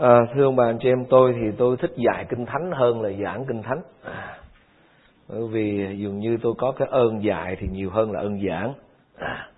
À, 0.00 0.26
thưa 0.34 0.44
ông 0.44 0.56
bà 0.56 0.64
anh 0.64 0.78
chị 0.80 0.88
em 0.88 1.04
tôi 1.10 1.34
thì 1.40 1.56
tôi 1.58 1.76
thích 1.76 1.92
dạy 1.96 2.26
kinh 2.28 2.46
thánh 2.46 2.70
hơn 2.72 3.02
là 3.02 3.10
giảng 3.22 3.44
kinh 3.44 3.62
thánh. 3.62 3.80
À, 4.04 4.38
bởi 5.28 5.48
vì 5.48 5.96
dường 5.98 6.18
như 6.18 6.38
tôi 6.42 6.54
có 6.58 6.72
cái 6.72 6.88
ơn 6.90 7.24
dạy 7.24 7.56
thì 7.60 7.68
nhiều 7.72 7.90
hơn 7.90 8.12
là 8.12 8.20
ơn 8.20 8.46
giảng. 8.48 8.74
À, 9.16 9.50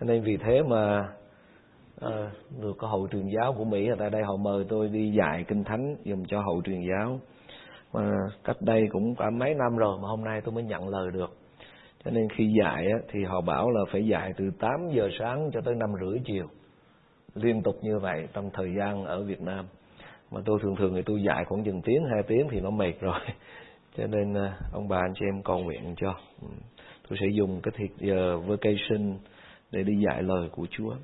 nên 0.00 0.22
vì 0.22 0.36
thế 0.36 0.62
mà 0.62 1.08
à, 2.00 2.30
được 2.62 2.72
có 2.78 2.88
hậu 2.88 3.08
truyền 3.12 3.28
giáo 3.28 3.52
của 3.52 3.64
Mỹ 3.64 3.88
ở 3.88 3.96
tại 3.98 4.10
đây 4.10 4.22
họ 4.22 4.36
mời 4.36 4.64
tôi 4.68 4.88
đi 4.88 5.12
dạy 5.12 5.44
kinh 5.48 5.64
thánh 5.64 5.96
dùm 6.04 6.24
cho 6.24 6.40
hậu 6.40 6.62
truyền 6.64 6.80
giáo. 6.88 7.20
Mà 7.92 8.10
cách 8.44 8.56
đây 8.60 8.88
cũng 8.92 9.14
cả 9.14 9.30
mấy 9.30 9.54
năm 9.54 9.76
rồi 9.76 9.98
mà 10.02 10.08
hôm 10.08 10.24
nay 10.24 10.40
tôi 10.44 10.54
mới 10.54 10.64
nhận 10.64 10.88
lời 10.88 11.10
được. 11.12 11.36
Cho 12.04 12.10
nên 12.10 12.28
khi 12.36 12.54
dạy 12.62 12.86
thì 13.10 13.24
họ 13.24 13.40
bảo 13.40 13.70
là 13.70 13.80
phải 13.92 14.06
dạy 14.06 14.32
từ 14.36 14.50
8 14.58 14.90
giờ 14.90 15.08
sáng 15.18 15.50
cho 15.52 15.60
tới 15.60 15.74
năm 15.74 15.92
rưỡi 16.00 16.20
chiều 16.24 16.46
liên 17.34 17.62
tục 17.62 17.76
như 17.82 17.98
vậy 17.98 18.28
trong 18.32 18.50
thời 18.54 18.74
gian 18.78 19.04
ở 19.04 19.22
Việt 19.22 19.40
Nam. 19.40 19.66
Mà 20.30 20.40
tôi 20.44 20.58
thường 20.62 20.76
thường 20.76 20.94
thì 20.94 21.02
tôi 21.06 21.22
dạy 21.22 21.44
khoảng 21.44 21.64
chừng 21.64 21.82
tiếng, 21.82 22.04
hai 22.10 22.22
tiếng 22.22 22.48
thì 22.50 22.60
nó 22.60 22.70
mệt 22.70 23.00
rồi. 23.00 23.20
Cho 23.96 24.06
nên 24.06 24.34
à, 24.34 24.56
ông 24.72 24.88
bà, 24.88 24.96
anh 24.96 25.12
chị 25.14 25.24
em 25.28 25.42
cầu 25.42 25.58
nguyện 25.58 25.94
cho 25.96 26.14
ừ, 26.42 26.48
tôi 27.08 27.18
sẽ 27.20 27.26
dùng 27.34 27.60
cái 27.62 27.72
thời 27.76 27.88
giờ 28.08 28.38
vacation 28.38 29.18
để 29.70 29.82
đi 29.82 29.92
dạy 30.06 30.22
lời 30.22 30.48
của 30.52 30.66
Chúa. 30.70 30.94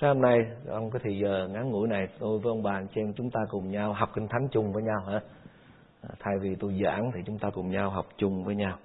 Sáng 0.00 0.14
hôm 0.14 0.22
nay, 0.22 0.38
ông 0.68 0.90
cái 0.90 1.00
thời 1.04 1.18
giờ 1.18 1.48
ngắn 1.48 1.70
ngủi 1.70 1.88
này, 1.88 2.06
tôi 2.18 2.38
với 2.38 2.50
ông 2.50 2.62
bà, 2.62 2.72
anh 2.72 2.86
chị 2.94 3.00
em 3.00 3.12
chúng 3.16 3.30
ta 3.30 3.40
cùng 3.50 3.70
nhau 3.70 3.92
học 3.92 4.10
kinh 4.14 4.28
thánh 4.28 4.48
chung 4.52 4.72
với 4.72 4.82
nhau 4.82 5.00
hả? 5.06 5.20
À, 6.02 6.10
thay 6.20 6.34
vì 6.42 6.54
tôi 6.60 6.80
giảng 6.84 7.10
thì 7.14 7.20
chúng 7.26 7.38
ta 7.38 7.50
cùng 7.50 7.70
nhau 7.70 7.90
học 7.90 8.06
chung 8.16 8.44
với 8.44 8.54
nhau. 8.54 8.78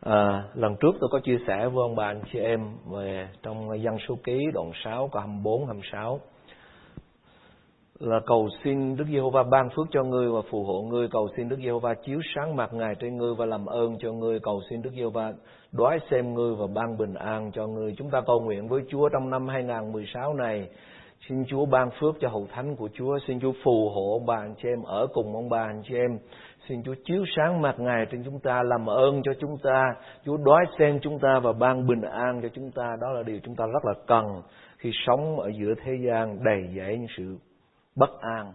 À, 0.00 0.44
lần 0.54 0.76
trước 0.80 0.92
tôi 1.00 1.08
có 1.12 1.20
chia 1.24 1.38
sẻ 1.46 1.68
với 1.68 1.82
ông 1.82 1.96
bà 1.96 2.06
anh 2.06 2.20
chị 2.32 2.38
em 2.38 2.60
về 2.90 3.28
trong 3.42 3.82
dân 3.82 3.96
số 4.08 4.14
ký 4.24 4.38
đoạn 4.54 4.70
6 4.84 5.08
câu 5.12 5.20
24 5.20 5.66
26 5.66 6.20
là 7.98 8.20
cầu 8.26 8.48
xin 8.64 8.96
Đức 8.96 9.04
Giê-hô-va 9.12 9.42
ban 9.42 9.68
phước 9.76 9.86
cho 9.90 10.04
ngươi 10.04 10.28
và 10.28 10.40
phù 10.50 10.64
hộ 10.64 10.82
ngươi, 10.82 11.08
cầu 11.08 11.28
xin 11.36 11.48
Đức 11.48 11.56
Giê-hô-va 11.64 11.94
chiếu 11.94 12.20
sáng 12.34 12.56
mặt 12.56 12.72
Ngài 12.72 12.94
trên 13.00 13.16
ngươi 13.16 13.34
và 13.34 13.46
làm 13.46 13.66
ơn 13.66 13.96
cho 13.98 14.12
ngươi, 14.12 14.40
cầu 14.40 14.60
xin 14.70 14.82
Đức 14.82 14.90
Giê-hô-va 14.96 15.32
đoái 15.72 15.98
xem 16.10 16.34
ngươi 16.34 16.54
và 16.54 16.66
ban 16.74 16.98
bình 16.98 17.14
an 17.14 17.50
cho 17.54 17.66
ngươi. 17.66 17.94
Chúng 17.98 18.10
ta 18.10 18.20
cầu 18.26 18.40
nguyện 18.40 18.68
với 18.68 18.82
Chúa 18.88 19.08
trong 19.08 19.30
năm 19.30 19.48
2016 19.48 20.34
này. 20.34 20.68
Xin 21.28 21.44
Chúa 21.48 21.66
ban 21.66 21.90
phước 22.00 22.14
cho 22.20 22.28
hậu 22.28 22.46
thánh 22.52 22.76
của 22.76 22.88
Chúa, 22.94 23.18
xin 23.26 23.40
Chúa 23.40 23.52
phù 23.64 23.90
hộ 23.94 24.12
ông 24.12 24.26
bà 24.26 24.36
anh 24.36 24.54
chị 24.62 24.68
em 24.68 24.82
ở 24.82 25.06
cùng 25.12 25.34
ông 25.34 25.48
bà 25.48 25.62
anh 25.62 25.82
chị 25.88 25.94
em 25.94 26.18
Xin 26.68 26.82
Chúa 26.82 26.94
chiếu 27.04 27.24
sáng 27.36 27.62
mặt 27.62 27.74
Ngài 27.78 28.06
trên 28.10 28.24
chúng 28.24 28.40
ta, 28.40 28.62
làm 28.62 28.86
ơn 28.86 29.22
cho 29.22 29.32
chúng 29.40 29.58
ta, 29.62 29.94
Chúa 30.24 30.36
đói 30.36 30.64
sen 30.78 30.98
chúng 31.02 31.18
ta 31.18 31.40
và 31.42 31.52
ban 31.52 31.86
bình 31.86 32.02
an 32.02 32.40
cho 32.42 32.48
chúng 32.48 32.70
ta. 32.70 32.96
Đó 33.00 33.12
là 33.12 33.22
điều 33.22 33.38
chúng 33.44 33.56
ta 33.56 33.64
rất 33.66 33.84
là 33.84 33.92
cần 34.06 34.42
khi 34.78 34.90
sống 35.06 35.40
ở 35.40 35.50
giữa 35.60 35.74
thế 35.84 35.92
gian 36.06 36.44
đầy 36.44 36.62
dẫy 36.76 36.98
những 36.98 37.06
sự 37.16 37.38
bất 37.96 38.10
an. 38.20 38.52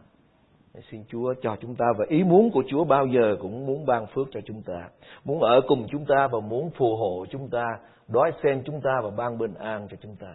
Xin 0.91 1.03
Chúa 1.07 1.33
cho 1.41 1.55
chúng 1.61 1.75
ta 1.75 1.85
và 1.97 2.05
ý 2.09 2.23
muốn 2.23 2.51
của 2.51 2.63
Chúa 2.67 2.83
bao 2.83 3.05
giờ 3.05 3.35
cũng 3.41 3.65
muốn 3.65 3.85
ban 3.85 4.05
phước 4.05 4.27
cho 4.31 4.39
chúng 4.45 4.61
ta, 4.65 4.89
muốn 5.25 5.39
ở 5.39 5.61
cùng 5.67 5.87
chúng 5.91 6.05
ta 6.05 6.27
và 6.31 6.39
muốn 6.39 6.69
phù 6.69 6.95
hộ 6.95 7.25
chúng 7.29 7.49
ta, 7.49 7.65
đói 8.07 8.31
sen 8.43 8.61
chúng 8.65 8.81
ta 8.81 8.91
và 9.03 9.09
ban 9.17 9.37
bình 9.37 9.53
an 9.53 9.87
cho 9.91 9.97
chúng 10.01 10.15
ta. 10.15 10.33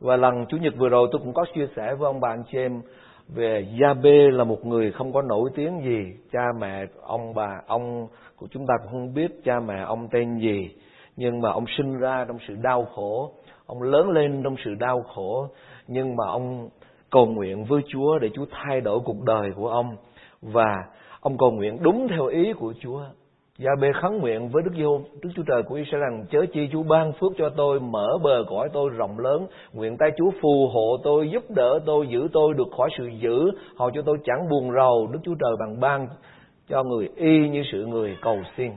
Và 0.00 0.16
lần 0.16 0.46
Chủ 0.48 0.56
nhật 0.56 0.74
vừa 0.76 0.88
rồi 0.88 1.08
tôi 1.12 1.20
cũng 1.24 1.34
có 1.34 1.44
chia 1.54 1.66
sẻ 1.76 1.94
với 1.94 2.06
ông 2.06 2.20
bạn 2.20 2.42
chị 2.52 2.58
em 2.58 2.82
về 3.28 3.66
Gia 3.80 3.94
Bê 3.94 4.30
là 4.30 4.44
một 4.44 4.66
người 4.66 4.92
không 4.92 5.12
có 5.12 5.22
nổi 5.22 5.50
tiếng 5.54 5.80
gì, 5.84 6.12
cha 6.32 6.44
mẹ 6.60 6.86
ông 7.02 7.34
bà 7.34 7.60
ông 7.66 8.08
của 8.36 8.46
chúng 8.50 8.66
ta 8.66 8.74
cũng 8.82 8.92
không 8.92 9.14
biết 9.14 9.44
cha 9.44 9.60
mẹ 9.60 9.82
ông 9.86 10.08
tên 10.10 10.38
gì, 10.38 10.70
nhưng 11.16 11.40
mà 11.40 11.50
ông 11.50 11.64
sinh 11.76 11.98
ra 11.98 12.24
trong 12.28 12.38
sự 12.48 12.54
đau 12.62 12.84
khổ, 12.84 13.32
ông 13.66 13.82
lớn 13.82 14.10
lên 14.10 14.40
trong 14.44 14.56
sự 14.64 14.74
đau 14.74 15.02
khổ, 15.02 15.48
nhưng 15.88 16.16
mà 16.16 16.24
ông 16.26 16.68
cầu 17.10 17.26
nguyện 17.26 17.64
với 17.64 17.82
Chúa 17.88 18.18
để 18.18 18.28
Chúa 18.34 18.46
thay 18.50 18.80
đổi 18.80 19.00
cuộc 19.04 19.22
đời 19.22 19.50
của 19.56 19.68
ông. 19.68 19.96
Và 20.42 20.84
ông 21.20 21.38
cầu 21.38 21.50
nguyện 21.50 21.78
đúng 21.82 22.08
theo 22.08 22.26
ý 22.26 22.52
của 22.52 22.74
Chúa. 22.80 23.00
Dạ 23.58 23.70
Gia 23.70 23.80
bê 23.80 23.92
khấn 23.92 24.18
nguyện 24.18 24.48
với 24.48 24.62
Đức 24.62 24.70
Giêsu 24.76 25.00
Đức 25.22 25.30
Chúa 25.36 25.42
Trời 25.46 25.62
của 25.62 25.74
Israel 25.74 26.02
rằng 26.02 26.24
chớ 26.30 26.46
chi 26.52 26.68
Chúa 26.72 26.82
ban 26.82 27.12
phước 27.12 27.32
cho 27.38 27.48
tôi, 27.56 27.80
mở 27.80 28.18
bờ 28.22 28.44
cõi 28.48 28.68
tôi 28.72 28.90
rộng 28.90 29.18
lớn, 29.18 29.46
nguyện 29.72 29.96
tay 29.96 30.10
Chúa 30.16 30.30
phù 30.42 30.68
hộ 30.72 30.96
tôi, 31.04 31.30
giúp 31.30 31.44
đỡ 31.48 31.78
tôi, 31.86 32.06
giữ 32.08 32.28
tôi 32.32 32.54
được 32.54 32.68
khỏi 32.76 32.88
sự 32.98 33.06
dữ, 33.20 33.50
hầu 33.76 33.90
cho 33.90 34.02
tôi 34.02 34.18
chẳng 34.24 34.48
buồn 34.50 34.72
rầu. 34.72 35.08
Đức 35.12 35.18
Chúa 35.22 35.34
Trời 35.34 35.56
bằng 35.58 35.80
ban 35.80 36.08
cho 36.68 36.82
người 36.82 37.08
y 37.16 37.48
như 37.48 37.62
sự 37.72 37.86
người 37.86 38.16
cầu 38.22 38.38
xin. 38.56 38.70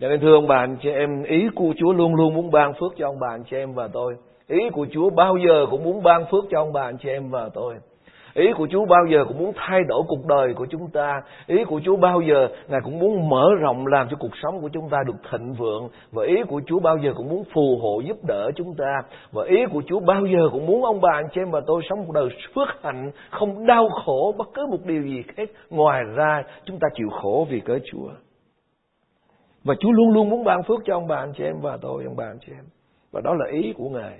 Cho 0.00 0.08
nên 0.08 0.20
thưa 0.20 0.34
ông 0.34 0.46
bà 0.46 0.56
anh 0.56 0.76
chị 0.82 0.90
em, 0.90 1.22
ý 1.22 1.48
của 1.54 1.74
Chúa 1.78 1.92
luôn 1.92 2.14
luôn 2.14 2.34
muốn 2.34 2.50
ban 2.50 2.72
phước 2.80 2.92
cho 2.96 3.08
ông 3.08 3.18
bà 3.20 3.28
anh 3.28 3.44
chị 3.50 3.56
em 3.56 3.74
và 3.74 3.88
tôi. 3.88 4.16
Ý 4.48 4.70
của 4.72 4.86
Chúa 4.92 5.10
bao 5.10 5.36
giờ 5.36 5.66
cũng 5.70 5.84
muốn 5.84 6.02
ban 6.02 6.24
phước 6.30 6.44
cho 6.50 6.60
ông 6.60 6.72
bà 6.72 6.82
anh 6.82 6.96
chị 6.98 7.08
em 7.08 7.30
và 7.30 7.48
tôi. 7.54 7.74
Ý 8.36 8.52
của 8.56 8.68
Chúa 8.70 8.84
bao 8.84 9.06
giờ 9.06 9.24
cũng 9.28 9.38
muốn 9.38 9.52
thay 9.56 9.80
đổi 9.88 10.02
cuộc 10.08 10.26
đời 10.26 10.54
của 10.54 10.66
chúng 10.70 10.90
ta. 10.90 11.22
Ý 11.46 11.64
của 11.64 11.80
Chúa 11.84 11.96
bao 11.96 12.20
giờ 12.20 12.48
Ngài 12.68 12.80
cũng 12.84 12.98
muốn 12.98 13.28
mở 13.28 13.48
rộng 13.60 13.86
làm 13.86 14.08
cho 14.10 14.16
cuộc 14.20 14.36
sống 14.42 14.60
của 14.60 14.68
chúng 14.72 14.88
ta 14.88 14.98
được 15.06 15.16
thịnh 15.30 15.52
vượng. 15.52 15.88
Và 16.12 16.24
ý 16.24 16.36
của 16.48 16.60
Chúa 16.66 16.78
bao 16.78 16.96
giờ 16.98 17.12
cũng 17.16 17.28
muốn 17.28 17.44
phù 17.54 17.78
hộ 17.82 18.00
giúp 18.00 18.16
đỡ 18.28 18.50
chúng 18.56 18.74
ta. 18.74 19.02
Và 19.32 19.44
ý 19.44 19.56
của 19.72 19.82
Chúa 19.86 20.00
bao 20.00 20.26
giờ 20.26 20.48
cũng 20.52 20.66
muốn 20.66 20.84
ông 20.84 21.00
bà 21.00 21.10
anh 21.12 21.28
chị 21.32 21.40
em 21.40 21.50
và 21.50 21.60
tôi 21.66 21.82
sống 21.88 21.98
một 21.98 22.12
đời 22.14 22.28
phước 22.54 22.68
hạnh, 22.82 23.10
không 23.30 23.66
đau 23.66 23.88
khổ 23.88 24.34
bất 24.38 24.48
cứ 24.54 24.66
một 24.70 24.84
điều 24.84 25.02
gì 25.02 25.22
khác. 25.36 25.50
Ngoài 25.70 26.02
ra 26.14 26.42
chúng 26.64 26.78
ta 26.78 26.88
chịu 26.94 27.08
khổ 27.08 27.46
vì 27.50 27.60
cớ 27.60 27.78
Chúa. 27.84 28.08
Và 29.64 29.74
Chúa 29.80 29.90
luôn 29.90 30.10
luôn 30.10 30.30
muốn 30.30 30.44
ban 30.44 30.62
phước 30.62 30.80
cho 30.84 30.94
ông 30.94 31.06
bà 31.08 31.16
anh 31.16 31.32
chị 31.36 31.44
em 31.44 31.56
và 31.62 31.78
tôi, 31.82 32.04
ông 32.04 32.16
bà 32.16 32.24
anh 32.24 32.38
chị 32.46 32.52
em. 32.52 32.64
Và 33.12 33.20
đó 33.24 33.34
là 33.34 33.46
ý 33.52 33.72
của 33.76 33.88
Ngài. 33.88 34.18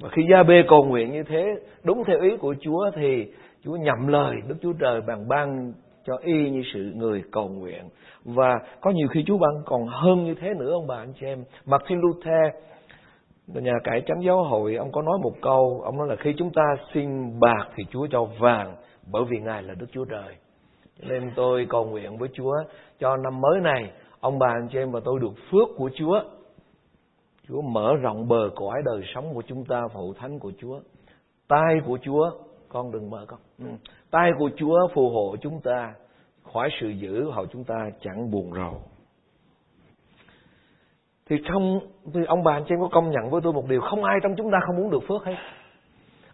Và 0.00 0.08
khi 0.08 0.22
Gia 0.30 0.42
Bê 0.42 0.62
cầu 0.68 0.84
nguyện 0.84 1.12
như 1.12 1.22
thế, 1.22 1.46
đúng 1.84 2.04
theo 2.04 2.20
ý 2.20 2.36
của 2.36 2.54
Chúa 2.60 2.90
thì 2.96 3.26
Chúa 3.64 3.76
nhậm 3.76 4.06
lời 4.06 4.36
Đức 4.48 4.56
Chúa 4.62 4.72
Trời 4.72 5.00
bằng 5.00 5.28
ban 5.28 5.72
cho 6.04 6.16
y 6.22 6.50
như 6.50 6.62
sự 6.74 6.92
người 6.94 7.22
cầu 7.32 7.48
nguyện. 7.48 7.84
Và 8.24 8.58
có 8.80 8.90
nhiều 8.90 9.08
khi 9.08 9.24
Chúa 9.26 9.38
ban 9.38 9.62
còn 9.64 9.86
hơn 9.86 10.24
như 10.24 10.34
thế 10.34 10.54
nữa 10.58 10.72
ông 10.72 10.86
bà 10.86 10.96
anh 10.96 11.12
chị 11.20 11.26
em. 11.26 11.44
Martin 11.66 12.00
Luther, 12.00 12.54
nhà 13.46 13.72
cải 13.84 14.00
trắng 14.00 14.22
giáo 14.24 14.44
hội, 14.44 14.74
ông 14.74 14.92
có 14.92 15.02
nói 15.02 15.18
một 15.22 15.34
câu, 15.42 15.80
ông 15.84 15.98
nói 15.98 16.08
là 16.08 16.16
khi 16.16 16.34
chúng 16.36 16.50
ta 16.52 16.62
xin 16.94 17.40
bạc 17.40 17.68
thì 17.76 17.84
Chúa 17.90 18.06
cho 18.10 18.24
vàng, 18.24 18.76
bởi 19.12 19.22
vì 19.30 19.38
Ngài 19.38 19.62
là 19.62 19.74
Đức 19.74 19.86
Chúa 19.92 20.04
Trời. 20.04 20.34
Nên 21.08 21.30
tôi 21.36 21.66
cầu 21.68 21.84
nguyện 21.84 22.18
với 22.18 22.28
Chúa 22.32 22.52
cho 22.98 23.16
năm 23.16 23.40
mới 23.40 23.60
này, 23.60 23.90
ông 24.20 24.38
bà 24.38 24.48
anh 24.48 24.68
chị 24.72 24.78
em 24.78 24.90
và 24.90 25.00
tôi 25.04 25.20
được 25.20 25.32
phước 25.50 25.68
của 25.76 25.90
Chúa 25.94 26.20
Chúa 27.50 27.62
mở 27.62 27.96
rộng 28.02 28.28
bờ 28.28 28.50
cõi 28.56 28.82
đời 28.84 29.00
sống 29.14 29.34
của 29.34 29.42
chúng 29.46 29.64
ta 29.64 29.80
phụ 29.94 30.14
thánh 30.14 30.38
của 30.38 30.52
Chúa. 30.58 30.80
tay 31.48 31.80
của 31.86 31.98
Chúa, 32.02 32.30
con 32.68 32.90
đừng 32.90 33.10
mở 33.10 33.24
con. 33.28 33.40
Ừ. 33.58 33.64
Của 34.38 34.50
Chúa 34.56 34.88
phù 34.94 35.10
hộ 35.10 35.36
chúng 35.40 35.60
ta 35.60 35.94
khỏi 36.52 36.68
sự 36.80 36.88
dữ 36.88 37.30
hầu 37.30 37.46
chúng 37.46 37.64
ta 37.64 37.90
chẳng 38.00 38.30
buồn 38.30 38.52
rầu. 38.54 38.80
Thì 41.28 41.36
trong 41.48 41.80
thì 42.14 42.20
ông 42.26 42.44
bà 42.44 42.52
anh 42.52 42.64
chị 42.68 42.74
em 42.74 42.80
có 42.80 42.88
công 42.92 43.10
nhận 43.10 43.30
với 43.30 43.40
tôi 43.44 43.52
một 43.52 43.64
điều 43.68 43.80
không 43.80 44.04
ai 44.04 44.16
trong 44.22 44.34
chúng 44.36 44.50
ta 44.50 44.58
không 44.66 44.76
muốn 44.76 44.90
được 44.90 45.00
phước 45.08 45.24
hết. 45.24 45.36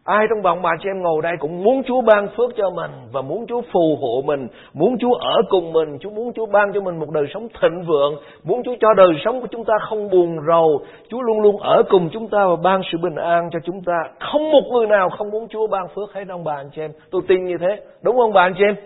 Ai 0.07 0.27
trong 0.31 0.43
vòng 0.43 0.63
bà 0.63 0.71
chị 0.83 0.89
em 0.89 1.03
ngồi 1.03 1.23
đây 1.23 1.33
cũng 1.39 1.65
muốn 1.65 1.83
Chúa 1.87 2.01
ban 2.01 2.29
phước 2.37 2.51
cho 2.57 2.71
mình 2.71 2.91
và 3.13 3.23
muốn 3.23 3.47
Chúa 3.47 3.61
phù 3.73 3.97
hộ 4.01 4.23
mình, 4.25 4.49
muốn 4.75 4.99
Chúa 4.99 5.15
ở 5.15 5.37
cùng 5.49 5.73
mình, 5.73 5.99
Chúa 6.01 6.11
muốn 6.11 6.33
Chúa 6.33 6.47
ban 6.47 6.73
cho 6.75 6.81
mình 6.81 6.99
một 6.99 7.11
đời 7.11 7.25
sống 7.35 7.49
thịnh 7.61 7.83
vượng, 7.87 8.15
muốn 8.45 8.63
Chúa 8.65 8.75
cho 8.81 8.95
đời 8.95 9.13
sống 9.25 9.41
của 9.41 9.47
chúng 9.51 9.65
ta 9.65 9.75
không 9.89 10.11
buồn 10.11 10.37
rầu, 10.49 10.81
Chúa 11.09 11.21
luôn 11.21 11.41
luôn 11.41 11.57
ở 11.57 11.83
cùng 11.91 12.09
chúng 12.13 12.29
ta 12.29 12.47
và 12.47 12.57
ban 12.63 12.81
sự 12.93 12.99
bình 12.99 13.15
an 13.15 13.51
cho 13.53 13.59
chúng 13.65 13.83
ta. 13.83 14.03
Không 14.21 14.51
một 14.51 14.63
người 14.73 14.87
nào 14.87 15.09
không 15.19 15.31
muốn 15.31 15.49
Chúa 15.49 15.67
ban 15.67 15.89
phước 15.95 16.13
hết 16.13 16.25
ông 16.29 16.45
bà 16.45 16.55
anh 16.55 16.71
chị 16.75 16.83
em. 16.83 16.93
Tôi 17.11 17.23
tin 17.29 17.45
như 17.45 17.57
thế, 17.61 17.81
đúng 18.03 18.17
không 18.17 18.33
bà 18.33 18.43
anh 18.43 18.55
chị 18.59 18.65
em? 18.69 18.77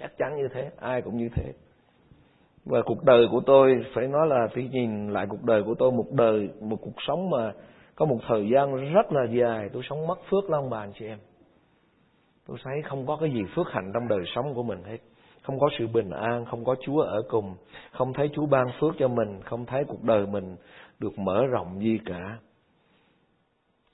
Chắc 0.00 0.18
chắn 0.18 0.36
như 0.36 0.48
thế, 0.54 0.70
ai 0.80 1.02
cũng 1.02 1.16
như 1.16 1.28
thế. 1.36 1.52
Và 2.66 2.82
cuộc 2.82 3.04
đời 3.04 3.26
của 3.30 3.40
tôi 3.46 3.84
phải 3.94 4.06
nói 4.06 4.26
là 4.26 4.46
phải 4.54 4.68
nhìn 4.72 5.08
lại 5.08 5.26
cuộc 5.28 5.44
đời 5.44 5.62
của 5.62 5.74
tôi 5.78 5.90
một 5.90 6.06
đời 6.10 6.48
một 6.60 6.76
cuộc 6.80 7.02
sống 7.06 7.30
mà 7.30 7.52
có 7.98 8.06
một 8.06 8.18
thời 8.28 8.48
gian 8.48 8.92
rất 8.92 9.12
là 9.12 9.24
dài 9.24 9.68
tôi 9.72 9.82
sống 9.88 10.06
mất 10.06 10.18
phước 10.30 10.50
lắm 10.50 10.70
bà 10.70 10.80
anh 10.80 10.92
chị 10.98 11.06
em. 11.06 11.18
Tôi 12.46 12.58
thấy 12.64 12.74
không 12.84 13.06
có 13.06 13.16
cái 13.20 13.30
gì 13.30 13.40
phước 13.54 13.66
hạnh 13.70 13.90
trong 13.94 14.08
đời 14.08 14.20
sống 14.34 14.54
của 14.54 14.62
mình 14.62 14.82
hết. 14.82 14.98
Không 15.42 15.58
có 15.58 15.68
sự 15.78 15.86
bình 15.86 16.10
an, 16.10 16.44
không 16.44 16.64
có 16.64 16.74
chúa 16.80 17.00
ở 17.00 17.22
cùng. 17.28 17.56
Không 17.92 18.12
thấy 18.12 18.30
chúa 18.34 18.46
ban 18.46 18.66
phước 18.80 18.94
cho 18.98 19.08
mình, 19.08 19.40
không 19.44 19.66
thấy 19.66 19.84
cuộc 19.88 20.02
đời 20.02 20.26
mình 20.26 20.56
được 20.98 21.18
mở 21.18 21.46
rộng 21.46 21.80
gì 21.80 21.98
cả. 22.06 22.38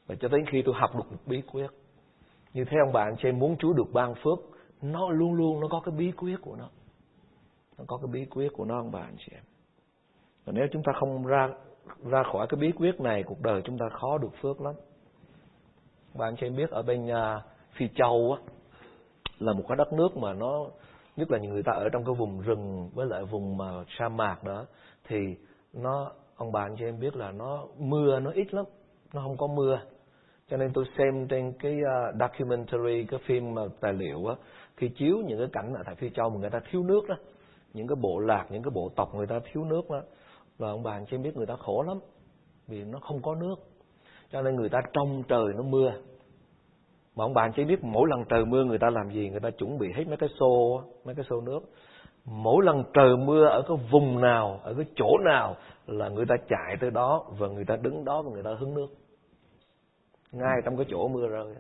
Và 0.06 0.15
cho 0.21 0.29
đến 0.29 0.45
khi 0.51 0.62
tôi 0.62 0.75
học 0.79 0.91
được 0.95 1.12
một 1.12 1.19
bí 1.27 1.43
quyết, 1.53 1.71
như 2.55 2.65
thế 2.65 2.77
ông 2.87 2.93
bạn 2.93 3.15
chị 3.19 3.29
em 3.29 3.39
muốn 3.39 3.56
chúa 3.56 3.73
được 3.73 3.93
ban 3.93 4.15
phước, 4.15 4.39
nó 4.83 5.11
luôn 5.11 5.35
luôn 5.35 5.61
nó 5.61 5.69
có 5.71 5.81
cái 5.85 5.95
bí 5.99 6.12
quyết 6.17 6.37
của 6.43 6.56
nó. 6.56 6.69
Nó 7.79 7.85
có 7.87 7.97
cái 7.97 8.09
bí 8.12 8.25
quyết 8.25 8.53
của 8.53 8.65
nó, 8.65 8.79
ông 8.79 8.91
bạn 8.91 9.15
chị 9.19 9.33
em. 9.35 9.45
Và 10.45 10.53
nếu 10.56 10.67
chúng 10.73 10.83
ta 10.83 10.93
không 11.01 11.27
ra 11.27 11.49
ra 12.11 12.23
khỏi 12.33 12.47
cái 12.47 12.61
bí 12.61 12.73
quyết 12.73 13.01
này 13.01 13.23
cuộc 13.23 13.41
đời 13.41 13.63
chúng 13.65 13.79
ta 13.79 13.87
khó 13.89 14.19
được 14.19 14.31
phước 14.43 14.61
lắm. 14.61 14.75
Bạn 16.15 16.37
cho 16.37 16.47
em 16.47 16.57
biết 16.57 16.71
ở 16.71 16.83
bên 16.83 17.07
uh, 17.07 17.43
phi 17.73 17.89
châu 17.95 18.37
á 18.39 18.53
là 19.39 19.53
một 19.53 19.65
cái 19.69 19.77
đất 19.77 19.93
nước 19.93 20.17
mà 20.17 20.33
nó 20.33 20.67
nhất 21.17 21.31
là 21.31 21.39
những 21.39 21.53
người 21.53 21.63
ta 21.63 21.73
ở 21.73 21.89
trong 21.93 22.05
cái 22.05 22.15
vùng 22.15 22.41
rừng 22.41 22.91
với 22.95 23.07
lại 23.07 23.25
vùng 23.25 23.57
mà 23.57 23.85
sa 23.99 24.09
mạc 24.09 24.45
đó 24.45 24.65
thì 25.05 25.17
nó 25.73 26.13
ông 26.37 26.53
bạn 26.53 26.77
cho 26.79 26.87
em 26.87 27.01
biết 27.01 27.17
là 27.17 27.31
nó 27.31 27.65
mưa 27.79 28.21
nó 28.21 28.31
ít 28.31 28.55
lắm 28.55 28.65
nó 29.15 29.23
không 29.23 29.37
có 29.37 29.47
mưa. 29.47 29.81
Cho 30.51 30.57
nên 30.57 30.73
tôi 30.73 30.85
xem 30.99 31.29
trên 31.29 31.53
cái 31.59 31.77
uh, 31.81 32.17
documentary 32.21 33.05
cái 33.11 33.21
phim 33.27 33.55
mà 33.55 33.63
tài 33.81 33.93
liệu 33.93 34.27
á 34.27 34.35
khi 34.77 34.89
chiếu 34.89 35.17
những 35.27 35.39
cái 35.39 35.49
cảnh 35.53 35.75
ở 35.75 35.83
tại 35.87 35.95
phi 35.95 36.11
châu 36.11 36.31
mà 36.31 36.41
người 36.41 36.51
ta 36.51 36.61
thiếu 36.71 36.83
nước 36.83 37.09
đó 37.09 37.15
những 37.75 37.87
cái 37.87 37.97
bộ 38.01 38.19
lạc 38.19 38.47
những 38.51 38.63
cái 38.63 38.71
bộ 38.75 38.91
tộc 38.97 39.15
người 39.15 39.27
ta 39.27 39.41
thiếu 39.53 39.65
nước 39.65 39.91
đó 39.91 40.03
và 40.59 40.69
ông 40.69 40.83
bà 40.83 40.93
anh 40.93 41.06
chị 41.11 41.17
biết 41.17 41.37
người 41.37 41.47
ta 41.47 41.56
khổ 41.56 41.83
lắm, 41.83 41.99
vì 42.67 42.85
nó 42.85 42.99
không 42.99 43.23
có 43.23 43.35
nước. 43.35 43.55
Cho 44.33 44.43
nên 44.43 44.56
người 44.56 44.69
ta 44.69 44.81
trông 44.93 45.23
trời 45.29 45.45
nó 45.56 45.62
mưa. 45.62 45.93
Mà 47.17 47.25
ông 47.25 47.35
bà 47.35 47.43
anh 47.43 47.53
chị 47.56 47.65
biết 47.65 47.85
mỗi 47.85 48.09
lần 48.11 48.25
trời 48.29 48.45
mưa 48.45 48.65
người 48.65 48.79
ta 48.79 48.91
làm 48.91 49.11
gì? 49.11 49.31
Người 49.31 49.41
ta 49.41 49.51
chuẩn 49.51 49.79
bị 49.79 49.93
hết 49.97 50.05
mấy 50.09 50.17
cái 50.17 50.29
xô 50.39 50.83
mấy 51.05 51.15
cái 51.15 51.25
xô 51.31 51.41
nước. 51.41 51.61
Mỗi 52.25 52.65
lần 52.65 52.85
trời 52.95 53.17
mưa 53.17 53.47
ở 53.47 53.62
cái 53.69 53.77
vùng 53.91 54.21
nào, 54.21 54.61
ở 54.62 54.75
cái 54.75 54.87
chỗ 54.97 55.19
nào 55.25 55.56
là 55.87 56.09
người 56.09 56.27
ta 56.27 56.35
chạy 56.49 56.77
tới 56.81 56.91
đó 56.91 57.25
và 57.39 57.49
người 57.49 57.65
ta 57.65 57.77
đứng 57.77 58.05
đó 58.05 58.23
và 58.23 58.31
người 58.31 58.43
ta 58.43 58.51
hứng 58.59 58.75
nước. 58.75 58.89
Ngay 60.33 60.61
trong 60.65 60.77
cái 60.77 60.87
chỗ 60.91 61.09
mưa 61.09 61.29
rơi 61.29 61.55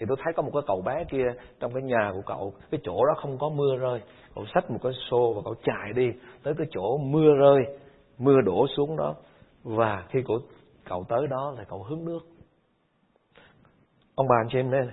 thì 0.00 0.06
tôi 0.08 0.16
thấy 0.24 0.32
có 0.36 0.42
một 0.42 0.50
cái 0.52 0.62
cậu 0.66 0.82
bé 0.82 1.04
kia 1.04 1.26
trong 1.60 1.72
cái 1.74 1.82
nhà 1.82 2.10
của 2.14 2.22
cậu, 2.26 2.52
cái 2.70 2.80
chỗ 2.84 3.04
đó 3.06 3.14
không 3.16 3.38
có 3.38 3.48
mưa 3.48 3.76
rơi. 3.76 4.00
Cậu 4.34 4.44
xách 4.54 4.70
một 4.70 4.78
cái 4.82 4.92
xô 5.10 5.32
và 5.36 5.42
cậu 5.44 5.54
chạy 5.64 5.92
đi 5.94 6.10
tới 6.42 6.54
cái 6.58 6.66
chỗ 6.70 6.98
mưa 6.98 7.34
rơi, 7.34 7.58
mưa 8.18 8.40
đổ 8.40 8.66
xuống 8.76 8.96
đó. 8.96 9.14
Và 9.64 10.04
khi 10.08 10.22
cậu 10.26 10.38
cậu 10.88 11.04
tới 11.08 11.26
đó 11.26 11.54
là 11.56 11.64
cậu 11.64 11.82
hứng 11.82 12.04
nước. 12.04 12.20
Ông 14.14 14.26
bà 14.28 14.36
anh 14.40 14.48
chị 14.52 14.58
em 14.58 14.70
đây 14.70 14.86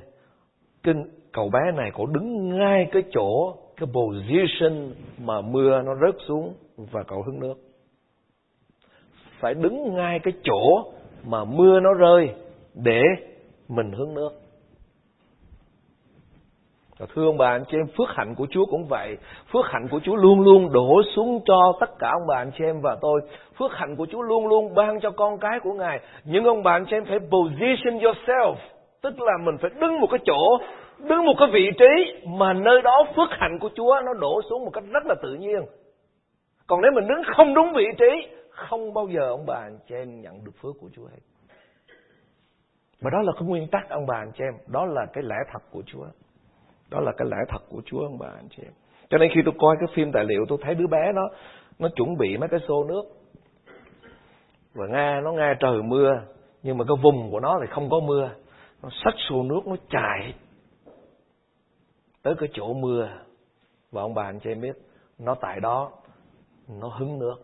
kinh 0.84 1.04
cậu 1.34 1.50
bé 1.50 1.72
này 1.76 1.92
cậu 1.98 2.06
đứng 2.06 2.50
ngay 2.58 2.88
cái 2.92 3.04
chỗ, 3.12 3.56
cái 3.78 3.90
position 3.94 4.94
mà 5.18 5.42
mưa 5.42 5.82
nó 5.82 5.96
rớt 5.96 6.16
xuống 6.28 6.54
và 6.78 7.04
cậu 7.04 7.24
hứng 7.24 7.40
nước. 7.40 7.56
Phải 9.40 9.54
đứng 9.54 9.94
ngay 9.94 10.20
cái 10.24 10.34
chỗ 10.44 10.92
mà 11.26 11.46
mưa 11.46 11.80
nó 11.80 11.94
rơi 11.94 12.36
để 12.74 13.02
mình 13.68 13.92
hứng 13.92 14.14
nước 14.14 14.30
và 17.00 17.06
thưa 17.16 17.26
ông 17.26 17.38
bà 17.38 17.50
anh 17.50 17.64
chị 17.72 17.78
em, 17.78 17.88
phước 17.98 18.08
hạnh 18.10 18.36
của 18.36 18.48
Chúa 18.50 18.66
cũng 18.66 18.86
vậy. 18.90 19.18
Phước 19.54 19.66
hạnh 19.66 19.88
của 19.92 20.00
Chúa 20.04 20.16
luôn 20.16 20.42
luôn 20.42 20.72
đổ 20.74 21.02
xuống 21.16 21.42
cho 21.46 21.74
tất 21.80 21.90
cả 22.00 22.10
ông 22.10 22.28
bà 22.28 22.38
anh 22.38 22.52
chị 22.58 22.64
em 22.64 22.82
và 22.82 22.98
tôi. 23.02 23.22
Phước 23.58 23.72
hạnh 23.74 23.96
của 23.96 24.06
Chúa 24.12 24.22
luôn 24.22 24.48
luôn 24.48 24.76
ban 24.76 25.00
cho 25.00 25.12
con 25.12 25.38
cái 25.40 25.60
của 25.60 25.74
Ngài. 25.74 26.00
Nhưng 26.26 26.46
ông 26.46 26.64
bà 26.64 26.72
anh 26.72 26.86
chị 26.86 26.96
em 26.96 27.06
phải 27.06 27.20
position 27.20 28.00
yourself. 28.00 28.56
Tức 29.02 29.22
là 29.22 29.34
mình 29.44 29.58
phải 29.62 29.72
đứng 29.80 30.00
một 30.00 30.08
cái 30.12 30.20
chỗ, 30.26 30.58
đứng 31.00 31.26
một 31.26 31.34
cái 31.40 31.48
vị 31.52 31.72
trí 31.80 32.22
mà 32.28 32.54
nơi 32.54 32.82
đó 32.82 33.04
phước 33.16 33.30
hạnh 33.32 33.60
của 33.60 33.70
Chúa 33.76 34.00
nó 34.06 34.14
đổ 34.14 34.42
xuống 34.50 34.66
một 34.66 34.72
cách 34.74 34.84
rất 34.94 35.06
là 35.06 35.16
tự 35.22 35.34
nhiên. 35.34 35.62
Còn 36.68 36.82
nếu 36.82 36.92
mình 36.92 37.08
đứng 37.08 37.22
không 37.36 37.54
đúng 37.54 37.74
vị 37.74 37.86
trí, 37.98 38.28
không 38.50 38.94
bao 38.94 39.08
giờ 39.08 39.30
ông 39.30 39.46
bà 39.46 39.56
anh 39.56 39.78
chị 39.90 39.96
em 39.96 40.22
nhận 40.22 40.44
được 40.46 40.52
phước 40.62 40.76
của 40.82 40.90
Chúa 40.96 41.06
hết. 41.06 41.20
Và 43.02 43.10
đó 43.14 43.22
là 43.22 43.32
cái 43.34 43.44
nguyên 43.48 43.68
tắc 43.72 43.90
ông 43.90 44.06
bà 44.06 44.16
anh 44.16 44.32
chị 44.38 44.44
em, 44.44 44.54
đó 44.68 44.86
là 44.86 45.06
cái 45.14 45.24
lẽ 45.24 45.36
thật 45.54 45.60
của 45.72 45.82
Chúa. 45.86 46.06
Đó 46.90 47.00
là 47.00 47.12
cái 47.18 47.28
lẽ 47.32 47.38
thật 47.50 47.64
của 47.70 47.82
Chúa 47.86 48.00
ông 48.00 48.18
bà 48.18 48.28
anh 48.28 48.48
chị 48.50 48.64
em. 48.64 48.74
Cho 49.10 49.18
nên 49.18 49.32
khi 49.36 49.42
tôi 49.46 49.54
coi 49.60 49.76
cái 49.80 49.88
phim 49.96 50.12
tài 50.12 50.26
liệu 50.26 50.46
tôi 50.48 50.58
thấy 50.62 50.76
đứa 50.76 50.88
bé 50.88 51.12
nó 51.16 51.30
nó 51.80 51.90
chuẩn 51.96 52.18
bị 52.18 52.38
mấy 52.38 52.50
cái 52.50 52.60
xô 52.68 52.84
nước. 52.84 53.04
Và 54.74 54.88
nghe 54.88 55.22
nó 55.22 55.32
nghe 55.32 55.54
trời 55.60 55.82
mưa 55.82 56.22
nhưng 56.64 56.78
mà 56.78 56.86
cái 56.88 56.98
vùng 57.02 57.32
của 57.32 57.40
nó 57.40 57.60
thì 57.62 57.68
không 57.70 57.90
có 57.90 58.00
mưa. 58.00 58.30
Nó 58.84 58.90
xách 59.04 59.16
xô 59.30 59.44
nước 59.44 59.68
nó 59.68 59.76
chạy 59.90 60.34
tới 62.24 62.36
cái 62.40 62.50
chỗ 62.54 62.74
mưa. 62.74 63.10
Và 63.92 64.02
ông 64.02 64.14
bà 64.14 64.24
anh 64.24 64.40
chị 64.40 64.52
em 64.52 64.62
biết 64.62 64.78
nó 65.20 65.36
tại 65.36 65.60
đó 65.60 65.92
nó 66.68 66.88
hứng 66.88 67.20
nước. 67.20 67.36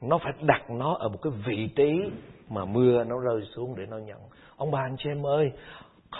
Nó 0.00 0.18
phải 0.18 0.32
đặt 0.40 0.70
nó 0.70 0.94
ở 0.94 1.08
một 1.08 1.18
cái 1.22 1.32
vị 1.46 1.68
trí 1.76 2.10
mà 2.48 2.64
mưa 2.64 3.04
nó 3.04 3.18
rơi 3.18 3.42
xuống 3.54 3.74
để 3.76 3.86
nó 3.86 3.98
nhận. 3.98 4.18
Ông 4.56 4.70
bà 4.70 4.80
anh 4.80 4.96
chị 4.98 5.10
em 5.10 5.26
ơi, 5.26 5.52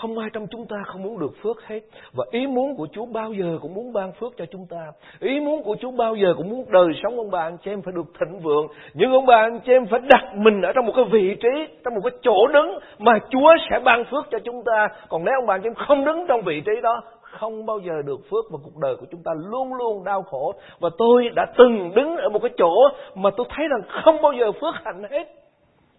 không 0.01 0.17
ai 0.17 0.29
trong 0.33 0.47
chúng 0.47 0.65
ta 0.67 0.75
không 0.85 1.03
muốn 1.03 1.19
được 1.19 1.31
phước 1.43 1.67
hết. 1.67 1.79
Và 2.13 2.25
ý 2.31 2.47
muốn 2.47 2.75
của 2.75 2.87
Chúa 2.91 3.05
bao 3.05 3.33
giờ 3.33 3.57
cũng 3.61 3.73
muốn 3.73 3.93
ban 3.93 4.11
phước 4.11 4.37
cho 4.37 4.45
chúng 4.51 4.65
ta. 4.69 4.91
Ý 5.19 5.39
muốn 5.39 5.63
của 5.63 5.75
Chúa 5.81 5.91
bao 5.91 6.15
giờ 6.15 6.33
cũng 6.37 6.49
muốn 6.49 6.65
đời 6.71 6.87
sống 7.03 7.17
ông 7.17 7.31
bà 7.31 7.39
anh 7.39 7.57
chị 7.57 7.71
em 7.71 7.81
phải 7.81 7.93
được 7.95 8.05
thịnh 8.19 8.39
vượng. 8.39 8.67
Nhưng 8.93 9.11
ông 9.11 9.25
bà 9.25 9.35
anh 9.35 9.59
chị 9.65 9.71
em 9.71 9.85
phải 9.85 9.99
đặt 9.99 10.35
mình 10.35 10.61
ở 10.61 10.71
trong 10.75 10.85
một 10.85 10.93
cái 10.95 11.05
vị 11.11 11.35
trí, 11.35 11.73
trong 11.83 11.93
một 11.95 12.01
cái 12.03 12.11
chỗ 12.21 12.47
đứng 12.53 12.79
mà 12.99 13.19
Chúa 13.29 13.49
sẽ 13.69 13.79
ban 13.79 14.03
phước 14.11 14.25
cho 14.31 14.39
chúng 14.39 14.63
ta. 14.65 14.87
Còn 15.09 15.23
nếu 15.25 15.33
ông 15.39 15.45
bà 15.45 15.55
anh 15.55 15.61
chị 15.61 15.67
em 15.67 15.73
không 15.87 16.05
đứng 16.05 16.25
trong 16.27 16.41
vị 16.41 16.61
trí 16.61 16.71
đó, 16.83 17.01
không 17.21 17.65
bao 17.65 17.79
giờ 17.79 17.93
được 18.05 18.19
phước 18.29 18.45
và 18.51 18.57
cuộc 18.63 18.77
đời 18.81 18.95
của 18.99 19.05
chúng 19.11 19.23
ta 19.23 19.31
luôn 19.51 19.73
luôn 19.73 20.03
đau 20.03 20.21
khổ. 20.21 20.53
Và 20.79 20.89
tôi 20.97 21.29
đã 21.35 21.45
từng 21.57 21.91
đứng 21.95 22.17
ở 22.17 22.29
một 22.29 22.39
cái 22.41 22.51
chỗ 22.57 22.73
mà 23.15 23.29
tôi 23.37 23.47
thấy 23.49 23.67
rằng 23.67 23.81
không 24.03 24.21
bao 24.21 24.33
giờ 24.39 24.51
phước 24.51 24.75
hạnh 24.85 25.03
hết. 25.11 25.27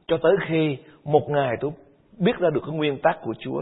Cho 0.09 0.17
tới 0.23 0.33
khi 0.49 0.77
một 1.05 1.23
ngày 1.29 1.53
tôi 1.61 1.71
biết 2.19 2.39
ra 2.39 2.51
được 2.55 2.61
cái 2.67 2.77
nguyên 2.77 2.99
tắc 3.03 3.19
của 3.23 3.33
Chúa 3.39 3.61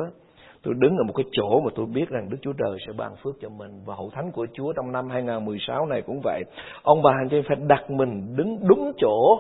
Tôi 0.65 0.75
đứng 0.79 0.97
ở 0.97 1.05
một 1.05 1.13
cái 1.17 1.25
chỗ 1.33 1.61
mà 1.61 1.71
tôi 1.75 1.87
biết 1.87 2.09
rằng 2.09 2.29
Đức 2.31 2.37
Chúa 2.43 2.53
Trời 2.53 2.79
sẽ 2.87 2.93
ban 2.93 3.17
phước 3.17 3.35
cho 3.41 3.49
mình. 3.49 3.83
Và 3.85 3.95
hậu 3.95 4.11
thánh 4.11 4.31
của 4.33 4.47
Chúa 4.53 4.73
trong 4.73 4.93
năm 4.93 5.11
2016 5.11 5.87
này 5.87 6.03
cũng 6.03 6.21
vậy. 6.25 6.43
Ông 6.83 7.03
bà 7.03 7.11
anh 7.11 7.29
chị 7.29 7.43
phải 7.49 7.57
đặt 7.67 7.91
mình 7.91 8.37
đứng 8.37 8.59
đúng 8.69 8.93
chỗ. 8.99 9.39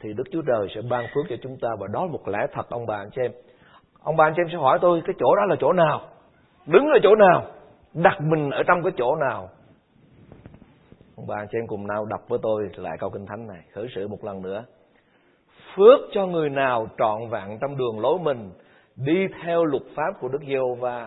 Thì 0.00 0.12
Đức 0.16 0.24
Chúa 0.32 0.42
Trời 0.42 0.68
sẽ 0.74 0.80
ban 0.90 1.04
phước 1.14 1.24
cho 1.28 1.36
chúng 1.42 1.56
ta. 1.60 1.68
Và 1.78 1.86
đó 1.92 2.06
là 2.06 2.12
một 2.12 2.28
lẽ 2.28 2.38
thật, 2.52 2.70
ông 2.70 2.86
bà 2.86 2.96
anh 2.96 3.10
chị 3.10 3.22
em. 3.22 3.32
Ông 4.02 4.16
bà 4.16 4.24
anh 4.24 4.32
chị 4.36 4.42
em 4.42 4.48
sẽ 4.52 4.58
hỏi 4.58 4.78
tôi, 4.82 5.02
cái 5.04 5.14
chỗ 5.18 5.34
đó 5.36 5.44
là 5.48 5.56
chỗ 5.60 5.72
nào? 5.72 6.00
Đứng 6.66 6.86
ở 6.86 6.98
chỗ 7.02 7.14
nào? 7.14 7.44
Đặt 7.94 8.20
mình 8.20 8.50
ở 8.50 8.62
trong 8.62 8.82
cái 8.82 8.92
chỗ 8.96 9.16
nào? 9.16 9.48
Ông 11.16 11.26
bà 11.26 11.36
anh 11.36 11.46
chị 11.52 11.58
em 11.58 11.66
cùng 11.66 11.86
nào 11.86 12.04
đọc 12.04 12.20
với 12.28 12.38
tôi 12.42 12.70
lại 12.76 12.96
câu 13.00 13.10
kinh 13.10 13.26
thánh 13.26 13.46
này. 13.46 13.62
Khởi 13.72 13.86
sự 13.94 14.08
một 14.08 14.24
lần 14.24 14.42
nữa. 14.42 14.64
Phước 15.76 16.00
cho 16.12 16.26
người 16.26 16.50
nào 16.50 16.86
trọn 16.98 17.28
vẹn 17.30 17.58
trong 17.60 17.76
đường 17.76 18.00
lối 18.00 18.18
mình 18.18 18.50
đi 19.04 19.26
theo 19.42 19.64
luật 19.64 19.82
pháp 19.94 20.12
của 20.20 20.28
Đức 20.28 20.38
Giê-hova, 20.46 21.06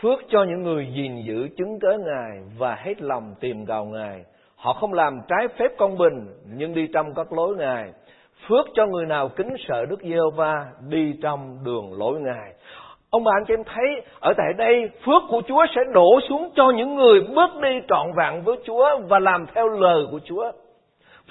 phước 0.00 0.18
cho 0.28 0.44
những 0.44 0.62
người 0.62 0.88
gìn 0.94 1.22
giữ 1.26 1.48
chứng 1.56 1.78
cớ 1.80 1.98
Ngài 1.98 2.42
và 2.58 2.74
hết 2.74 3.02
lòng 3.02 3.34
tìm 3.40 3.66
cầu 3.66 3.84
Ngài. 3.84 4.24
Họ 4.56 4.72
không 4.72 4.92
làm 4.92 5.20
trái 5.28 5.48
phép 5.58 5.68
công 5.78 5.98
bình, 5.98 6.26
nhưng 6.56 6.74
đi 6.74 6.86
trong 6.94 7.14
các 7.14 7.32
lối 7.32 7.56
Ngài. 7.56 7.92
Phước 8.48 8.66
cho 8.74 8.86
người 8.86 9.06
nào 9.06 9.28
kính 9.28 9.48
sợ 9.68 9.84
Đức 9.84 10.00
Giê-hova 10.00 10.64
đi 10.88 11.14
trong 11.22 11.58
đường 11.64 11.98
lối 11.98 12.20
Ngài. 12.20 12.52
Ông 13.10 13.24
bà 13.24 13.32
anh 13.36 13.44
chị 13.48 13.54
em 13.54 13.64
thấy 13.64 14.02
ở 14.20 14.32
tại 14.36 14.52
đây 14.56 14.90
phước 15.06 15.22
của 15.28 15.42
Chúa 15.48 15.66
sẽ 15.74 15.80
đổ 15.92 16.20
xuống 16.28 16.50
cho 16.54 16.70
những 16.70 16.94
người 16.94 17.20
bước 17.20 17.50
đi 17.62 17.80
trọn 17.88 18.06
vẹn 18.16 18.42
với 18.42 18.56
Chúa 18.64 18.98
và 19.08 19.18
làm 19.18 19.46
theo 19.54 19.68
lời 19.68 20.06
của 20.10 20.20
Chúa. 20.24 20.52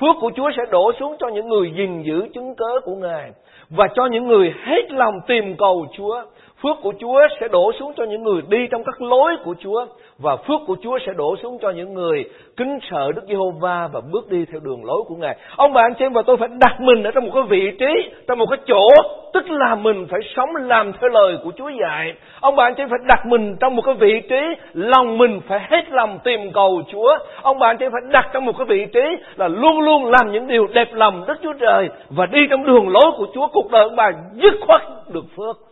Phước 0.01 0.15
của 0.21 0.31
Chúa 0.35 0.49
sẽ 0.57 0.63
đổ 0.71 0.91
xuống 0.99 1.15
cho 1.19 1.27
những 1.27 1.49
người 1.49 1.71
gìn 1.75 2.03
giữ 2.03 2.27
chứng 2.33 2.55
cớ 2.55 2.79
của 2.83 2.95
Ngài 2.95 3.31
và 3.69 3.87
cho 3.95 4.05
những 4.05 4.27
người 4.27 4.53
hết 4.65 4.91
lòng 4.91 5.19
tìm 5.27 5.55
cầu 5.57 5.85
Chúa. 5.97 6.23
Phước 6.63 6.77
của 6.81 6.93
Chúa 6.99 7.21
sẽ 7.39 7.47
đổ 7.47 7.71
xuống 7.79 7.93
cho 7.97 8.03
những 8.03 8.23
người 8.23 8.41
đi 8.49 8.67
trong 8.71 8.83
các 8.83 9.01
lối 9.01 9.37
của 9.43 9.55
Chúa 9.59 9.85
và 10.19 10.35
phước 10.35 10.61
của 10.67 10.75
Chúa 10.83 10.97
sẽ 11.05 11.13
đổ 11.17 11.35
xuống 11.43 11.57
cho 11.61 11.69
những 11.69 11.93
người 11.93 12.23
kính 12.57 12.79
sợ 12.91 13.11
Đức 13.15 13.21
Giê-hô-va 13.27 13.89
và 13.93 14.01
bước 14.11 14.29
đi 14.29 14.45
theo 14.51 14.59
đường 14.63 14.85
lối 14.85 15.01
của 15.07 15.15
Ngài. 15.15 15.37
Ông 15.55 15.73
bà 15.73 15.81
anh 15.81 15.93
chị 15.93 16.05
em 16.05 16.13
và 16.13 16.21
tôi 16.21 16.37
phải 16.37 16.49
đặt 16.59 16.81
mình 16.81 17.03
ở 17.03 17.11
trong 17.11 17.25
một 17.25 17.31
cái 17.33 17.43
vị 17.43 17.71
trí, 17.79 18.09
trong 18.27 18.39
một 18.39 18.45
cái 18.49 18.59
chỗ, 18.65 18.87
tức 19.33 19.49
là 19.49 19.75
mình 19.75 20.07
phải 20.09 20.19
sống 20.35 20.49
làm 20.55 20.91
theo 21.01 21.09
lời 21.09 21.37
của 21.43 21.51
Chúa 21.57 21.69
dạy. 21.69 22.13
Ông 22.41 22.55
bà 22.55 22.63
anh 22.63 22.73
chị 22.75 22.83
em 22.83 22.89
phải 22.89 22.99
đặt 23.07 23.25
mình 23.25 23.55
trong 23.59 23.75
một 23.75 23.81
cái 23.85 23.95
vị 23.95 24.21
trí, 24.29 24.41
lòng 24.73 25.17
mình 25.17 25.41
phải 25.47 25.59
hết 25.69 25.89
lòng 25.91 26.19
tìm 26.23 26.51
cầu 26.53 26.81
Chúa. 26.91 27.17
Ông 27.41 27.59
bà 27.59 27.67
anh 27.67 27.77
chị 27.77 27.85
em 27.85 27.91
phải 27.91 28.11
đặt 28.11 28.29
trong 28.33 28.45
một 28.45 28.57
cái 28.57 28.65
vị 28.65 28.85
trí 28.93 29.23
là 29.35 29.47
luôn 29.47 29.81
luôn 29.81 30.05
làm 30.05 30.31
những 30.31 30.47
điều 30.47 30.67
đẹp 30.67 30.87
lòng 30.93 31.23
Đức 31.27 31.35
Chúa 31.43 31.53
Trời 31.53 31.89
và 32.09 32.25
đi 32.25 32.39
trong 32.49 32.63
đường 32.63 32.89
lối 32.89 33.11
của 33.17 33.27
Chúa. 33.33 33.47
Cuộc 33.47 33.71
đời 33.71 33.83
ông 33.83 33.95
bà 33.95 34.11
dứt 34.33 34.53
khoát 34.61 34.81
được 35.13 35.25
phước. 35.37 35.70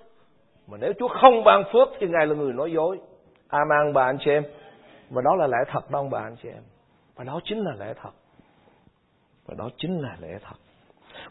Mà 0.72 0.78
nếu 0.82 0.94
Chúa 1.00 1.08
không 1.08 1.44
ban 1.44 1.64
phước 1.74 1.88
thì 2.00 2.08
Ngài 2.08 2.28
là 2.28 2.36
người 2.36 2.54
nói 2.54 2.72
dối. 2.72 3.00
Amen 3.48 3.94
bà 3.94 4.06
anh 4.06 4.18
chị 4.26 4.32
em. 4.32 4.44
Và 5.10 5.22
đó 5.22 5.36
là 5.36 5.48
lẽ 5.48 5.58
thật 5.68 5.92
đó 5.92 6.00
ông 6.00 6.10
bà 6.10 6.20
anh 6.20 6.36
chị 6.44 6.50
em. 6.50 6.64
Và 7.16 7.24
đó 7.24 7.40
chính 7.44 7.60
là 7.60 7.72
lẽ 7.80 7.94
thật. 8.02 8.12
Và 9.48 9.56
đó 9.58 9.70
chính 9.78 10.02
là 10.02 10.18
lẽ 10.22 10.38
thật. 10.42 10.56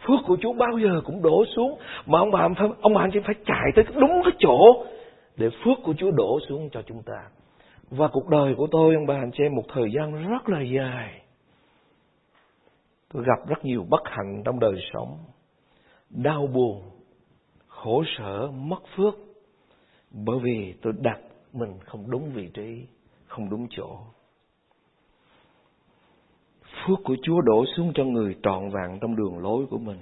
Phước 0.07 0.21
của 0.27 0.37
Chúa 0.41 0.53
bao 0.53 0.79
giờ 0.79 1.01
cũng 1.05 1.23
đổ 1.23 1.45
xuống. 1.57 1.79
Mà 2.07 2.19
ông 2.19 2.31
bà, 2.31 2.49
ông 2.81 2.95
bà 2.95 3.01
anh 3.01 3.11
chị 3.13 3.21
phải 3.27 3.35
chạy 3.47 3.73
tới 3.77 3.85
đúng 3.95 4.23
cái 4.25 4.33
chỗ 4.39 4.85
để 5.37 5.49
phước 5.65 5.79
của 5.85 5.95
Chúa 5.99 6.11
đổ 6.11 6.39
xuống 6.49 6.69
cho 6.73 6.83
chúng 6.83 7.03
ta. 7.03 7.29
Và 7.91 8.09
cuộc 8.09 8.29
đời 8.29 8.55
của 8.57 8.67
tôi, 8.71 8.95
ông 8.95 9.07
bà 9.07 9.15
anh 9.15 9.31
chị 9.33 9.45
em, 9.45 9.55
một 9.55 9.65
thời 9.75 9.93
gian 9.97 10.29
rất 10.31 10.49
là 10.49 10.61
dài. 10.61 11.23
Tôi 13.13 13.25
gặp 13.27 13.49
rất 13.49 13.65
nhiều 13.65 13.87
bất 13.91 14.01
hạnh 14.05 14.43
trong 14.45 14.61
đời 14.61 14.75
sống. 14.93 15.19
Đau 16.11 16.47
buồn, 16.47 16.83
khổ 17.69 18.05
sở, 18.19 18.47
mất 18.47 18.83
phước. 18.97 19.15
Bởi 20.11 20.39
vì 20.43 20.75
tôi 20.83 20.93
đặt 21.01 21.21
mình 21.53 21.73
không 21.85 22.11
đúng 22.11 22.31
vị 22.35 22.49
trí, 22.55 22.87
không 23.27 23.51
đúng 23.51 23.67
chỗ. 23.71 23.97
Phước 26.63 26.99
của 27.05 27.17
Chúa 27.23 27.41
đổ 27.41 27.65
xuống 27.77 27.93
cho 27.95 28.05
người 28.05 28.37
trọn 28.43 28.71
vẹn 28.71 28.99
trong 29.01 29.17
đường 29.17 29.39
lối 29.39 29.67
của 29.67 29.79
mình, 29.79 29.99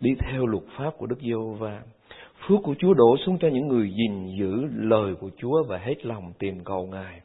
đi 0.00 0.10
theo 0.20 0.46
luật 0.46 0.64
pháp 0.78 0.90
của 0.98 1.06
Đức 1.06 1.18
Giê-hô-va. 1.20 1.82
Phước 2.48 2.60
của 2.62 2.74
Chúa 2.78 2.94
đổ 2.94 3.16
xuống 3.26 3.38
cho 3.40 3.48
những 3.48 3.68
người 3.68 3.90
gìn 3.90 4.36
giữ 4.38 4.68
lời 4.72 5.14
của 5.20 5.30
Chúa 5.36 5.64
và 5.68 5.78
hết 5.78 6.06
lòng 6.06 6.32
tìm 6.38 6.64
cầu 6.64 6.86
Ngài. 6.86 7.20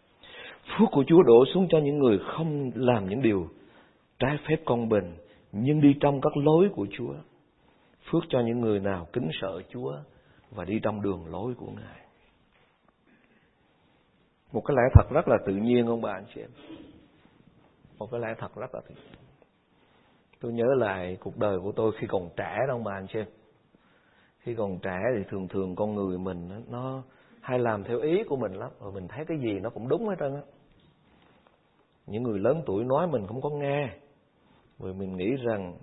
Phước 0.78 0.88
của 0.92 1.04
Chúa 1.08 1.22
đổ 1.24 1.46
xuống 1.54 1.68
cho 1.70 1.80
những 1.80 2.00
người 2.00 2.20
không 2.26 2.72
làm 2.76 3.10
những 3.10 3.22
điều 3.22 3.48
trái 4.20 4.38
phép 4.48 4.56
công 4.66 4.90
bình, 4.90 5.16
nhưng 5.52 5.82
đi 5.82 5.96
trong 6.00 6.22
các 6.22 6.38
lối 6.38 6.70
của 6.70 6.88
Chúa. 6.98 7.14
phước 8.12 8.24
cho 8.30 8.40
những 8.40 8.60
người 8.62 8.80
nào 8.80 9.08
kính 9.14 9.30
sợ 9.42 9.62
Chúa 9.74 9.94
và 10.52 10.66
đi 10.66 10.80
trong 10.84 11.02
đường 11.02 11.26
lối 11.32 11.54
của 11.54 11.72
Ngài. 11.76 12.02
Một 14.52 14.62
cái 14.66 14.78
lẽ 14.78 14.84
thật 14.94 15.10
rất 15.10 15.28
là 15.28 15.38
tự 15.46 15.54
nhiên, 15.54 15.88
ông 15.88 16.02
bà 16.02 16.12
anh 16.12 16.26
chị 16.36 16.42
em. 16.42 16.50
Một 17.98 18.12
cái 18.12 18.20
lẽ 18.20 18.36
thật 18.38 18.56
rất 18.56 18.76
là 18.76 18.82
tự 18.90 18.96
nhiên. 18.96 19.16
Tôi 20.40 20.54
nhớ 20.54 20.66
lại 20.78 21.18
cuộc 21.20 21.38
đời 21.38 21.60
của 21.64 21.72
tôi 21.72 21.92
khi 22.00 22.08
còn 22.08 22.30
trẻ 22.38 22.58
đó, 22.68 22.74
ông 22.74 22.84
bà 22.84 22.94
anh 22.94 23.08
chị 23.08 23.20
em. 23.20 23.28
Khi 24.40 24.56
còn 24.56 24.80
trẻ 24.80 25.00
thì 25.18 25.24
thường 25.30 25.48
thường 25.48 25.76
con 25.76 25.96
người 25.96 26.18
mình 26.18 26.64
nó 26.70 27.04
hay 27.42 27.60
làm 27.60 27.84
theo 27.84 28.00
ý 28.00 28.24
của 28.24 28.36
mình 28.36 28.54
lắm. 28.54 28.72
Rồi 28.82 28.92
mình 28.92 29.08
thấy 29.08 29.26
cái 29.28 29.38
gì 29.38 29.60
nó 29.60 29.70
cũng 29.70 29.88
đúng 29.88 30.08
hết 30.08 30.16
trơn 30.20 30.36
á. 30.36 30.42
Những 32.08 32.24
người 32.24 32.40
lớn 32.40 32.64
tuổi 32.66 32.84
nói 32.84 33.08
mình 33.08 33.28
không 33.28 33.42
có 33.42 33.50
nghe. 33.50 33.90
Rồi 34.80 34.94
mình 34.94 35.18
nghĩ 35.18 35.36
rằng, 35.44 35.78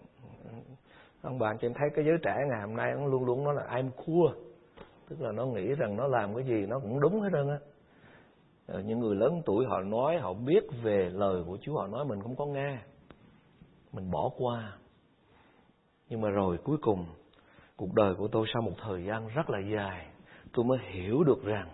ông 1.23 1.39
bạn 1.39 1.59
cho 1.61 1.69
em 1.69 1.75
thấy 1.75 1.89
cái 1.95 2.05
giới 2.05 2.19
trẻ 2.23 2.37
ngày 2.49 2.61
hôm 2.61 2.77
nay 2.77 2.93
nó 2.97 3.07
luôn 3.07 3.25
luôn 3.25 3.45
nói 3.45 3.55
là 3.55 3.63
I'm 3.63 3.91
cool 3.91 4.39
tức 5.09 5.21
là 5.21 5.33
nó 5.33 5.47
nghĩ 5.47 5.75
rằng 5.75 5.97
nó 5.97 6.07
làm 6.07 6.35
cái 6.35 6.45
gì 6.45 6.67
nó 6.69 6.79
cũng 6.79 7.01
đúng 7.01 7.21
hết 7.21 7.29
trơn 7.33 7.49
á 7.49 7.59
Ờ, 8.69 8.81
những 8.81 8.99
người 9.01 9.17
lớn 9.17 9.43
tuổi 9.47 9.67
họ 9.67 9.81
nói 9.81 10.19
họ 10.19 10.35
biết 10.35 10.65
về 10.83 11.11
lời 11.13 11.43
của 11.47 11.59
Chúa 11.63 11.79
họ 11.79 11.87
nói 11.87 12.05
mình 12.05 12.23
không 12.23 12.37
có 12.37 12.47
nghe 12.47 12.79
mình 13.93 14.11
bỏ 14.11 14.31
qua 14.39 14.79
nhưng 16.09 16.21
mà 16.21 16.29
rồi 16.29 16.59
cuối 16.65 16.77
cùng 16.81 17.07
cuộc 17.77 17.95
đời 17.95 18.15
của 18.15 18.29
tôi 18.29 18.47
sau 18.53 18.63
một 18.63 18.73
thời 18.79 19.05
gian 19.05 19.29
rất 19.29 19.51
là 19.51 19.59
dài 19.59 20.07
tôi 20.53 20.65
mới 20.65 20.79
hiểu 20.93 21.25
được 21.25 21.45
rằng 21.45 21.69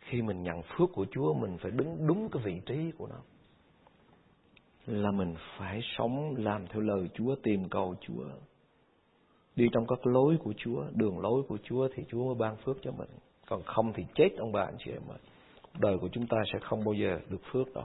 khi 0.00 0.22
mình 0.22 0.42
nhận 0.42 0.62
phước 0.62 0.88
của 0.92 1.06
Chúa 1.10 1.34
mình 1.34 1.58
phải 1.58 1.70
đứng 1.70 2.06
đúng 2.06 2.28
cái 2.28 2.42
vị 2.42 2.60
trí 2.66 2.92
của 2.98 3.06
nó 3.06 3.20
là 4.86 5.10
mình 5.10 5.34
phải 5.58 5.80
sống 5.98 6.34
làm 6.38 6.66
theo 6.66 6.80
lời 6.80 7.10
Chúa, 7.14 7.34
tìm 7.42 7.68
cầu 7.68 7.94
Chúa. 8.00 8.24
Đi 9.56 9.68
trong 9.72 9.86
các 9.86 10.06
lối 10.06 10.36
của 10.44 10.54
Chúa, 10.56 10.84
đường 10.94 11.20
lối 11.20 11.42
của 11.48 11.58
Chúa 11.62 11.88
thì 11.94 12.04
Chúa 12.08 12.24
mới 12.24 12.34
ban 12.34 12.56
phước 12.56 12.76
cho 12.82 12.92
mình. 12.92 13.08
Còn 13.48 13.62
không 13.62 13.92
thì 13.92 14.06
chết 14.14 14.28
ông 14.38 14.52
bà 14.52 14.62
anh 14.62 14.76
chị 14.78 14.90
em 14.90 15.02
ơi, 15.08 15.18
đời 15.78 15.98
của 15.98 16.08
chúng 16.12 16.26
ta 16.26 16.36
sẽ 16.52 16.58
không 16.62 16.84
bao 16.84 16.94
giờ 16.94 17.18
được 17.28 17.40
phước 17.52 17.74
đâu. 17.74 17.84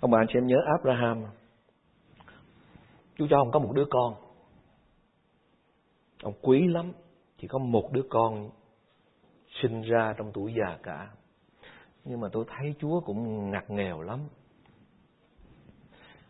Ông 0.00 0.10
bà 0.10 0.18
anh 0.20 0.26
chị 0.28 0.38
em 0.38 0.46
nhớ 0.46 0.56
Abraham. 0.78 1.24
Chúa 3.18 3.26
cho 3.30 3.38
ông 3.38 3.50
có 3.50 3.58
một 3.58 3.72
đứa 3.74 3.86
con. 3.90 4.14
Ông 6.22 6.34
quý 6.42 6.68
lắm. 6.68 6.92
Chỉ 7.38 7.48
có 7.48 7.58
một 7.58 7.92
đứa 7.92 8.02
con 8.10 8.50
sinh 9.62 9.82
ra 9.82 10.14
trong 10.18 10.32
tuổi 10.32 10.54
già 10.54 10.78
cả. 10.82 11.08
Nhưng 12.04 12.20
mà 12.20 12.28
tôi 12.32 12.44
thấy 12.48 12.74
Chúa 12.78 13.00
cũng 13.00 13.50
ngặt 13.50 13.70
nghèo 13.70 14.02
lắm 14.02 14.20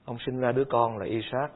ông 0.04 0.16
sinh 0.26 0.40
ra 0.40 0.52
đứa 0.52 0.64
con 0.64 0.98
là 0.98 1.06
Isaac 1.06 1.52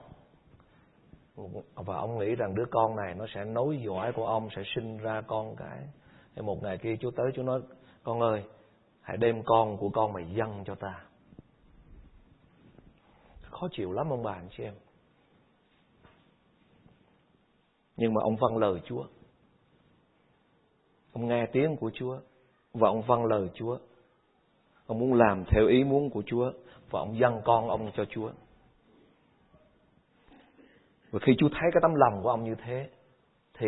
và 1.74 1.96
ông 1.96 2.18
nghĩ 2.18 2.34
rằng 2.34 2.54
đứa 2.54 2.64
con 2.70 2.96
này 2.96 3.14
nó 3.14 3.26
sẽ 3.34 3.44
nối 3.44 3.82
dõi 3.86 4.12
của 4.12 4.26
ông, 4.26 4.48
sẽ 4.56 4.62
sinh 4.74 4.98
ra 4.98 5.20
con 5.20 5.56
cái. 5.56 5.88
Thì 6.34 6.42
một 6.42 6.62
ngày 6.62 6.78
kia 6.78 6.96
Chúa 7.00 7.10
tới, 7.10 7.26
Chúa 7.34 7.42
nói, 7.42 7.62
con 8.02 8.20
ơi, 8.20 8.44
hãy 9.00 9.16
đem 9.16 9.42
con 9.44 9.76
của 9.76 9.88
con 9.88 10.12
mày 10.12 10.34
dâng 10.34 10.62
cho 10.66 10.74
ta. 10.74 11.04
Khó 13.50 13.68
chịu 13.72 13.92
lắm 13.92 14.10
ông 14.10 14.22
bà, 14.22 14.32
anh 14.32 14.48
chị 14.56 14.62
em. 14.62 14.74
Nhưng 17.96 18.14
mà 18.14 18.20
ông 18.22 18.36
vâng 18.36 18.56
lời 18.58 18.80
Chúa. 18.84 19.04
Ông 21.12 21.28
nghe 21.28 21.46
tiếng 21.52 21.76
của 21.76 21.90
Chúa 21.94 22.18
và 22.72 22.88
ông 22.88 23.02
vâng 23.02 23.24
lời 23.24 23.50
Chúa. 23.54 23.78
Ông 24.86 24.98
muốn 24.98 25.14
làm 25.14 25.44
theo 25.44 25.66
ý 25.66 25.84
muốn 25.84 26.10
của 26.10 26.22
Chúa 26.26 26.52
và 26.90 27.00
ông 27.00 27.18
dâng 27.18 27.40
con 27.44 27.68
ông 27.68 27.90
cho 27.96 28.04
Chúa. 28.10 28.30
Và 31.16 31.20
khi 31.22 31.34
Chúa 31.38 31.48
thấy 31.48 31.70
cái 31.72 31.80
tấm 31.82 31.94
lòng 31.94 32.22
của 32.22 32.28
ông 32.28 32.44
như 32.44 32.54
thế, 32.54 32.88
thì 33.58 33.66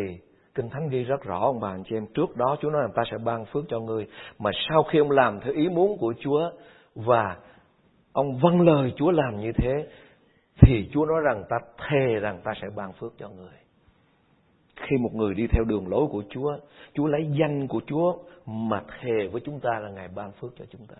Kinh 0.55 0.69
Thánh 0.69 0.89
ghi 0.89 1.03
rất 1.03 1.23
rõ 1.23 1.39
ông 1.39 1.59
bà 1.59 1.69
anh 1.69 1.83
chị 1.83 1.95
em. 1.95 2.05
Trước 2.13 2.35
đó 2.35 2.55
Chúa 2.61 2.69
nói 2.69 2.81
rằng 2.81 2.91
ta 2.95 3.03
sẽ 3.11 3.17
ban 3.17 3.45
phước 3.45 3.63
cho 3.67 3.79
ngươi. 3.79 4.07
Mà 4.39 4.51
sau 4.69 4.83
khi 4.83 4.99
ông 4.99 5.11
làm 5.11 5.39
theo 5.39 5.53
ý 5.53 5.69
muốn 5.69 5.97
của 5.97 6.13
Chúa 6.19 6.51
và 6.95 7.37
ông 8.11 8.37
vâng 8.37 8.61
lời 8.61 8.93
Chúa 8.95 9.11
làm 9.11 9.39
như 9.39 9.51
thế, 9.57 9.87
thì 10.61 10.89
Chúa 10.93 11.05
nói 11.05 11.21
rằng 11.25 11.43
ta 11.49 11.57
thề 11.77 12.19
rằng 12.19 12.41
ta 12.43 12.51
sẽ 12.61 12.67
ban 12.75 12.93
phước 12.93 13.13
cho 13.17 13.29
người. 13.29 13.57
Khi 14.75 14.97
một 14.97 15.13
người 15.13 15.33
đi 15.33 15.47
theo 15.47 15.63
đường 15.63 15.87
lối 15.87 16.07
của 16.11 16.23
Chúa, 16.29 16.57
Chúa 16.93 17.07
lấy 17.07 17.27
danh 17.39 17.67
của 17.67 17.81
Chúa 17.87 18.17
mà 18.45 18.81
thề 19.01 19.27
với 19.31 19.41
chúng 19.45 19.59
ta 19.59 19.79
là 19.79 19.89
Ngài 19.89 20.07
ban 20.15 20.31
phước 20.31 20.51
cho 20.59 20.65
chúng 20.69 20.85
ta. 20.87 20.97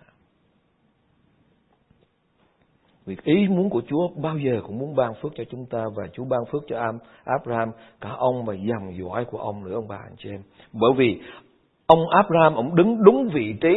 Vì 3.04 3.16
ý 3.24 3.48
muốn 3.48 3.70
của 3.70 3.82
Chúa 3.86 4.08
bao 4.22 4.38
giờ 4.38 4.60
cũng 4.66 4.78
muốn 4.78 4.96
ban 4.96 5.14
phước 5.22 5.32
cho 5.34 5.44
chúng 5.50 5.66
ta 5.66 5.84
và 5.96 6.08
Chúa 6.12 6.24
ban 6.24 6.40
phước 6.50 6.62
cho 6.66 6.92
Abraham, 7.24 7.70
cả 8.00 8.10
ông 8.18 8.44
và 8.44 8.54
dòng 8.54 8.96
dõi 8.98 9.24
của 9.24 9.38
ông 9.38 9.64
nữa 9.64 9.74
ông 9.74 9.88
bà 9.88 9.96
anh 9.96 10.14
chị 10.18 10.30
em. 10.30 10.42
Bởi 10.72 10.92
vì 10.96 11.20
ông 11.86 12.08
Abraham 12.08 12.54
ông 12.54 12.76
đứng 12.76 13.04
đúng 13.04 13.28
vị 13.28 13.54
trí, 13.60 13.74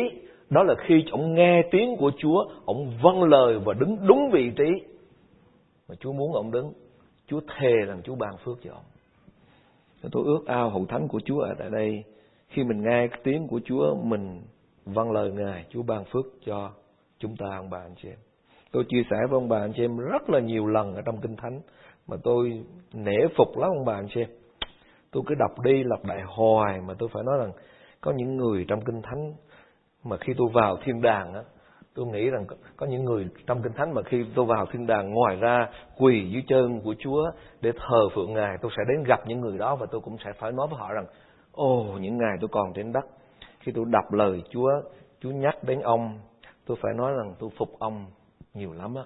đó 0.50 0.64
là 0.64 0.76
khi 0.88 1.04
ông 1.12 1.34
nghe 1.34 1.62
tiếng 1.72 1.96
của 1.98 2.12
Chúa, 2.18 2.46
ông 2.66 2.92
vâng 3.02 3.24
lời 3.24 3.60
và 3.60 3.74
đứng 3.74 4.08
đúng 4.08 4.30
vị 4.32 4.52
trí 4.56 4.70
mà 5.90 5.96
Chúa 6.00 6.14
muốn 6.14 6.34
ông 6.34 6.52
đứng. 6.52 6.74
Chúa 7.28 7.40
thề 7.58 7.74
rằng 7.88 8.02
Chúa 8.04 8.16
ban 8.16 8.38
phước 8.38 8.58
cho 8.64 8.72
ông. 8.74 8.84
Tôi 10.12 10.24
ước 10.26 10.46
ao 10.46 10.70
hậu 10.70 10.86
thánh 10.86 11.08
của 11.08 11.20
Chúa 11.26 11.40
ở 11.40 11.54
tại 11.60 11.70
đây, 11.70 12.04
khi 12.48 12.64
mình 12.64 12.84
nghe 12.84 13.08
tiếng 13.24 13.48
của 13.48 13.60
Chúa, 13.66 13.96
mình 13.96 14.42
vâng 14.86 15.12
lời 15.12 15.32
Ngài, 15.32 15.66
Chúa 15.70 15.84
ban 15.84 16.06
phước 16.06 16.26
cho 16.46 16.72
chúng 17.20 17.36
ta 17.36 17.46
ông 17.56 17.70
bà 17.70 17.78
anh 17.78 17.96
chị 18.02 18.10
em. 18.10 18.18
Tôi 18.74 18.84
chia 18.90 19.04
sẻ 19.10 19.18
với 19.30 19.38
ông 19.38 19.50
bà 19.50 19.60
anh 19.60 19.74
chị 19.76 19.84
em 19.84 19.98
rất 19.98 20.30
là 20.30 20.40
nhiều 20.40 20.68
lần 20.68 20.96
ở 20.96 21.02
trong 21.06 21.22
Kinh 21.22 21.36
Thánh 21.36 21.62
mà 22.08 22.18
tôi 22.24 22.64
nể 22.94 23.18
phục 23.38 23.58
lắm 23.58 23.70
ông 23.70 23.86
bà 23.86 23.94
anh 23.94 24.08
chị 24.10 24.22
em. 24.22 24.30
Tôi 25.12 25.24
cứ 25.28 25.36
đọc 25.36 25.52
đi 25.64 25.84
lặp 25.84 26.06
lại 26.06 26.22
hoài 26.26 26.82
mà 26.82 26.94
tôi 27.00 27.10
phải 27.14 27.24
nói 27.24 27.38
rằng 27.38 27.52
có 28.02 28.12
những 28.12 28.38
người 28.38 28.66
trong 28.68 28.82
Kinh 28.82 29.02
Thánh 29.02 29.34
mà 30.04 30.18
khi 30.18 30.34
tôi 30.38 30.48
vào 30.54 30.78
thiên 30.84 31.02
đàng 31.02 31.34
á, 31.34 31.42
tôi 31.96 32.06
nghĩ 32.06 32.30
rằng 32.30 32.46
có 32.78 32.86
những 32.86 33.06
người 33.06 33.28
trong 33.48 33.62
Kinh 33.62 33.74
Thánh 33.74 33.94
mà 33.94 34.02
khi 34.06 34.26
tôi 34.36 34.46
vào 34.46 34.66
thiên 34.66 34.88
đàng 34.88 35.12
ngoài 35.12 35.36
ra 35.36 35.70
quỳ 35.98 36.30
dưới 36.30 36.44
chân 36.48 36.82
của 36.82 36.96
Chúa 37.00 37.32
để 37.62 37.72
thờ 37.72 38.10
phượng 38.16 38.34
Ngài, 38.34 38.58
tôi 38.62 38.72
sẽ 38.78 38.84
đến 38.88 39.04
gặp 39.04 39.28
những 39.28 39.42
người 39.42 39.58
đó 39.58 39.76
và 39.76 39.86
tôi 39.92 40.02
cũng 40.02 40.18
sẽ 40.26 40.32
phải 40.40 40.52
nói 40.52 40.68
với 40.68 40.80
họ 40.80 40.94
rằng 40.94 41.06
Ồ, 41.52 41.98
những 42.02 42.18
ngày 42.18 42.38
tôi 42.42 42.50
còn 42.52 42.74
trên 42.74 42.92
đất, 42.92 43.06
khi 43.60 43.72
tôi 43.76 43.86
đọc 43.88 44.14
lời 44.14 44.44
Chúa, 44.50 44.70
Chúa 45.22 45.32
nhắc 45.32 45.64
đến 45.64 45.80
ông, 45.80 46.20
tôi 46.66 46.78
phải 46.82 46.94
nói 46.94 47.14
rằng 47.14 47.36
tôi 47.40 47.50
phục 47.58 47.80
ông 47.80 48.06
nhiều 48.54 48.74
lắm 48.74 48.96
á. 48.96 49.04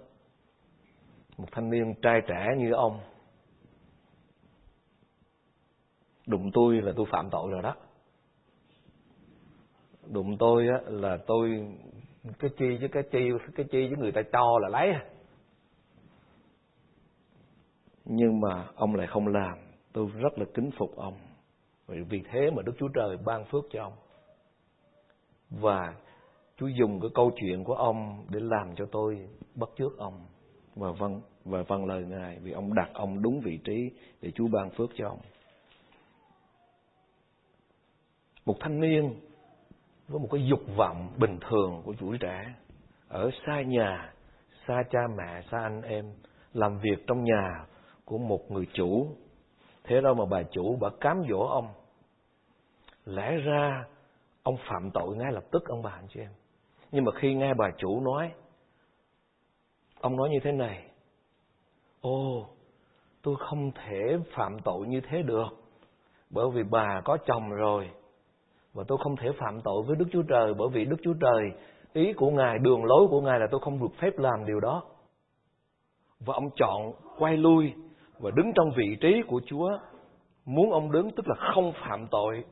Một 1.38 1.48
thanh 1.51 1.70
niên 1.70 1.94
trai 2.01 2.22
trẻ 2.27 2.56
như 2.58 2.72
ông. 2.72 3.00
Đụng 6.27 6.51
tôi 6.54 6.82
là 6.82 6.92
tôi 6.96 7.06
phạm 7.12 7.30
tội 7.30 7.51
rồi 7.51 7.62
đó. 7.62 7.75
Đụng 10.06 10.38
tôi 10.38 10.68
á 10.68 10.80
là 10.86 11.18
tôi, 11.27 11.68
cái 12.39 12.51
chi 12.58 12.77
với 12.80 12.89
cái 12.92 13.04
chi 13.12 13.30
cái 13.56 13.66
chi 13.72 13.88
với 13.88 13.98
người 13.98 14.12
ta 14.12 14.22
cho 14.32 14.60
là 14.62 14.70
lấy. 14.70 14.94
Nhưng 18.06 18.39
mà 18.39 18.68
ông 18.75 18.96
lại 18.96 19.08
không 19.08 19.27
làm. 19.27 19.58
Tôi 19.94 20.08
rất 20.08 20.39
là 20.39 20.46
kính 20.54 20.70
phục 20.77 20.96
ông. 20.96 21.18
Vì 21.88 22.24
thế 22.32 22.51
mà 22.56 22.62
đức 22.62 22.74
chúa 22.80 22.88
trời 22.94 23.18
ban 23.25 23.46
phước 23.46 23.63
cho 23.72 23.84
ông. 23.84 23.94
Và 25.50 25.94
Chúa 26.58 26.68
dùng 26.68 27.00
cái 27.02 27.10
câu 27.14 27.32
chuyện 27.36 27.64
của 27.64 27.74
ông 27.74 28.26
để 28.30 28.40
làm 28.40 28.76
cho 28.76 28.86
tôi 28.92 29.30
bắt 29.56 29.70
chước 29.78 29.98
ông 29.98 30.26
và 30.76 30.92
vâng 30.92 31.22
và 31.46 31.64
vâng 31.68 31.86
lời 31.86 32.06
Ngài 32.06 32.40
vì 32.40 32.52
ông 32.52 32.74
đặt 32.74 32.90
ông 32.94 33.22
đúng 33.22 33.40
vị 33.40 33.60
trí 33.64 33.92
để 34.22 34.32
Chúa 34.36 34.48
ban 34.48 34.70
phước 34.70 34.90
cho 34.96 35.08
ông. 35.08 35.20
Một 38.46 38.56
thanh 38.60 38.80
niên 38.80 39.14
với 40.08 40.20
một 40.20 40.28
cái 40.32 40.48
dục 40.50 40.60
vọng 40.78 41.14
bình 41.18 41.40
thường 41.50 41.82
của 41.86 41.94
tuổi 42.00 42.18
trẻ 42.18 42.54
ở 43.08 43.30
xa 43.46 43.62
nhà, 43.62 44.14
xa 44.68 44.84
cha 44.92 45.00
mẹ, 45.18 45.42
xa 45.52 45.60
anh 45.64 45.82
em, 45.82 46.14
làm 46.54 46.80
việc 46.80 47.08
trong 47.08 47.24
nhà 47.24 47.66
của 48.06 48.18
một 48.18 48.52
người 48.52 48.68
chủ. 48.74 49.08
Thế 49.84 50.02
đâu 50.02 50.14
mà 50.14 50.26
bà 50.26 50.44
chủ 50.52 50.78
bà 50.82 50.90
cám 51.02 51.24
dỗ 51.30 51.40
ông. 51.40 51.68
Lẽ 53.06 53.38
ra 53.38 53.86
ông 54.44 54.58
phạm 54.70 54.92
tội 54.94 55.16
ngay 55.16 55.32
lập 55.32 55.44
tức 55.52 55.66
ông 55.66 55.82
bà 55.82 55.92
anh 55.92 56.08
chị 56.10 56.20
em. 56.20 56.32
Nhưng 56.91 57.06
mà 57.06 57.12
khi 57.12 57.34
nghe 57.34 57.53
bà 57.53 57.72
chủ 57.77 58.01
nói, 58.01 58.32
ông 60.01 60.15
nói 60.15 60.29
như 60.29 60.39
thế 60.44 60.51
này, 60.51 60.86
ô, 62.01 62.46
tôi 63.22 63.36
không 63.39 63.72
thể 63.72 64.17
phạm 64.36 64.60
tội 64.60 64.88
như 64.88 65.01
thế 65.10 65.22
được, 65.22 65.48
bởi 66.29 66.46
vì 66.53 66.63
bà 66.63 67.01
có 67.06 67.17
chồng 67.25 67.50
rồi, 67.50 67.89
và 68.74 68.84
tôi 68.88 68.98
không 69.03 69.15
thể 69.15 69.27
phạm 69.39 69.62
tội 69.62 69.84
với 69.88 69.96
Đức 69.96 70.06
Chúa 70.12 70.24
Trời, 70.29 70.53
bởi 70.53 70.70
vì 70.70 70.86
Đức 70.86 70.98
Chúa 71.03 71.13
Trời, 71.22 71.51
ý 71.94 72.13
của 72.13 72.29
Ngài, 72.29 72.60
đường 72.60 72.84
lối 72.84 73.08
của 73.10 73.22
Ngài 73.22 73.39
là 73.39 73.48
tôi 73.51 73.60
không 73.63 73.79
được 73.79 73.96
phép 74.01 74.17
làm 74.17 74.46
điều 74.46 74.60
đó. 74.60 74.84
Và 76.20 76.34
ông 76.34 76.50
chọn 76.56 76.94
quay 77.17 77.38
lui 77.38 77.74
và 78.20 78.32
đứng 78.36 78.51
trong 78.56 78.72
vị 78.77 78.98
trí 79.01 79.22
của 79.27 79.41
Chúa, 79.46 79.77
muốn 80.46 80.72
ông 80.72 80.91
đứng 80.91 81.12
tức 81.12 81.27
là 81.27 81.36
không 81.53 81.72
phạm 81.74 82.08
tội, 82.12 82.44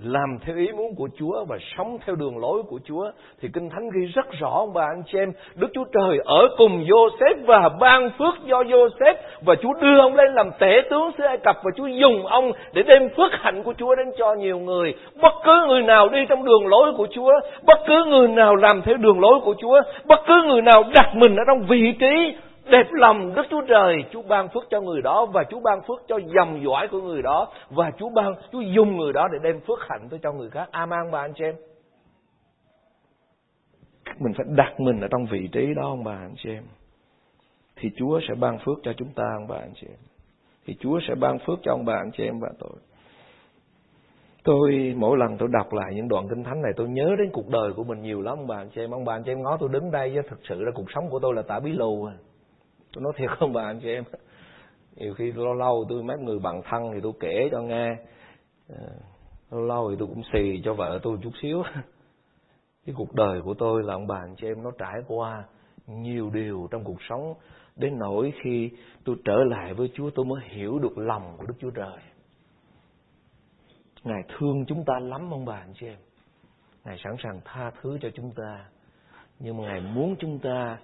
làm 0.00 0.38
theo 0.46 0.56
ý 0.56 0.72
muốn 0.72 0.94
của 0.96 1.08
Chúa 1.18 1.44
và 1.48 1.56
sống 1.76 1.98
theo 2.06 2.16
đường 2.16 2.38
lối 2.38 2.62
của 2.68 2.78
Chúa, 2.84 3.10
thì 3.40 3.48
Kinh 3.54 3.70
Thánh 3.70 3.88
ghi 3.94 4.06
rất 4.06 4.26
rõ, 4.40 4.50
ông 4.50 4.72
bà 4.74 4.82
anh 4.82 5.02
chị 5.06 5.18
em, 5.18 5.32
Đức 5.54 5.68
Chúa 5.74 5.84
Trời 5.92 6.18
ở 6.24 6.48
cùng 6.58 6.84
Joseph 6.84 7.44
và 7.46 7.68
ban 7.80 8.10
phước 8.18 8.34
do 8.44 8.62
Joseph 8.62 9.14
và 9.44 9.54
Chúa 9.62 9.72
đưa 9.80 9.98
ông 9.98 10.14
lên 10.14 10.34
làm 10.34 10.50
tể 10.58 10.80
tướng 10.90 11.10
xứ 11.18 11.24
Ai 11.24 11.36
Cập, 11.36 11.56
và 11.64 11.70
Chúa 11.76 11.86
dùng 11.86 12.26
ông 12.26 12.52
để 12.72 12.82
đem 12.82 13.08
phước 13.16 13.32
hạnh 13.32 13.62
của 13.62 13.74
Chúa 13.78 13.94
đến 13.94 14.06
cho 14.18 14.34
nhiều 14.34 14.58
người. 14.58 14.94
Bất 15.22 15.32
cứ 15.44 15.64
người 15.68 15.82
nào 15.82 16.08
đi 16.08 16.26
trong 16.28 16.44
đường 16.44 16.66
lối 16.66 16.92
của 16.96 17.06
Chúa, 17.14 17.32
bất 17.66 17.78
cứ 17.86 18.04
người 18.04 18.28
nào 18.28 18.56
làm 18.56 18.82
theo 18.82 18.96
đường 18.96 19.20
lối 19.20 19.40
của 19.44 19.54
Chúa, 19.58 19.80
bất 20.04 20.20
cứ 20.26 20.42
người 20.46 20.62
nào 20.62 20.84
đặt 20.94 21.14
mình 21.14 21.36
ở 21.36 21.44
trong 21.46 21.62
vị 21.68 21.94
trí 22.00 22.36
đẹp 22.70 22.86
lòng 22.92 23.34
Đức 23.34 23.42
Chúa 23.50 23.62
Trời, 23.68 24.04
Chúa 24.12 24.22
ban 24.22 24.48
phước 24.48 24.62
cho 24.70 24.80
người 24.80 25.02
đó 25.02 25.26
và 25.26 25.44
Chúa 25.50 25.60
ban 25.60 25.82
phước 25.82 26.02
cho 26.08 26.18
dòng 26.36 26.62
dõi 26.64 26.88
của 26.90 27.00
người 27.00 27.22
đó 27.22 27.52
và 27.70 27.90
Chúa 27.98 28.08
ban 28.08 28.34
Chúa 28.52 28.60
dùng 28.60 28.96
người 28.96 29.12
đó 29.12 29.28
để 29.32 29.38
đem 29.42 29.60
phước 29.60 29.78
hạnh 29.88 30.08
tới 30.10 30.20
cho 30.22 30.32
người 30.32 30.50
khác. 30.50 30.68
Amen 30.70 31.10
bà 31.12 31.20
anh 31.20 31.32
chị 31.34 31.44
em. 31.44 31.54
Mình 34.18 34.32
phải 34.36 34.46
đặt 34.48 34.80
mình 34.80 35.00
ở 35.00 35.08
trong 35.10 35.26
vị 35.30 35.48
trí 35.52 35.74
đó 35.76 35.82
ông 35.82 36.04
bà 36.04 36.12
anh 36.12 36.34
chị 36.36 36.50
em. 36.50 36.64
Thì 37.76 37.90
Chúa 37.96 38.20
sẽ 38.28 38.34
ban 38.34 38.58
phước 38.58 38.78
cho 38.82 38.92
chúng 38.96 39.12
ta 39.14 39.24
ông 39.40 39.48
bà 39.48 39.56
anh 39.56 39.72
chị 39.74 39.86
em. 39.90 39.98
Thì 40.66 40.74
Chúa 40.80 41.00
sẽ 41.08 41.14
ban 41.14 41.38
phước 41.38 41.58
cho 41.62 41.72
ông 41.72 41.84
bà 41.84 41.94
anh 41.94 42.10
chị 42.16 42.24
em 42.24 42.40
và 42.40 42.48
tôi. 42.58 42.78
Tôi 44.44 44.94
mỗi 44.96 45.18
lần 45.18 45.38
tôi 45.38 45.48
đọc 45.52 45.72
lại 45.72 45.94
những 45.94 46.08
đoạn 46.08 46.28
kinh 46.28 46.44
thánh 46.44 46.62
này 46.62 46.72
tôi 46.76 46.88
nhớ 46.88 47.14
đến 47.18 47.30
cuộc 47.32 47.48
đời 47.48 47.72
của 47.76 47.84
mình 47.84 48.02
nhiều 48.02 48.22
lắm 48.22 48.38
ông 48.38 48.46
bà 48.46 48.56
anh 48.56 48.68
chị 48.74 48.80
em. 48.80 48.90
Ông 48.90 49.04
bà 49.04 49.14
anh 49.14 49.22
chị 49.22 49.32
em 49.32 49.42
ngó 49.42 49.56
tôi 49.60 49.68
đứng 49.72 49.90
đây 49.90 50.16
thực 50.28 50.40
sự 50.48 50.62
là 50.62 50.70
cuộc 50.74 50.90
sống 50.94 51.08
của 51.10 51.18
tôi 51.18 51.34
là 51.34 51.42
tả 51.42 51.60
bí 51.60 51.72
lù 51.72 52.04
à 52.04 52.14
tôi 52.96 53.02
nói 53.02 53.12
thiệt 53.16 53.30
không 53.38 53.52
bà, 53.52 53.62
anh 53.62 53.80
chị 53.80 53.88
em 53.88 54.04
nhiều 54.96 55.14
khi 55.14 55.32
lâu 55.32 55.54
lâu 55.54 55.84
tôi 55.88 56.02
mấy 56.02 56.18
người 56.18 56.38
bằng 56.38 56.62
thân 56.70 56.82
thì 56.94 57.00
tôi 57.02 57.12
kể 57.20 57.48
cho 57.52 57.62
nghe 57.62 57.96
ờ, 58.68 58.86
lâu 59.50 59.60
lâu 59.60 59.90
thì 59.90 59.96
tôi 59.98 60.08
cũng 60.08 60.22
xì 60.32 60.60
cho 60.64 60.74
vợ 60.74 60.98
tôi 61.02 61.18
chút 61.22 61.30
xíu 61.42 61.62
cái 62.86 62.94
cuộc 62.98 63.14
đời 63.14 63.40
của 63.42 63.54
tôi 63.54 63.82
là 63.82 63.94
ông 63.94 64.06
bà, 64.06 64.16
anh 64.16 64.34
chị 64.36 64.46
em, 64.46 64.62
nó 64.62 64.70
trải 64.78 64.94
qua 65.08 65.44
nhiều 65.86 66.30
điều 66.30 66.68
trong 66.70 66.84
cuộc 66.84 67.02
sống, 67.08 67.34
đến 67.76 67.98
nỗi 67.98 68.32
khi 68.42 68.70
tôi 69.04 69.16
trở 69.24 69.36
lại 69.44 69.74
với 69.74 69.90
Chúa, 69.94 70.10
tôi 70.10 70.24
mới 70.24 70.40
hiểu 70.48 70.78
được 70.78 70.98
lòng 70.98 71.34
của 71.38 71.46
Đức 71.46 71.54
Chúa 71.58 71.70
Trời. 71.70 71.98
Ngài 74.04 74.22
thương 74.28 74.64
chúng 74.66 74.84
ta 74.84 74.98
lắm, 74.98 75.30
ông 75.30 75.44
bà, 75.44 75.56
anh 75.56 75.72
chị 75.80 75.86
em. 75.86 75.98
Ngài 76.84 76.96
sẵn 77.04 77.12
sàng 77.22 77.40
tha 77.44 77.70
thứ 77.82 77.98
cho 78.02 78.08
chúng 78.14 78.32
ta. 78.36 78.64
Nhưng 79.38 79.56
mà 79.56 79.64
Ngài 79.64 79.80
muốn 79.80 80.16
chúng 80.18 80.38
ta 80.38 80.78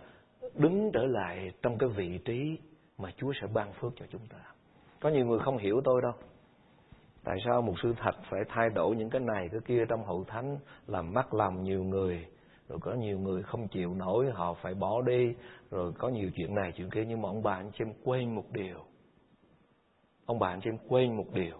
đứng 0.55 0.91
trở 0.93 1.07
lại 1.07 1.51
trong 1.63 1.79
cái 1.79 1.89
vị 1.89 2.19
trí 2.25 2.59
mà 2.99 3.11
Chúa 3.17 3.33
sẽ 3.41 3.47
ban 3.55 3.73
phước 3.73 3.93
cho 3.97 4.07
chúng 4.11 4.27
ta. 4.27 4.39
Có 5.01 5.09
nhiều 5.09 5.27
người 5.27 5.39
không 5.39 5.59
hiểu 5.59 5.81
tôi 5.85 6.03
đâu. 6.03 6.13
Tại 7.25 7.37
sao 7.45 7.63
một 7.63 7.75
sư 7.83 7.95
thật 7.99 8.15
phải 8.31 8.41
thay 8.49 8.71
đổi 8.71 8.97
những 8.97 9.11
cái 9.11 9.21
này, 9.21 9.49
cái 9.53 9.61
kia 9.67 9.85
trong 9.89 10.05
hậu 10.05 10.25
thánh, 10.25 10.59
làm 10.87 11.13
mắc 11.13 11.35
lòng 11.35 11.63
nhiều 11.63 11.85
người, 11.85 12.27
rồi 12.69 12.79
có 12.83 12.93
nhiều 12.93 13.19
người 13.19 13.43
không 13.43 13.69
chịu 13.69 13.95
nổi, 13.95 14.31
họ 14.31 14.55
phải 14.55 14.75
bỏ 14.75 15.03
đi, 15.03 15.35
rồi 15.71 15.93
có 15.99 16.09
nhiều 16.09 16.31
chuyện 16.35 16.55
này 16.55 16.73
chuyện 16.77 16.91
kia, 16.91 17.05
nhưng 17.09 17.23
mà 17.23 17.29
ông 17.29 17.43
bà 17.43 17.55
anh 17.55 17.71
chị 17.73 17.85
em 17.85 17.93
quên 18.05 18.35
một 18.35 18.51
điều 18.51 18.79
ông 20.27 20.39
bà 20.39 20.49
anh 20.49 20.61
chị 20.61 20.71
em 20.71 20.79
quên 20.89 21.17
một 21.17 21.27
điều 21.33 21.57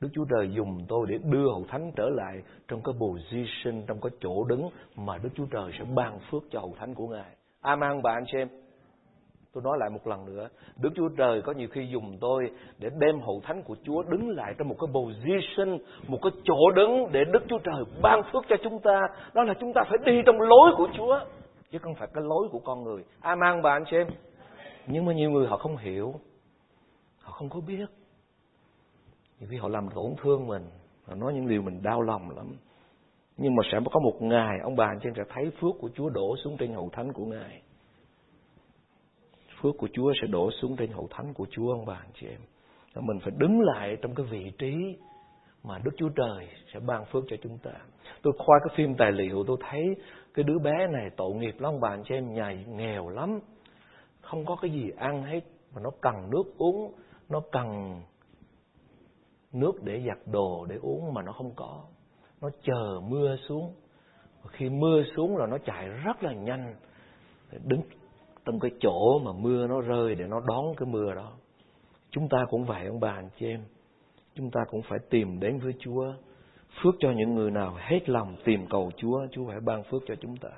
Đức 0.00 0.08
Chúa 0.14 0.24
Trời 0.24 0.52
dùng 0.54 0.78
tôi 0.88 1.06
để 1.08 1.18
đưa 1.24 1.50
hậu 1.50 1.64
thánh 1.68 1.92
trở 1.96 2.08
lại 2.08 2.42
trong 2.68 2.82
cái 2.82 2.94
position, 3.00 3.86
trong 3.86 4.00
cái 4.00 4.10
chỗ 4.20 4.44
đứng 4.44 4.70
mà 4.96 5.18
Đức 5.18 5.28
Chúa 5.34 5.46
Trời 5.46 5.72
sẽ 5.78 5.84
ban 5.94 6.18
phước 6.30 6.42
cho 6.50 6.60
hậu 6.60 6.74
thánh 6.78 6.94
của 6.94 7.08
Ngài 7.08 7.36
Aman 7.62 8.00
và 8.02 8.12
anh 8.12 8.24
em. 8.36 8.48
Tôi 9.52 9.62
nói 9.64 9.78
lại 9.80 9.90
một 9.90 10.06
lần 10.06 10.24
nữa, 10.24 10.48
Đức 10.76 10.90
Chúa 10.94 11.08
Trời 11.16 11.42
có 11.42 11.52
nhiều 11.52 11.68
khi 11.72 11.86
dùng 11.86 12.18
tôi 12.20 12.50
để 12.78 12.90
đem 12.98 13.20
hậu 13.20 13.40
thánh 13.44 13.62
của 13.62 13.76
Chúa 13.84 14.02
đứng 14.02 14.30
lại 14.30 14.54
trong 14.58 14.68
một 14.68 14.76
cái 14.80 14.88
position, 14.94 15.78
một 16.08 16.18
cái 16.22 16.32
chỗ 16.44 16.70
đứng 16.70 17.12
để 17.12 17.20
Đức 17.32 17.42
Chúa 17.48 17.58
Trời 17.58 17.84
ban 18.02 18.22
phước 18.32 18.44
cho 18.48 18.56
chúng 18.64 18.80
ta. 18.80 19.00
Đó 19.34 19.42
là 19.42 19.54
chúng 19.60 19.72
ta 19.74 19.82
phải 19.88 19.98
đi 20.04 20.22
trong 20.26 20.40
lối 20.40 20.70
của 20.76 20.88
Chúa, 20.96 21.20
chứ 21.70 21.78
không 21.78 21.94
phải 21.94 22.08
cái 22.14 22.24
lối 22.26 22.48
của 22.52 22.58
con 22.58 22.84
người. 22.84 23.04
Aman 23.20 23.62
và 23.62 23.72
anh 23.72 23.84
xem. 23.90 24.06
em. 24.06 24.16
Nhưng 24.86 25.04
mà 25.04 25.12
nhiều 25.12 25.30
người 25.30 25.46
họ 25.46 25.56
không 25.56 25.76
hiểu, 25.76 26.14
họ 27.20 27.32
không 27.32 27.48
có 27.48 27.60
biết. 27.66 27.86
Nhiều 29.40 29.48
khi 29.50 29.56
họ 29.56 29.68
làm 29.68 29.88
tổn 29.94 30.14
thương 30.22 30.46
mình, 30.46 30.62
họ 31.04 31.14
nói 31.14 31.32
những 31.34 31.48
điều 31.48 31.62
mình 31.62 31.82
đau 31.82 32.02
lòng 32.02 32.30
lắm. 32.36 32.46
Nhưng 33.36 33.54
mà 33.54 33.62
sẽ 33.72 33.78
có 33.92 34.00
một 34.00 34.22
ngày 34.22 34.58
ông 34.62 34.76
bà 34.76 34.86
anh 34.86 34.98
chị 35.02 35.08
em 35.08 35.14
sẽ 35.16 35.22
thấy 35.28 35.50
phước 35.60 35.74
của 35.80 35.90
Chúa 35.94 36.08
đổ 36.08 36.36
xuống 36.44 36.56
trên 36.56 36.72
hậu 36.72 36.90
thánh 36.92 37.12
của 37.12 37.24
Ngài. 37.24 37.61
Phước 39.62 39.78
của 39.78 39.88
Chúa 39.92 40.12
sẽ 40.20 40.26
đổ 40.26 40.50
xuống 40.50 40.76
trên 40.76 40.90
hậu 40.90 41.08
thánh 41.10 41.34
của 41.34 41.46
Chúa 41.50 41.72
ông 41.72 41.86
bà 41.86 41.94
anh 41.94 42.10
chị 42.20 42.26
em. 42.26 42.40
Mình 43.06 43.18
phải 43.22 43.32
đứng 43.38 43.60
lại 43.60 43.96
trong 44.02 44.14
cái 44.14 44.26
vị 44.26 44.52
trí 44.58 44.96
mà 45.64 45.78
Đức 45.84 45.90
Chúa 45.96 46.08
Trời 46.08 46.48
sẽ 46.72 46.80
ban 46.80 47.04
phước 47.04 47.24
cho 47.28 47.36
chúng 47.42 47.58
ta. 47.58 47.72
Tôi 48.22 48.32
khoa 48.38 48.58
cái 48.64 48.76
phim 48.76 48.94
tài 48.94 49.12
liệu 49.12 49.44
tôi 49.46 49.56
thấy 49.70 49.82
cái 50.34 50.44
đứa 50.44 50.58
bé 50.58 50.86
này 50.86 51.10
tội 51.16 51.34
nghiệp 51.34 51.60
lắm 51.60 51.72
ông 51.72 51.80
bà 51.80 51.88
anh 51.88 52.02
chị 52.08 52.14
em 52.14 52.34
nhà 52.34 52.52
nghèo 52.68 53.08
lắm. 53.08 53.40
Không 54.20 54.44
có 54.44 54.56
cái 54.62 54.70
gì 54.70 54.90
ăn 54.96 55.22
hết 55.22 55.40
mà 55.74 55.80
nó 55.84 55.90
cần 56.00 56.30
nước 56.30 56.44
uống, 56.58 56.92
nó 57.28 57.40
cần 57.52 58.00
nước 59.52 59.82
để 59.82 60.02
giặt 60.06 60.18
đồ 60.26 60.66
để 60.68 60.76
uống 60.82 61.14
mà 61.14 61.22
nó 61.22 61.32
không 61.32 61.50
có 61.56 61.84
nó 62.40 62.50
chờ 62.62 63.00
mưa 63.08 63.36
xuống 63.48 63.74
khi 64.48 64.70
mưa 64.70 65.02
xuống 65.16 65.36
là 65.36 65.46
nó 65.46 65.58
chạy 65.58 65.88
rất 65.88 66.22
là 66.22 66.32
nhanh 66.32 66.74
đứng 67.64 67.80
trong 68.44 68.60
cái 68.60 68.70
chỗ 68.80 69.18
mà 69.18 69.32
mưa 69.32 69.66
nó 69.66 69.80
rơi 69.80 70.14
để 70.14 70.24
nó 70.26 70.40
đón 70.48 70.74
cái 70.76 70.88
mưa 70.88 71.14
đó 71.14 71.32
chúng 72.10 72.28
ta 72.28 72.46
cũng 72.50 72.64
vậy 72.64 72.86
ông 72.86 73.00
bà 73.00 73.10
anh 73.10 73.28
chị 73.38 73.46
em 73.46 73.60
chúng 74.34 74.50
ta 74.50 74.60
cũng 74.70 74.82
phải 74.82 74.98
tìm 75.10 75.40
đến 75.40 75.58
với 75.58 75.72
Chúa 75.78 76.12
phước 76.82 76.94
cho 76.98 77.10
những 77.10 77.34
người 77.34 77.50
nào 77.50 77.74
hết 77.78 78.08
lòng 78.08 78.36
tìm 78.44 78.66
cầu 78.70 78.90
Chúa 78.96 79.26
Chúa 79.32 79.46
phải 79.48 79.60
ban 79.60 79.82
phước 79.82 80.02
cho 80.06 80.14
chúng 80.20 80.36
ta 80.36 80.50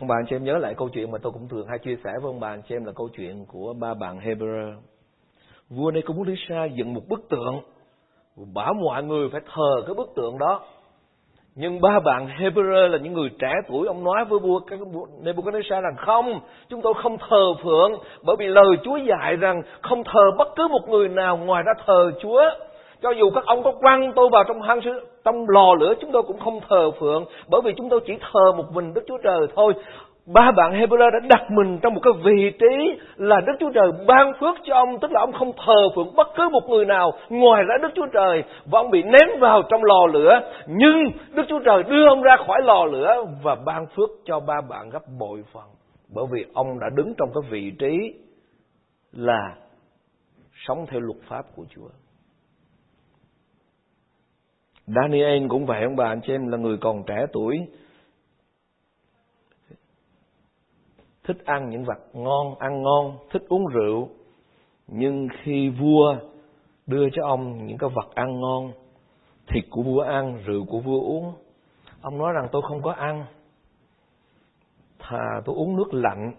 Ông 0.00 0.08
bà 0.08 0.16
anh 0.16 0.26
chị 0.30 0.36
em 0.36 0.44
nhớ 0.44 0.58
lại 0.58 0.74
câu 0.74 0.88
chuyện 0.88 1.10
mà 1.10 1.18
tôi 1.22 1.32
cũng 1.32 1.48
thường 1.48 1.66
hay 1.66 1.78
chia 1.78 1.96
sẻ 2.04 2.10
với 2.22 2.30
ông 2.30 2.40
bà 2.40 2.48
anh 2.48 2.62
chị 2.68 2.74
em 2.74 2.84
là 2.84 2.92
câu 2.92 3.08
chuyện 3.08 3.44
của 3.46 3.74
ba 3.74 3.94
bạn 3.94 4.18
Hebrew. 4.18 4.80
Vua 5.68 5.90
Nebuchadnezzar 5.90 6.68
dựng 6.76 6.94
một 6.94 7.02
bức 7.08 7.28
tượng, 7.28 7.60
bảo 8.54 8.74
mọi 8.74 9.04
người 9.04 9.28
phải 9.32 9.40
thờ 9.54 9.82
cái 9.86 9.94
bức 9.94 10.08
tượng 10.16 10.38
đó. 10.38 10.66
Nhưng 11.60 11.80
ba 11.80 12.00
bạn 12.04 12.28
Hebrew 12.38 12.88
là 12.88 12.98
những 12.98 13.12
người 13.12 13.30
trẻ 13.38 13.52
tuổi, 13.68 13.86
ông 13.86 14.04
nói 14.04 14.24
với 14.24 14.38
vua 14.38 14.60
Nebuchadnezzar 15.24 15.80
rằng 15.82 15.96
không, 15.96 16.40
chúng 16.68 16.82
tôi 16.82 16.94
không 17.02 17.18
thờ 17.28 17.54
phượng, 17.62 17.92
bởi 18.22 18.36
vì 18.38 18.46
lời 18.46 18.76
Chúa 18.84 18.96
dạy 18.96 19.36
rằng 19.36 19.62
không 19.82 20.04
thờ 20.04 20.20
bất 20.38 20.48
cứ 20.56 20.68
một 20.68 20.88
người 20.88 21.08
nào 21.08 21.36
ngoài 21.36 21.62
ra 21.62 21.72
thờ 21.86 22.12
Chúa. 22.22 22.42
Cho 23.02 23.10
dù 23.10 23.30
các 23.30 23.44
ông 23.46 23.62
có 23.62 23.72
quăng 23.80 24.12
tôi 24.16 24.28
vào 24.32 24.44
trong 24.44 24.62
hang 24.62 24.80
trong 25.24 25.44
lò 25.48 25.74
lửa 25.80 25.94
chúng 26.00 26.12
tôi 26.12 26.22
cũng 26.22 26.38
không 26.38 26.60
thờ 26.68 26.90
phượng 27.00 27.24
bởi 27.48 27.60
vì 27.64 27.72
chúng 27.76 27.88
tôi 27.88 28.00
chỉ 28.06 28.12
thờ 28.32 28.52
một 28.56 28.64
mình 28.72 28.94
Đức 28.94 29.04
Chúa 29.08 29.18
Trời 29.24 29.46
thôi. 29.56 29.74
Ba 30.34 30.52
bạn 30.56 30.72
Hebrew 30.72 31.10
đã 31.10 31.18
đặt 31.28 31.50
mình 31.50 31.78
trong 31.82 31.94
một 31.94 32.00
cái 32.02 32.12
vị 32.24 32.50
trí 32.58 33.00
là 33.16 33.40
Đức 33.46 33.52
Chúa 33.60 33.70
Trời 33.70 33.92
ban 34.06 34.32
phước 34.40 34.56
cho 34.64 34.74
ông, 34.74 35.00
tức 35.00 35.12
là 35.12 35.20
ông 35.20 35.32
không 35.32 35.52
thờ 35.66 35.88
phượng 35.94 36.14
bất 36.16 36.28
cứ 36.36 36.48
một 36.52 36.68
người 36.68 36.84
nào 36.84 37.12
ngoài 37.28 37.64
ra 37.64 37.74
Đức 37.82 37.88
Chúa 37.94 38.06
Trời 38.12 38.44
và 38.66 38.80
ông 38.80 38.90
bị 38.90 39.02
ném 39.02 39.40
vào 39.40 39.62
trong 39.70 39.84
lò 39.84 40.06
lửa. 40.12 40.40
Nhưng 40.66 41.10
Đức 41.34 41.42
Chúa 41.48 41.60
Trời 41.64 41.82
đưa 41.82 42.08
ông 42.08 42.22
ra 42.22 42.36
khỏi 42.46 42.62
lò 42.62 42.84
lửa 42.84 43.24
và 43.42 43.54
ban 43.54 43.86
phước 43.86 44.10
cho 44.24 44.40
ba 44.40 44.54
bạn 44.68 44.90
gấp 44.90 45.02
bội 45.18 45.44
phần. 45.52 45.64
Bởi 46.14 46.24
vì 46.32 46.44
ông 46.54 46.78
đã 46.80 46.86
đứng 46.94 47.14
trong 47.18 47.28
cái 47.34 47.50
vị 47.50 47.72
trí 47.78 48.14
là 49.12 49.54
sống 50.54 50.86
theo 50.90 51.00
luật 51.00 51.18
pháp 51.28 51.42
của 51.56 51.64
Chúa. 51.74 51.88
Daniel 54.86 55.46
cũng 55.48 55.66
vậy 55.66 55.82
ông 55.82 55.96
bà 55.96 56.04
anh 56.04 56.20
chị 56.20 56.32
em 56.32 56.48
là 56.48 56.58
người 56.58 56.76
còn 56.80 57.02
trẻ 57.06 57.26
tuổi 57.32 57.58
thích 61.28 61.44
ăn 61.44 61.70
những 61.70 61.84
vật 61.84 61.98
ngon 62.12 62.54
ăn 62.58 62.82
ngon 62.82 63.18
thích 63.30 63.42
uống 63.48 63.66
rượu. 63.66 64.08
Nhưng 64.86 65.28
khi 65.42 65.68
vua 65.68 66.16
đưa 66.86 67.10
cho 67.12 67.26
ông 67.26 67.66
những 67.66 67.78
cái 67.78 67.90
vật 67.94 68.14
ăn 68.14 68.40
ngon 68.40 68.72
thịt 69.46 69.64
của 69.70 69.82
vua 69.82 70.00
ăn 70.00 70.42
rượu 70.46 70.64
của 70.64 70.80
vua 70.80 71.00
uống. 71.00 71.32
Ông 72.00 72.18
nói 72.18 72.32
rằng 72.32 72.48
tôi 72.52 72.62
không 72.68 72.82
có 72.82 72.92
ăn. 72.92 73.24
Thà 74.98 75.40
tôi 75.44 75.56
uống 75.56 75.76
nước 75.76 75.94
lạnh 75.94 76.32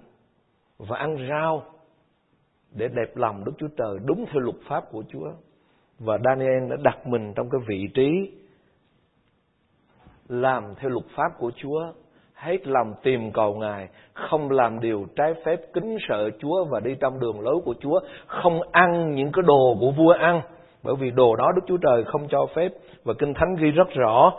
và 0.78 0.97
ăn 0.97 1.28
rau 1.30 1.63
để 2.71 2.88
đẹp 2.88 3.15
lòng 3.15 3.45
Đức 3.45 3.52
Chúa 3.58 3.67
Trời 3.78 3.97
đúng 4.06 4.25
theo 4.25 4.39
luật 4.39 4.58
pháp 4.67 4.91
của 4.91 5.04
Chúa. 5.10 5.32
Và 5.99 6.17
Daniel 6.23 6.69
đã 6.69 6.75
đặt 6.84 7.08
mình 7.08 7.34
trong 7.36 7.49
cái 7.49 7.62
vị 7.67 7.88
trí 7.93 8.32
làm 10.28 10.73
theo 10.78 10.89
luật 10.89 11.06
pháp 11.15 11.30
của 11.39 11.52
Chúa, 11.56 11.93
hết 12.39 12.67
lòng 12.67 12.93
tìm 13.04 13.32
cầu 13.32 13.56
Ngài, 13.56 13.88
không 14.13 14.52
làm 14.52 14.80
điều 14.80 15.06
trái 15.15 15.34
phép 15.45 15.60
kính 15.73 15.97
sợ 16.08 16.30
Chúa 16.39 16.65
và 16.65 16.80
đi 16.80 16.95
trong 16.99 17.19
đường 17.19 17.39
lối 17.41 17.56
của 17.65 17.73
Chúa, 17.80 17.99
không 18.28 18.62
ăn 18.71 19.15
những 19.15 19.32
cái 19.32 19.43
đồ 19.47 19.78
của 19.80 19.91
vua 19.91 20.12
ăn, 20.12 20.41
bởi 20.84 20.95
vì 20.99 21.12
đồ 21.12 21.36
đó 21.36 21.52
Đức 21.56 21.62
Chúa 21.67 21.78
Trời 21.78 22.04
không 22.04 22.28
cho 22.30 22.45
phép 22.56 22.71
và 23.04 23.13
Kinh 23.19 23.34
Thánh 23.34 23.56
ghi 23.56 23.71
rất 23.71 23.88
rõ 23.89 24.34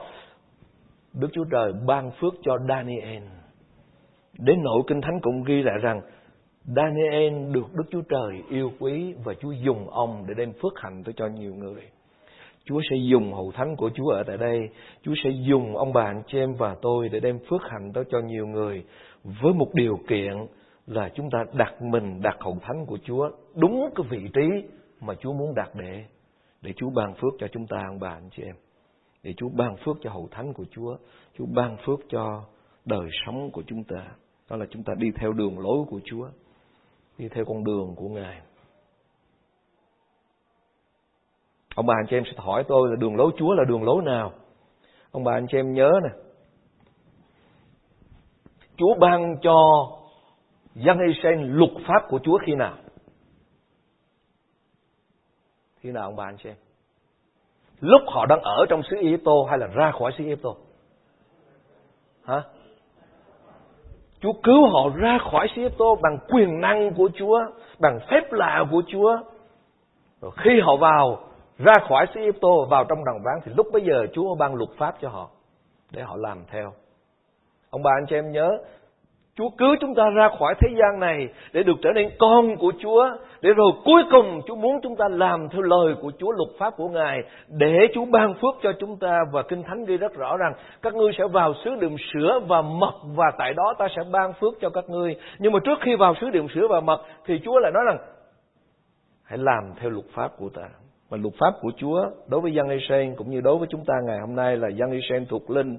Đức 1.15 1.29
Chúa 1.33 1.45
Trời 1.51 1.73
ban 1.87 2.11
phước 2.11 2.35
cho 2.43 2.59
Daniel. 2.69 3.23
Đến 4.39 4.57
nỗi 4.63 4.83
Kinh 4.87 5.01
Thánh 5.01 5.21
cũng 5.23 5.45
ghi 5.45 5.63
lại 5.63 5.77
rằng 5.83 6.01
Daniel 6.65 7.53
được 7.53 7.75
Đức 7.75 7.85
Chúa 7.91 8.03
Trời 8.09 8.43
yêu 8.51 8.71
quý 8.81 9.15
và 9.25 9.35
Chúa 9.35 9.53
dùng 9.53 9.91
ông 9.91 10.25
để 10.29 10.35
đem 10.35 10.53
phước 10.53 10.73
hạnh 10.77 11.03
tới 11.05 11.15
cho 11.17 11.27
nhiều 11.27 11.55
người. 11.55 11.83
Chúa 12.65 12.81
sẽ 12.91 12.97
dùng 12.97 13.33
hậu 13.33 13.53
thánh 13.55 13.77
của 13.77 13.91
Chúa 13.95 14.09
ở 14.09 14.23
tại 14.27 14.37
đây. 14.37 14.69
Chúa 15.03 15.15
sẽ 15.25 15.31
dùng 15.31 15.77
ông 15.77 15.93
bà 15.93 16.03
anh 16.03 16.23
chị 16.27 16.39
em 16.39 16.55
và 16.55 16.77
tôi 16.83 17.09
để 17.09 17.21
đem 17.21 17.39
phước 17.39 17.61
hạnh 17.63 17.93
đó 17.93 18.03
cho 18.11 18.19
nhiều 18.21 18.47
người 18.47 18.85
với 19.25 19.53
một 19.53 19.75
điều 19.75 19.99
kiện 20.09 20.33
là 20.87 21.09
chúng 21.15 21.31
ta 21.31 21.45
đặt 21.53 21.83
mình, 21.83 22.21
đặt 22.23 22.37
hậu 22.41 22.59
thánh 22.63 22.87
của 22.87 22.99
Chúa 23.05 23.31
đúng 23.55 23.91
cái 23.95 24.07
vị 24.11 24.29
trí 24.33 24.69
mà 25.01 25.15
Chúa 25.15 25.33
muốn 25.33 25.55
đặt 25.55 25.71
để 25.75 26.05
để 26.63 26.73
Chúa 26.77 26.91
ban 26.91 27.15
phước 27.15 27.33
cho 27.39 27.49
chúng 27.53 27.67
ta 27.67 27.77
ông 27.89 28.01
bà 28.01 28.09
anh 28.09 28.29
chị 28.31 28.43
em. 28.43 28.57
Để 29.23 29.35
Chúa 29.37 29.49
ban 29.49 29.77
phước 29.77 29.97
cho 30.01 30.11
hậu 30.11 30.29
thánh 30.31 30.53
của 30.53 30.65
Chúa, 30.71 30.97
Chúa 31.39 31.47
ban 31.55 31.77
phước 31.87 32.01
cho 32.09 32.45
đời 32.85 33.09
sống 33.27 33.51
của 33.51 33.63
chúng 33.67 33.85
ta. 33.85 34.07
Đó 34.51 34.57
là 34.57 34.67
chúng 34.71 34.83
ta 34.83 34.95
đi 34.99 35.09
theo 35.21 35.33
đường 35.33 35.59
lối 35.59 35.85
của 35.91 36.01
Chúa, 36.05 36.29
đi 37.19 37.29
theo 37.29 37.45
con 37.45 37.65
đường 37.65 37.95
của 37.97 38.09
Ngài. 38.09 38.41
Ông 41.75 41.87
bà 41.87 41.95
anh 41.95 42.07
chị 42.11 42.17
em 42.17 42.25
sẽ 42.27 42.33
hỏi 42.37 42.65
tôi 42.69 42.89
là 42.91 42.97
đường 42.97 43.17
lối 43.17 43.33
Chúa 43.37 43.55
là 43.55 43.65
đường 43.65 43.83
lối 43.83 44.03
nào? 44.03 44.33
Ông 45.11 45.25
bà 45.25 45.33
anh 45.33 45.47
chị 45.51 45.59
em 45.59 45.73
nhớ 45.73 45.91
nè. 46.03 46.11
Chúa 48.77 48.95
ban 48.95 49.37
cho 49.43 49.87
dân 50.75 50.99
Israel 51.09 51.41
luật 51.41 51.71
pháp 51.87 52.09
của 52.09 52.19
Chúa 52.23 52.39
khi 52.47 52.55
nào? 52.55 52.75
Khi 55.81 55.91
nào 55.91 56.03
ông 56.03 56.17
bà 56.17 56.25
anh 56.25 56.37
chị 56.43 56.49
em? 56.49 56.57
Lúc 57.81 58.03
họ 58.07 58.27
đang 58.27 58.41
ở 58.41 58.67
trong 58.69 58.83
xứ 58.91 58.97
Egypto 58.97 59.33
hay 59.49 59.59
là 59.59 59.67
ra 59.67 59.91
khỏi 59.91 60.13
xứ 60.19 60.25
Egypto? 60.25 60.51
Hả? 62.25 62.43
Chúa 64.21 64.33
cứu 64.43 64.69
họ 64.69 64.89
ra 64.97 65.19
khỏi 65.31 65.49
xứ 65.57 65.63
Egypto 65.63 65.95
bằng 66.03 66.19
quyền 66.29 66.61
năng 66.61 66.95
của 66.95 67.11
Chúa, 67.15 67.41
bằng 67.79 67.99
phép 68.11 68.33
lạ 68.33 68.65
của 68.71 68.83
Chúa. 68.87 69.19
Rồi 70.21 70.31
khi 70.37 70.61
họ 70.61 70.77
vào 70.77 71.30
ra 71.65 71.73
khỏi 71.89 72.07
xứ 72.15 72.21
Ai 72.21 72.33
Cập 72.33 72.71
vào 72.71 72.85
trong 72.85 73.05
đồng 73.05 73.23
ván 73.25 73.41
thì 73.45 73.53
lúc 73.57 73.67
bấy 73.73 73.83
giờ 73.83 74.07
Chúa 74.13 74.35
ban 74.35 74.55
luật 74.55 74.71
pháp 74.79 74.95
cho 75.01 75.09
họ 75.09 75.31
để 75.93 76.03
họ 76.03 76.17
làm 76.17 76.45
theo. 76.51 76.73
Ông 77.71 77.83
bà 77.83 77.91
anh 78.01 78.07
chị 78.09 78.17
em 78.17 78.33
nhớ 78.33 78.59
Chúa 79.41 79.51
cứu 79.59 79.77
chúng 79.81 79.95
ta 79.95 80.11
ra 80.15 80.29
khỏi 80.39 80.55
thế 80.61 80.69
gian 80.71 81.01
này 81.01 81.29
để 81.53 81.63
được 81.63 81.77
trở 81.83 81.91
nên 81.95 82.11
con 82.19 82.57
của 82.57 82.73
Chúa. 82.79 83.11
Để 83.41 83.51
rồi 83.53 83.73
cuối 83.85 84.03
cùng 84.11 84.41
Chúa 84.47 84.57
muốn 84.57 84.81
chúng 84.83 84.97
ta 84.97 85.05
làm 85.11 85.49
theo 85.49 85.63
lời 85.63 85.95
của 86.03 86.13
Chúa, 86.19 86.33
luật 86.33 86.49
pháp 86.59 86.77
của 86.77 86.89
Ngài. 86.89 87.23
Để 87.49 87.79
Chúa 87.95 88.05
ban 88.05 88.35
phước 88.35 88.55
cho 88.63 88.73
chúng 88.81 88.97
ta 88.97 89.19
và 89.33 89.43
Kinh 89.43 89.63
Thánh 89.63 89.85
ghi 89.85 89.97
rất 89.97 90.15
rõ 90.15 90.37
rằng 90.37 90.53
các 90.83 90.95
ngươi 90.95 91.13
sẽ 91.19 91.25
vào 91.33 91.55
xứ 91.65 91.71
đựng 91.81 91.97
sữa 92.13 92.41
và 92.49 92.63
mật 92.63 92.95
và 93.05 93.31
tại 93.39 93.55
đó 93.55 93.75
ta 93.79 93.87
sẽ 93.97 94.03
ban 94.13 94.33
phước 94.33 94.55
cho 94.61 94.71
các 94.71 94.85
ngươi. 94.89 95.17
Nhưng 95.39 95.53
mà 95.53 95.59
trước 95.65 95.79
khi 95.81 95.97
vào 95.97 96.15
xứ 96.21 96.31
đựng 96.31 96.49
sữa 96.55 96.67
và 96.71 96.81
mật 96.81 97.01
thì 97.27 97.41
Chúa 97.45 97.59
lại 97.59 97.73
nói 97.75 97.83
rằng 97.87 97.99
hãy 99.25 99.39
làm 99.39 99.73
theo 99.81 99.91
luật 99.91 100.07
pháp 100.15 100.29
của 100.39 100.49
ta 100.55 100.69
mà 101.11 101.17
luật 101.17 101.35
pháp 101.41 101.55
của 101.61 101.73
Chúa 101.77 102.11
đối 102.27 102.41
với 102.41 102.55
dân 102.55 102.69
Israel 102.69 103.15
cũng 103.17 103.31
như 103.31 103.41
đối 103.41 103.59
với 103.59 103.69
chúng 103.71 103.85
ta 103.85 103.95
ngày 104.07 104.21
hôm 104.21 104.35
nay 104.35 104.57
là 104.57 104.69
dân 104.69 104.91
Israel 104.91 105.25
thuộc 105.29 105.51
linh, 105.51 105.79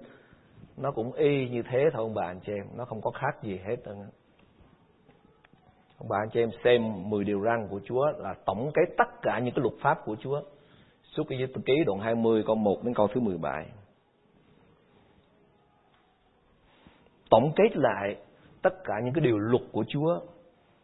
nó 0.78 0.91
cũng 0.91 1.13
y 1.13 1.50
như 1.50 1.63
thế 1.72 1.80
thôi, 1.94 2.04
ông 2.04 2.13
bà, 2.13 2.24
anh 2.24 2.39
chị 2.46 2.54
em. 2.54 2.65
Nó 2.78 2.86
không 2.86 3.02
có 3.02 3.12
khác 3.12 3.44
gì 3.44 3.60
hết 3.65 3.76
đâu 3.86 3.96
ông 5.98 6.10
bà, 6.10 6.17
anh 6.17 6.30
chị 6.34 6.39
em 6.39 6.50
xem 6.63 7.10
10 7.10 7.24
điều 7.24 7.41
răn 7.41 7.67
của 7.70 7.80
Chúa 7.86 8.06
là 8.17 8.36
tổng 8.46 8.72
kết 8.74 8.94
tất 8.98 9.22
cả 9.22 9.39
những 9.39 9.54
cái 9.56 9.62
luật 9.62 9.74
pháp 9.82 10.06
của 10.06 10.15
Chúa. 10.20 10.41
Suốt 11.04 11.24
cái 11.30 11.48
tự 11.54 11.62
ký 11.65 11.74
đoạn 11.86 12.00
20 12.00 12.44
câu 12.48 12.56
1 12.56 12.84
đến 12.84 12.94
câu 12.94 13.08
thứ 13.08 13.22
17 13.22 13.65
tổng 17.32 17.52
kết 17.56 17.78
lại 17.78 18.15
tất 18.62 18.84
cả 18.84 18.94
những 19.04 19.13
cái 19.13 19.24
điều 19.24 19.38
luật 19.38 19.62
của 19.72 19.84
Chúa 19.88 20.20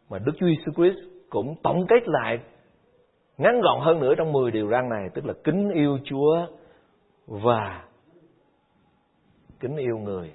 mà 0.09 0.19
Đức 0.19 0.31
Chúa 0.39 0.45
Jesus 0.45 0.73
Christ 0.75 0.97
cũng 1.29 1.55
tổng 1.63 1.85
kết 1.89 2.07
lại 2.07 2.39
ngắn 3.37 3.61
gọn 3.61 3.79
hơn 3.81 3.99
nữa 3.99 4.13
trong 4.17 4.31
10 4.31 4.51
điều 4.51 4.69
răn 4.69 4.89
này, 4.89 5.09
tức 5.13 5.25
là 5.25 5.33
kính 5.43 5.69
yêu 5.69 5.97
Chúa 6.03 6.45
và 7.27 7.83
kính 9.59 9.75
yêu 9.75 9.97
người 9.97 10.33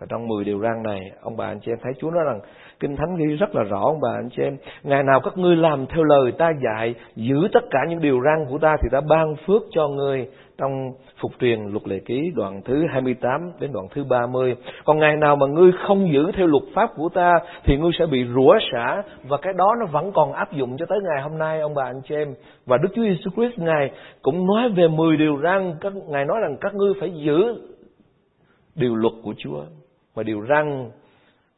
và 0.00 0.06
trong 0.10 0.28
10 0.28 0.44
điều 0.44 0.60
răn 0.60 0.82
này, 0.82 1.10
ông 1.20 1.36
bà 1.36 1.46
anh 1.46 1.60
chị 1.60 1.72
em 1.72 1.78
thấy 1.82 1.92
Chúa 2.00 2.10
nói 2.10 2.24
rằng, 2.26 2.40
kinh 2.80 2.96
thánh 2.96 3.16
ghi 3.16 3.36
rất 3.36 3.54
là 3.54 3.62
rõ, 3.62 3.80
ông 3.80 4.00
bà 4.00 4.08
anh 4.14 4.28
chị 4.36 4.42
em, 4.42 4.56
ngày 4.82 5.02
nào 5.02 5.20
các 5.20 5.38
ngươi 5.38 5.56
làm 5.56 5.86
theo 5.86 6.04
lời 6.04 6.32
ta 6.38 6.52
dạy, 6.64 6.94
giữ 7.16 7.48
tất 7.52 7.64
cả 7.70 7.78
những 7.88 8.00
điều 8.00 8.20
răn 8.24 8.46
của 8.50 8.58
ta 8.58 8.76
thì 8.82 8.88
ta 8.92 9.00
ban 9.08 9.36
phước 9.46 9.62
cho 9.70 9.88
ngươi. 9.88 10.28
Trong 10.58 10.92
phục 11.20 11.32
truyền 11.40 11.60
luật 11.60 11.88
lệ 11.88 11.98
ký 12.06 12.32
đoạn 12.36 12.62
thứ 12.64 12.86
28 12.90 13.52
đến 13.60 13.72
đoạn 13.72 13.86
thứ 13.94 14.04
30 14.04 14.56
còn 14.84 14.98
ngày 14.98 15.16
nào 15.16 15.36
mà 15.36 15.46
ngươi 15.46 15.72
không 15.86 16.12
giữ 16.12 16.32
theo 16.36 16.46
luật 16.46 16.62
pháp 16.74 16.90
của 16.96 17.08
ta, 17.08 17.38
thì 17.64 17.76
ngươi 17.76 17.90
sẽ 17.98 18.06
bị 18.06 18.24
rủa 18.34 18.58
xả, 18.72 19.02
và 19.28 19.36
cái 19.36 19.52
đó 19.52 19.74
nó 19.80 19.86
vẫn 19.86 20.12
còn 20.12 20.32
áp 20.32 20.52
dụng 20.52 20.76
cho 20.76 20.86
tới 20.86 20.98
ngày 21.02 21.22
hôm 21.22 21.38
nay, 21.38 21.60
ông 21.60 21.74
bà 21.74 21.84
anh 21.84 22.00
chị 22.08 22.14
em. 22.14 22.34
Và 22.66 22.76
Đức 22.76 22.88
Chúa 22.94 23.02
Jesus 23.02 23.30
Christ 23.36 23.58
ngài 23.58 23.90
cũng 24.22 24.46
nói 24.46 24.68
về 24.68 24.88
10 24.88 25.16
điều 25.16 25.40
răn, 25.42 25.74
các, 25.80 25.92
ngài 26.08 26.24
nói 26.24 26.36
rằng 26.42 26.56
các 26.60 26.74
ngươi 26.74 26.92
phải 27.00 27.10
giữ 27.10 27.54
điều 28.74 28.94
luật 28.94 29.14
của 29.22 29.34
Chúa 29.38 29.62
và 30.20 30.24
điều 30.24 30.40
răng 30.40 30.90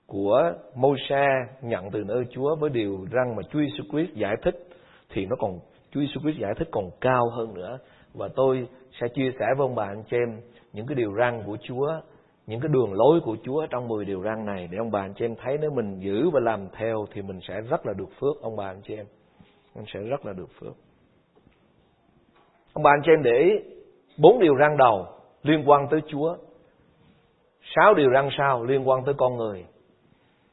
của 0.06 0.52
Môi-se 0.74 1.26
nhận 1.62 1.90
từ 1.90 2.04
nơi 2.04 2.24
Chúa 2.30 2.56
với 2.56 2.70
điều 2.70 3.06
răng 3.10 3.36
mà 3.36 3.42
Chúa 3.50 3.60
Jesus 3.60 3.90
Christ 3.90 4.14
giải 4.14 4.34
thích, 4.42 4.68
thì 5.10 5.26
nó 5.26 5.36
còn, 5.38 5.58
Chúa 5.90 6.00
Jesus 6.00 6.20
Christ 6.20 6.38
giải 6.38 6.52
thích 6.58 6.68
còn 6.70 6.90
cao 7.00 7.30
hơn 7.30 7.54
nữa. 7.54 7.78
Và 8.14 8.28
tôi 8.36 8.68
sẽ 9.00 9.08
chia 9.14 9.30
sẻ 9.38 9.46
với 9.56 9.66
ông 9.66 9.74
bà 9.74 9.84
anh 9.84 10.02
chị 10.10 10.16
em 10.16 10.40
những 10.72 10.86
cái 10.86 10.94
điều 10.94 11.14
răn 11.18 11.42
của 11.46 11.56
Chúa, 11.62 12.00
những 12.46 12.60
cái 12.60 12.68
đường 12.72 12.92
lối 12.92 13.20
của 13.24 13.36
Chúa 13.44 13.66
trong 13.66 13.88
10 13.88 14.04
điều 14.04 14.22
răn 14.22 14.44
này 14.46 14.68
để 14.70 14.78
ông 14.78 14.90
bà 14.90 15.00
anh 15.00 15.14
chị 15.14 15.24
em 15.24 15.34
thấy 15.42 15.58
nếu 15.60 15.70
mình 15.70 16.00
giữ 16.00 16.30
và 16.30 16.40
làm 16.40 16.68
theo 16.72 17.06
thì 17.12 17.22
mình 17.22 17.38
sẽ 17.48 17.60
rất 17.60 17.86
là 17.86 17.92
được 17.92 18.08
phước, 18.20 18.42
ông 18.42 18.56
bà 18.56 18.66
anh 18.66 18.80
chị 18.84 18.96
em. 18.96 19.06
Mình 19.74 19.84
sẽ 19.94 20.00
rất 20.00 20.26
là 20.26 20.32
được 20.32 20.48
phước. 20.60 20.74
Ông 22.72 22.82
bà 22.82 22.90
anh 22.90 23.02
chị 23.04 23.12
em 23.12 23.22
để 23.22 23.50
bốn 24.18 24.40
điều 24.40 24.54
răn 24.60 24.76
đầu 24.76 25.06
liên 25.42 25.62
quan 25.66 25.88
tới 25.90 26.00
Chúa 26.08 26.36
sáu 27.76 27.94
điều 27.94 28.10
răn 28.14 28.28
sau 28.38 28.64
liên 28.64 28.88
quan 28.88 29.04
tới 29.04 29.14
con 29.18 29.36
người. 29.36 29.64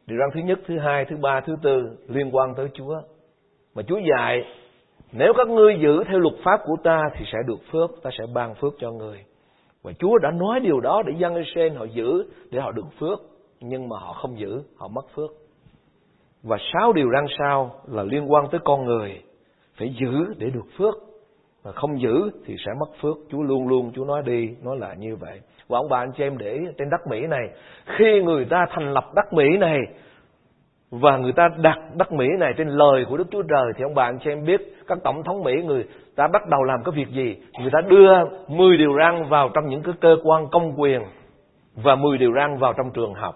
Điều 0.07 0.19
răn 0.19 0.29
thứ 0.33 0.39
nhất, 0.39 0.59
thứ 0.65 0.79
hai, 0.79 1.05
thứ 1.05 1.17
ba, 1.17 1.41
thứ 1.41 1.55
tư 1.63 1.97
liên 2.07 2.35
quan 2.35 2.55
tới 2.55 2.67
Chúa. 2.73 3.01
Mà 3.75 3.81
Chúa 3.87 3.99
dạy, 4.15 4.43
nếu 5.11 5.33
các 5.37 5.47
ngươi 5.47 5.79
giữ 5.81 6.03
theo 6.03 6.19
luật 6.19 6.35
pháp 6.43 6.61
của 6.65 6.75
ta 6.83 7.01
thì 7.17 7.25
sẽ 7.31 7.37
được 7.47 7.59
phước, 7.71 7.91
ta 8.03 8.09
sẽ 8.17 8.25
ban 8.33 8.55
phước 8.55 8.73
cho 8.79 8.91
người. 8.91 9.25
Và 9.83 9.91
Chúa 9.99 10.17
đã 10.17 10.31
nói 10.31 10.59
điều 10.59 10.79
đó 10.79 11.03
để 11.05 11.13
dân 11.17 11.35
Israel 11.35 11.77
họ 11.77 11.85
giữ, 11.85 12.23
để 12.51 12.59
họ 12.59 12.71
được 12.71 12.85
phước. 12.99 13.19
Nhưng 13.59 13.89
mà 13.89 13.99
họ 13.99 14.13
không 14.13 14.39
giữ, 14.39 14.61
họ 14.77 14.87
mất 14.87 15.05
phước. 15.15 15.31
Và 16.43 16.57
sáu 16.73 16.93
điều 16.93 17.11
răn 17.13 17.25
sau 17.39 17.71
là 17.87 18.03
liên 18.03 18.31
quan 18.31 18.45
tới 18.51 18.59
con 18.63 18.85
người, 18.85 19.21
phải 19.77 19.95
giữ 19.99 20.33
để 20.37 20.49
được 20.49 20.65
phước 20.77 20.95
mà 21.69 21.73
không 21.75 22.01
giữ 22.01 22.31
thì 22.45 22.55
sẽ 22.65 22.71
mất 22.79 22.89
phước. 23.01 23.17
Chúa 23.31 23.41
luôn 23.41 23.67
luôn, 23.67 23.91
Chúa 23.95 24.05
nói 24.05 24.21
đi, 24.25 24.55
nói 24.63 24.77
lại 24.79 24.95
như 24.97 25.15
vậy. 25.15 25.41
Và 25.67 25.77
ông 25.77 25.89
bà 25.89 25.99
anh 25.99 26.11
chị 26.17 26.23
em 26.23 26.37
để 26.37 26.59
trên 26.77 26.89
đất 26.89 27.07
Mỹ 27.07 27.27
này, 27.27 27.49
khi 27.85 28.21
người 28.21 28.45
ta 28.45 28.65
thành 28.69 28.93
lập 28.93 29.03
đất 29.15 29.33
Mỹ 29.33 29.57
này 29.57 29.79
và 30.91 31.17
người 31.17 31.31
ta 31.31 31.49
đặt 31.57 31.79
đất 31.95 32.11
Mỹ 32.11 32.27
này 32.39 32.53
trên 32.57 32.67
lời 32.67 33.05
của 33.09 33.17
Đức 33.17 33.27
Chúa 33.31 33.41
Trời, 33.41 33.73
thì 33.75 33.83
ông 33.83 33.95
bà 33.95 34.03
anh 34.03 34.19
chị 34.23 34.31
em 34.31 34.45
biết 34.45 34.61
các 34.87 34.97
tổng 35.03 35.23
thống 35.23 35.43
Mỹ, 35.43 35.53
người 35.65 35.85
ta 36.15 36.27
bắt 36.27 36.47
đầu 36.47 36.63
làm 36.63 36.83
cái 36.83 36.91
việc 36.95 37.09
gì? 37.09 37.37
Người 37.59 37.71
ta 37.73 37.81
đưa 37.81 38.11
10 38.47 38.77
điều 38.77 38.97
răn 38.97 39.29
vào 39.29 39.49
trong 39.53 39.67
những 39.67 39.83
cái 39.83 39.93
cơ 40.01 40.17
quan 40.23 40.47
công 40.51 40.81
quyền 40.81 41.01
và 41.75 41.95
10 41.95 42.17
điều 42.17 42.33
răn 42.35 42.57
vào 42.57 42.73
trong 42.73 42.91
trường 42.93 43.13
học. 43.13 43.35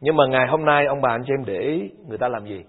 Nhưng 0.00 0.16
mà 0.16 0.24
ngày 0.26 0.46
hôm 0.48 0.64
nay 0.64 0.86
ông 0.86 1.00
bà 1.00 1.10
anh 1.10 1.22
chị 1.26 1.32
em 1.34 1.44
để 1.46 1.58
ý, 1.58 1.90
người 2.08 2.18
ta 2.18 2.28
làm 2.28 2.44
gì? 2.44 2.64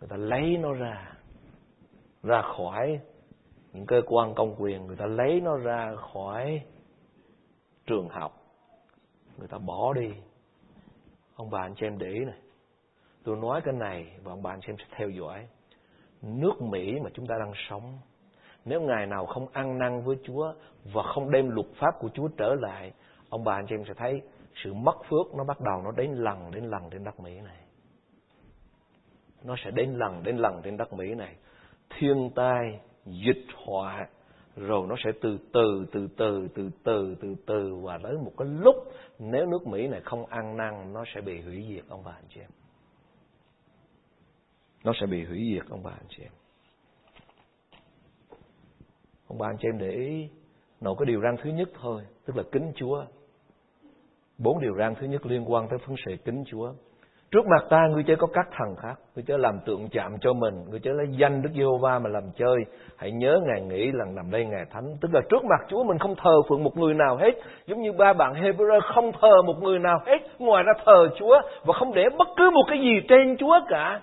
Người 0.00 0.08
ta 0.10 0.16
lấy 0.16 0.58
nó 0.62 0.72
ra 0.72 0.96
ra 2.24 2.42
khỏi 2.42 2.98
những 3.74 3.86
cơ 3.86 4.02
quan 4.06 4.34
công 4.34 4.54
quyền, 4.58 4.86
người 4.86 4.96
ta 4.96 5.06
lấy 5.06 5.40
nó 5.40 5.56
ra 5.56 5.94
khỏi 6.12 6.62
trường 7.86 8.08
học, 8.08 8.42
người 9.38 9.48
ta 9.48 9.58
bỏ 9.58 9.92
đi. 9.92 10.14
Ông 11.36 11.50
bà 11.50 11.60
anh 11.60 11.74
chị 11.74 11.86
em 11.86 11.98
để 11.98 12.06
ý 12.06 12.24
này. 12.24 12.38
Tôi 13.24 13.36
nói 13.36 13.60
cái 13.64 13.74
này 13.74 14.16
và 14.22 14.32
ông 14.32 14.42
bà 14.42 14.50
anh 14.50 14.60
chị 14.60 14.68
em 14.68 14.76
sẽ 14.78 14.84
theo 14.96 15.08
dõi. 15.08 15.48
Nước 16.22 16.62
Mỹ 16.62 17.00
mà 17.00 17.10
chúng 17.14 17.26
ta 17.26 17.34
đang 17.38 17.52
sống, 17.68 17.98
nếu 18.64 18.80
ngày 18.80 19.06
nào 19.06 19.26
không 19.26 19.46
ăn 19.52 19.78
năn 19.78 20.02
với 20.02 20.16
Chúa 20.24 20.52
và 20.92 21.02
không 21.02 21.30
đem 21.30 21.50
luật 21.50 21.66
pháp 21.76 21.94
của 22.00 22.08
Chúa 22.14 22.28
trở 22.28 22.54
lại, 22.54 22.92
ông 23.28 23.44
bà 23.44 23.54
anh 23.54 23.66
chị 23.68 23.74
em 23.74 23.84
sẽ 23.88 23.94
thấy 23.96 24.22
sự 24.64 24.74
mất 24.74 24.96
phước 25.08 25.34
nó 25.34 25.44
bắt 25.44 25.60
đầu 25.60 25.82
nó 25.82 25.90
đến 25.90 26.12
lần 26.12 26.50
đến 26.50 26.64
lần 26.64 26.90
trên 26.90 27.04
đất 27.04 27.20
Mỹ 27.20 27.40
này. 27.40 27.56
Nó 29.44 29.54
sẽ 29.64 29.70
đến 29.70 29.94
lần 29.94 30.22
đến 30.22 30.36
lần 30.36 30.60
trên 30.64 30.76
đất 30.76 30.92
Mỹ 30.92 31.14
này. 31.14 31.36
Thiên 31.90 32.30
tai 32.34 32.80
dịch 33.06 33.46
họa, 33.66 34.08
rồi 34.56 34.86
nó 34.88 34.96
sẽ 35.04 35.10
từ 35.20 35.38
từ 35.52 35.86
từ 35.92 36.08
từ 36.16 36.38
từ 36.48 36.70
từ 36.84 37.14
từ 37.20 37.34
từ 37.46 37.76
và 37.82 37.98
tới 38.02 38.12
một 38.12 38.32
cái 38.38 38.48
lúc 38.48 38.76
nếu 39.18 39.46
nước 39.46 39.66
Mỹ 39.66 39.88
này 39.88 40.00
không 40.00 40.26
ăn 40.26 40.56
năn, 40.56 40.92
nó 40.92 41.04
sẽ 41.14 41.20
bị 41.20 41.40
hủy 41.40 41.64
diệt, 41.68 41.84
ông 41.88 42.02
bà 42.04 42.12
anh 42.12 42.24
chị 42.28 42.40
em. 42.40 42.50
Nó 44.84 44.92
sẽ 45.00 45.06
bị 45.06 45.24
hủy 45.24 45.50
diệt, 45.54 45.70
ông 45.70 45.82
bà 45.82 45.90
anh 45.90 46.06
chị 46.08 46.22
em. 46.22 46.32
Ông 49.26 49.38
bà 49.38 49.48
anh 49.48 49.56
chị 49.60 49.68
em 49.68 49.78
để 49.78 49.90
ý, 49.90 50.28
nội 50.80 50.94
cái 50.98 51.06
điều 51.06 51.20
răn 51.20 51.36
thứ 51.42 51.50
nhất 51.50 51.68
thôi, 51.80 52.02
tức 52.24 52.36
là 52.36 52.42
kính 52.52 52.72
Chúa. 52.76 53.04
Bốn 54.38 54.60
điều 54.60 54.74
răn 54.78 54.94
thứ 54.94 55.06
nhất 55.06 55.26
liên 55.26 55.52
quan 55.52 55.68
tới 55.68 55.78
phấn 55.86 55.96
sự 56.06 56.16
kính 56.24 56.44
Chúa. 56.46 56.74
Trước 57.34 57.46
mặt 57.46 57.64
ta 57.70 57.86
ngươi 57.86 58.02
chớ 58.06 58.16
có 58.18 58.26
các 58.26 58.48
thần 58.56 58.76
khác, 58.82 58.94
ngươi 59.14 59.24
chớ 59.26 59.36
làm 59.36 59.58
tượng 59.66 59.88
chạm 59.88 60.16
cho 60.20 60.32
mình, 60.32 60.54
ngươi 60.70 60.80
chớ 60.80 60.90
lấy 60.92 61.06
danh 61.10 61.42
Đức 61.42 61.50
Giê-hô-va 61.54 61.98
mà 61.98 62.10
làm 62.10 62.22
chơi. 62.36 62.56
Hãy 62.96 63.10
nhớ 63.10 63.40
ngày 63.46 63.60
nghỉ 63.60 63.92
lần 63.92 64.14
nằm 64.14 64.30
đây 64.30 64.44
ngày 64.44 64.64
thánh. 64.70 64.84
Tức 65.00 65.14
là 65.14 65.20
trước 65.30 65.44
mặt 65.44 65.60
Chúa 65.68 65.84
mình 65.84 65.98
không 65.98 66.14
thờ 66.22 66.42
phượng 66.48 66.64
một 66.64 66.76
người 66.76 66.94
nào 66.94 67.16
hết, 67.16 67.32
giống 67.66 67.82
như 67.82 67.92
ba 67.92 68.12
bạn 68.12 68.34
Hebrew 68.34 68.80
không 68.94 69.12
thờ 69.20 69.42
một 69.46 69.62
người 69.62 69.78
nào 69.78 70.00
hết, 70.06 70.18
ngoài 70.38 70.62
ra 70.62 70.72
thờ 70.84 71.08
Chúa 71.18 71.40
và 71.64 71.74
không 71.78 71.94
để 71.94 72.04
bất 72.18 72.28
cứ 72.36 72.50
một 72.50 72.64
cái 72.68 72.78
gì 72.78 73.00
trên 73.08 73.36
Chúa 73.36 73.60
cả 73.68 74.00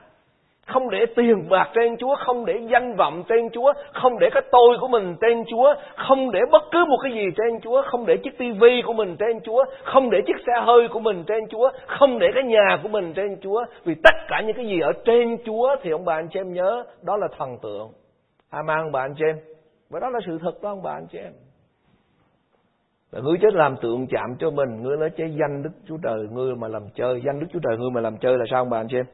không 0.73 0.89
để 0.89 1.05
tiền 1.15 1.49
bạc 1.49 1.69
trên 1.75 1.97
Chúa, 1.97 2.15
không 2.25 2.45
để 2.45 2.53
danh 2.71 2.95
vọng 2.95 3.23
trên 3.29 3.49
Chúa, 3.49 3.73
không 3.93 4.19
để 4.19 4.29
cái 4.33 4.43
tôi 4.51 4.77
của 4.81 4.87
mình 4.87 5.15
trên 5.21 5.43
Chúa, 5.51 5.73
không 5.95 6.31
để 6.31 6.39
bất 6.51 6.63
cứ 6.71 6.85
một 6.85 6.97
cái 7.03 7.11
gì 7.11 7.25
trên 7.37 7.59
Chúa, 7.63 7.81
không 7.85 8.05
để 8.05 8.17
chiếc 8.17 8.37
tivi 8.37 8.81
của 8.85 8.93
mình 8.93 9.15
trên 9.19 9.39
Chúa, 9.43 9.65
không 9.83 10.09
để 10.09 10.17
chiếc 10.27 10.35
xe 10.47 10.53
hơi 10.61 10.87
của 10.87 10.99
mình 10.99 11.23
trên 11.27 11.47
Chúa, 11.49 11.69
không 11.87 12.19
để 12.19 12.27
cái 12.33 12.43
nhà 12.43 12.79
của 12.83 12.89
mình 12.89 13.13
trên 13.13 13.37
Chúa. 13.41 13.65
Vì 13.83 13.95
tất 14.03 14.15
cả 14.27 14.41
những 14.41 14.55
cái 14.55 14.65
gì 14.65 14.79
ở 14.79 14.91
trên 15.05 15.37
Chúa 15.45 15.75
thì 15.81 15.91
ông 15.91 16.05
bà 16.05 16.15
anh 16.15 16.27
chị 16.31 16.39
em 16.39 16.53
nhớ, 16.53 16.83
đó 17.01 17.17
là 17.17 17.27
thần 17.37 17.57
tượng. 17.63 17.89
Amen 18.49 18.77
ông 18.77 18.91
bà 18.91 19.01
anh 19.01 19.13
chị 19.17 19.25
em. 19.25 19.37
Và 19.89 19.99
đó 19.99 20.09
là 20.09 20.19
sự 20.25 20.37
thật 20.41 20.61
đó 20.61 20.69
ông 20.69 20.83
bà 20.83 20.91
anh 20.91 21.07
chị 21.11 21.17
em. 21.17 21.33
Là 23.11 23.21
ngươi 23.21 23.37
chết 23.41 23.53
làm 23.53 23.75
tượng 23.81 24.07
chạm 24.07 24.35
cho 24.39 24.49
mình, 24.49 24.83
ngươi 24.83 24.97
nói 24.97 25.09
chế 25.09 25.25
danh 25.25 25.63
Đức 25.63 25.69
Chúa 25.87 25.97
Trời, 26.03 26.27
ngươi 26.31 26.55
mà 26.55 26.67
làm 26.67 26.83
chơi, 26.95 27.21
danh 27.25 27.39
Đức 27.39 27.47
Chúa 27.53 27.59
Trời 27.59 27.77
ngươi 27.77 27.91
mà 27.91 28.01
làm 28.01 28.17
chơi 28.17 28.37
là 28.37 28.45
sao 28.51 28.61
ông 28.61 28.69
bà 28.69 28.79
anh 28.79 28.87
chị 28.89 28.97
em? 28.97 29.05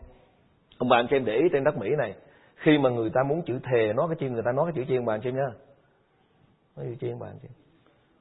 Ông 0.77 0.89
bà 0.89 0.97
anh 0.97 1.07
chị 1.09 1.15
em 1.15 1.25
để 1.25 1.33
ý 1.33 1.43
trên 1.53 1.63
đất 1.63 1.77
Mỹ 1.77 1.89
này. 1.97 2.15
Khi 2.55 2.77
mà 2.77 2.89
người 2.89 3.09
ta 3.09 3.23
muốn 3.23 3.41
chữ 3.45 3.59
thề 3.63 3.93
nói 3.93 4.07
cái 4.09 4.17
chiên 4.19 4.33
người 4.33 4.43
ta 4.45 4.51
nói 4.51 4.71
cái 4.71 4.73
chữ 4.75 4.89
chiên 4.89 5.05
bà 5.05 5.13
anh 5.13 5.21
chị 5.21 5.29
em 5.29 5.35
nhá 5.35 5.49
nói 6.75 6.85
chữ 6.89 6.95
chiên 7.01 7.19
bà 7.19 7.27
anh 7.27 7.39
chị 7.41 7.47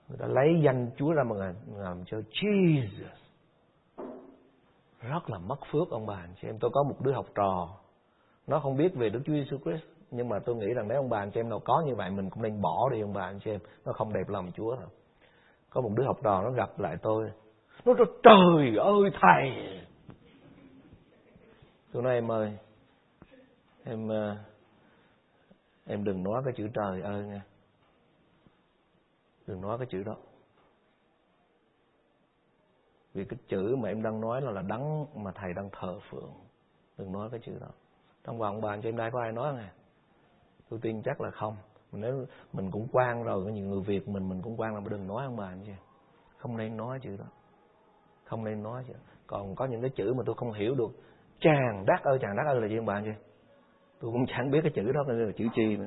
người 0.08 0.18
ta 0.18 0.26
lấy 0.26 0.60
danh 0.62 0.90
Chúa 0.96 1.12
ra 1.12 1.22
mà 1.24 1.36
làm 1.76 2.04
cho 2.06 2.18
Jesus. 2.42 3.16
Rất 5.00 5.30
là 5.30 5.38
mất 5.38 5.58
phước 5.72 5.90
ông 5.90 6.06
bà 6.06 6.14
anh 6.14 6.34
chị 6.42 6.48
em 6.48 6.58
tôi 6.60 6.70
có 6.74 6.82
một 6.82 6.96
đứa 7.00 7.12
học 7.12 7.26
trò. 7.34 7.68
Nó 8.46 8.60
không 8.60 8.76
biết 8.76 8.94
về 8.94 9.08
Đức 9.08 9.20
Chúa 9.26 9.32
Jesus 9.32 9.58
Christ, 9.58 9.84
nhưng 10.10 10.28
mà 10.28 10.38
tôi 10.38 10.56
nghĩ 10.56 10.66
rằng 10.74 10.88
nếu 10.88 10.98
ông 10.98 11.08
bà 11.08 11.18
anh 11.18 11.30
chị 11.30 11.40
em 11.40 11.48
nào 11.48 11.60
có 11.64 11.82
như 11.86 11.94
vậy, 11.94 12.10
mình 12.10 12.30
cũng 12.30 12.42
nên 12.42 12.62
bỏ 12.62 12.88
đi 12.92 13.00
ông 13.00 13.12
bà 13.12 13.22
anh 13.22 13.38
chị 13.44 13.50
em 13.50 13.60
nó 13.84 13.92
không 13.92 14.12
đẹp 14.12 14.28
lòng 14.28 14.50
Chúa 14.54 14.76
đâu. 14.76 14.88
Có 15.70 15.80
một 15.80 15.90
đứa 15.96 16.04
học 16.04 16.16
trò 16.22 16.42
nó 16.42 16.50
gặp 16.50 16.78
lại 16.78 16.96
tôi. 17.02 17.30
Nó 17.84 17.94
nói, 17.94 18.06
trời 18.22 18.76
ơi, 18.76 19.10
thầy! 19.20 19.50
Tối 21.96 22.02
nay 22.02 22.14
em 22.14 22.30
ơi, 22.30 22.58
em 23.84 24.08
ờ, 24.08 24.36
em 25.86 26.04
đừng 26.04 26.22
nói 26.22 26.42
cái 26.44 26.54
chữ 26.56 26.68
trời 26.74 27.02
ơi 27.02 27.24
nha. 27.24 27.42
Đừng 29.46 29.60
nói 29.60 29.78
cái 29.78 29.86
chữ 29.90 30.02
đó. 30.02 30.16
Vì 33.14 33.24
cái 33.24 33.38
chữ 33.48 33.76
mà 33.76 33.88
em 33.88 34.02
đang 34.02 34.20
nói 34.20 34.40
là 34.40 34.50
là 34.50 34.62
đắng 34.62 35.06
mà 35.14 35.32
thầy 35.32 35.52
đang 35.52 35.70
thờ 35.72 35.98
phượng. 36.10 36.32
Đừng 36.98 37.12
nói 37.12 37.28
cái 37.30 37.40
chữ 37.40 37.52
đó. 37.60 37.68
Trong 38.24 38.38
vòng 38.38 38.60
bàn 38.60 38.82
cho 38.82 38.88
em 38.88 38.96
đây 38.96 39.10
có 39.10 39.20
ai 39.20 39.32
nói 39.32 39.54
nè? 39.56 39.68
Tôi 40.70 40.80
tin 40.82 41.02
chắc 41.02 41.20
là 41.20 41.30
không. 41.30 41.56
Nếu 41.92 42.26
mình 42.52 42.70
cũng 42.70 42.88
quan 42.92 43.22
rồi, 43.22 43.44
có 43.44 43.50
nhiều 43.50 43.66
người 43.66 43.80
việt 43.80 44.08
mình 44.08 44.28
mình 44.28 44.42
cũng 44.42 44.60
quan 44.60 44.74
là 44.74 44.80
đừng 44.90 45.06
nói 45.06 45.24
ông 45.24 45.36
bà 45.36 45.46
anh 45.46 45.62
chị 45.66 45.72
không 46.36 46.56
nên 46.56 46.76
nói 46.76 47.00
chữ 47.02 47.16
đó. 47.16 47.26
Không 48.24 48.44
nên 48.44 48.62
nói 48.62 48.84
chứ. 48.88 48.94
Còn 49.26 49.54
có 49.54 49.64
những 49.64 49.80
cái 49.80 49.90
chữ 49.90 50.14
mà 50.14 50.22
tôi 50.26 50.34
không 50.34 50.52
hiểu 50.52 50.74
được 50.74 50.90
chàng 51.40 51.84
đắc 51.86 52.02
ơi 52.02 52.18
chàng 52.20 52.36
đắc 52.36 52.46
ơi 52.46 52.60
là 52.60 52.68
gì 52.68 52.76
ông 52.76 52.86
bạn 52.86 53.04
chứ 53.04 53.12
tôi 54.00 54.12
cũng 54.12 54.26
chẳng 54.26 54.50
biết 54.50 54.60
cái 54.62 54.72
chữ 54.74 54.92
đó 54.92 55.02
là 55.06 55.32
chữ 55.36 55.44
chi 55.54 55.76
mà 55.76 55.86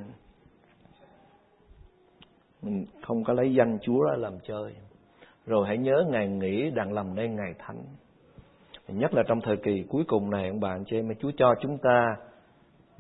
mình 2.62 2.86
không 3.02 3.24
có 3.24 3.34
lấy 3.34 3.54
danh 3.54 3.78
Chúa 3.82 4.04
ra 4.04 4.16
làm 4.18 4.40
chơi. 4.40 4.74
Rồi 5.46 5.68
hãy 5.68 5.78
nhớ 5.78 6.06
ngày 6.10 6.28
nghỉ 6.28 6.72
đặng 6.72 6.94
làm 6.94 7.16
nên 7.16 7.36
ngày 7.36 7.54
thánh. 7.60 7.84
Nhất 8.88 9.14
là 9.14 9.24
trong 9.28 9.42
thời 9.42 9.58
kỳ 9.58 9.86
cuối 9.90 10.04
cùng 10.08 10.30
này, 10.30 10.48
ông 10.48 10.60
bạn 10.60 10.84
chị 10.86 10.98
em 11.00 11.16
Chúa 11.20 11.32
cho 11.38 11.56
chúng 11.62 11.78
ta 11.78 12.16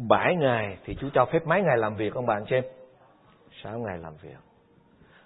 bảy 0.10 0.36
ngày, 0.36 0.78
thì 0.86 0.96
Chúa 0.96 1.10
cho 1.14 1.26
phép 1.26 1.40
mấy 1.46 1.62
ngày 1.62 1.78
làm 1.78 1.96
việc, 1.96 2.14
ông 2.14 2.26
bạn 2.26 2.44
chị 2.50 2.56
em? 2.56 2.64
Sáu 3.64 3.80
ngày 3.80 3.98
làm 3.98 4.14
việc. 4.22 4.38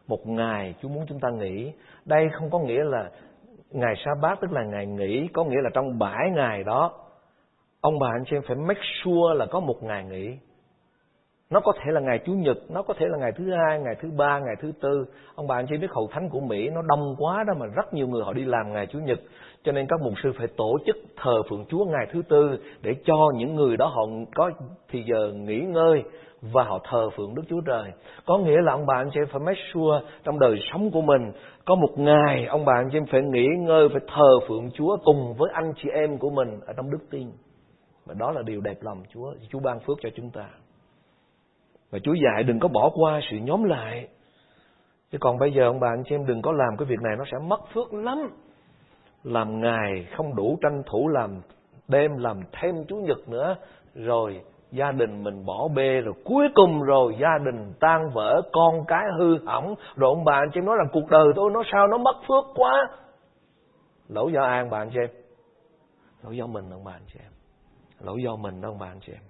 Một 0.08 0.28
ngày 0.28 0.76
Chúa 0.82 0.90
muốn 0.90 1.06
chúng 1.08 1.20
ta 1.20 1.30
nghỉ. 1.30 1.74
Đây 2.06 2.30
không 2.34 2.50
có 2.50 2.60
nghĩa 2.60 2.84
là 2.84 3.12
ngày 3.70 3.94
sa 4.06 4.12
bát 4.22 4.40
tức 4.42 4.52
là 4.52 4.64
ngày 4.64 4.86
nghỉ, 4.86 5.28
có 5.34 5.44
nghĩa 5.44 5.62
là 5.64 5.70
trong 5.74 6.00
bảy 6.00 6.30
ngày 6.36 6.64
đó 6.64 7.03
ông 7.84 8.00
bà 8.00 8.08
anh 8.08 8.24
chị 8.26 8.36
em 8.36 8.42
phải 8.48 8.56
make 8.56 8.82
sure 9.04 9.36
là 9.36 9.46
có 9.46 9.60
một 9.60 9.84
ngày 9.84 10.04
nghỉ. 10.04 10.38
Nó 11.50 11.60
có 11.60 11.74
thể 11.76 11.92
là 11.92 12.00
ngày 12.00 12.20
chủ 12.26 12.34
nhật, 12.34 12.58
nó 12.70 12.82
có 12.82 12.94
thể 12.98 13.06
là 13.10 13.18
ngày 13.18 13.32
thứ 13.38 13.52
hai, 13.52 13.80
ngày 13.80 13.96
thứ 14.02 14.10
ba, 14.18 14.40
ngày 14.40 14.56
thứ 14.62 14.72
tư. 14.82 15.06
Ông 15.36 15.48
bà 15.48 15.56
anh 15.56 15.66
chị 15.70 15.78
biết 15.78 15.92
hậu 15.92 16.08
thánh 16.12 16.30
của 16.30 16.40
mỹ 16.40 16.70
nó 16.70 16.82
đông 16.88 17.16
quá 17.18 17.44
đó 17.48 17.54
mà 17.60 17.66
rất 17.66 17.94
nhiều 17.94 18.08
người 18.08 18.24
họ 18.24 18.34
đi 18.34 18.46
làm 18.46 18.74
ngày 18.74 18.88
chủ 18.88 19.00
nhật. 19.00 19.20
Cho 19.64 19.72
nên 19.72 19.88
các 19.88 20.02
mục 20.02 20.14
sư 20.24 20.32
phải 20.38 20.48
tổ 20.58 20.78
chức 20.86 20.96
thờ 21.18 21.44
phượng 21.50 21.66
chúa 21.70 21.86
ngày 21.86 22.08
thứ 22.14 22.22
tư 22.30 22.58
để 22.82 22.96
cho 23.06 23.16
những 23.36 23.56
người 23.56 23.78
đó 23.78 23.86
họ 23.86 24.02
có 24.36 24.52
thì 24.90 25.04
giờ 25.04 25.32
nghỉ 25.34 25.60
ngơi 25.60 26.04
và 26.42 26.64
họ 26.64 26.80
thờ 26.90 27.10
phượng 27.18 27.36
đức 27.36 27.44
chúa 27.50 27.62
trời. 27.66 27.92
Có 28.26 28.38
nghĩa 28.38 28.62
là 28.62 28.72
ông 28.72 28.86
bà 28.86 28.96
anh 28.96 29.10
chị 29.14 29.20
phải 29.32 29.40
make 29.40 29.62
sure 29.74 30.00
trong 30.24 30.40
đời 30.40 30.60
sống 30.72 30.92
của 30.92 31.02
mình 31.02 31.32
có 31.66 31.76
một 31.76 31.94
ngày 31.98 32.46
ông 32.46 32.66
bà 32.66 32.74
anh 32.74 32.90
chị 32.92 33.00
phải 33.12 33.22
nghỉ 33.22 33.48
ngơi, 33.60 33.90
phải 33.90 34.02
thờ 34.08 34.40
phượng 34.48 34.70
chúa 34.74 34.98
cùng 35.04 35.34
với 35.38 35.50
anh 35.54 35.74
chị 35.76 35.90
em 35.94 36.18
của 36.18 36.30
mình 36.30 36.60
ở 36.66 36.74
trong 36.78 36.92
đức 36.92 37.10
tin 37.12 37.28
và 38.06 38.14
đó 38.14 38.32
là 38.32 38.42
điều 38.42 38.62
đẹp 38.62 38.78
lòng 38.82 39.04
Chúa. 39.10 39.34
Chúa 39.50 39.60
ban 39.60 39.80
phước 39.80 39.98
cho 40.02 40.10
chúng 40.16 40.30
ta. 40.30 40.50
Và 41.92 42.00
Chúa 42.04 42.14
dạy 42.14 42.44
đừng 42.44 42.60
có 42.60 42.68
bỏ 42.68 42.90
qua 42.94 43.20
sự 43.32 43.38
nhóm 43.38 43.64
lại. 43.64 44.08
Chứ 45.12 45.18
còn 45.22 45.40
bây 45.40 45.54
giờ 45.54 45.64
ông 45.64 45.80
bà 45.80 45.88
anh 45.88 46.04
chị 46.06 46.16
em 46.16 46.26
đừng 46.26 46.42
có 46.42 46.52
làm 46.52 46.78
cái 46.78 46.86
việc 46.86 47.02
này, 47.02 47.16
nó 47.18 47.24
sẽ 47.32 47.38
mất 47.48 47.60
phước 47.74 47.94
lắm. 47.94 48.30
Làm 49.24 49.62
ngày 49.62 50.08
không 50.18 50.36
đủ 50.36 50.58
tranh 50.62 50.84
thủ 50.86 51.08
làm 51.08 51.42
đêm, 51.88 52.18
làm 52.18 52.42
thêm 52.52 52.86
Chủ 52.88 52.96
nhật 52.96 53.30
nữa. 53.30 53.56
Rồi 53.96 54.42
gia 54.72 54.92
đình 54.92 55.24
mình 55.24 55.46
bỏ 55.46 55.68
bê, 55.76 56.02
rồi 56.02 56.14
cuối 56.26 56.48
cùng 56.56 56.82
rồi 56.82 57.16
gia 57.20 57.38
đình 57.46 57.74
tan 57.80 58.10
vỡ, 58.14 58.42
con 58.54 58.86
cái 58.88 59.04
hư 59.20 59.38
hỏng 59.46 59.76
rồi 59.96 60.10
ông 60.16 60.26
bà 60.26 60.34
anh 60.34 60.50
chị 60.54 60.60
em 60.60 60.66
nói 60.66 60.76
rằng 60.78 60.88
cuộc 60.94 61.10
đời 61.10 61.26
tôi 61.36 61.52
nó 61.52 61.64
sao, 61.72 61.88
nó 61.88 61.98
mất 61.98 62.16
phước 62.28 62.46
quá 62.56 62.88
lỗi 64.10 64.32
do 64.34 64.44
ai 64.44 64.60
ông 64.60 64.70
bà 64.70 64.78
anh 64.78 64.90
chị 64.94 65.00
em 65.00 65.10
lỗi 66.24 66.38
do 66.38 66.48
mình 66.48 66.70
ông 66.72 66.84
bà 66.84 66.92
anh 66.92 67.06
chị 67.14 67.20
em 67.24 67.33
lỗi 68.04 68.22
do 68.24 68.36
mình 68.36 68.62
đó, 68.62 68.70
ông 68.70 68.80
bà 68.80 68.88
anh 68.88 69.00
chị 69.06 69.14
em. 69.14 69.22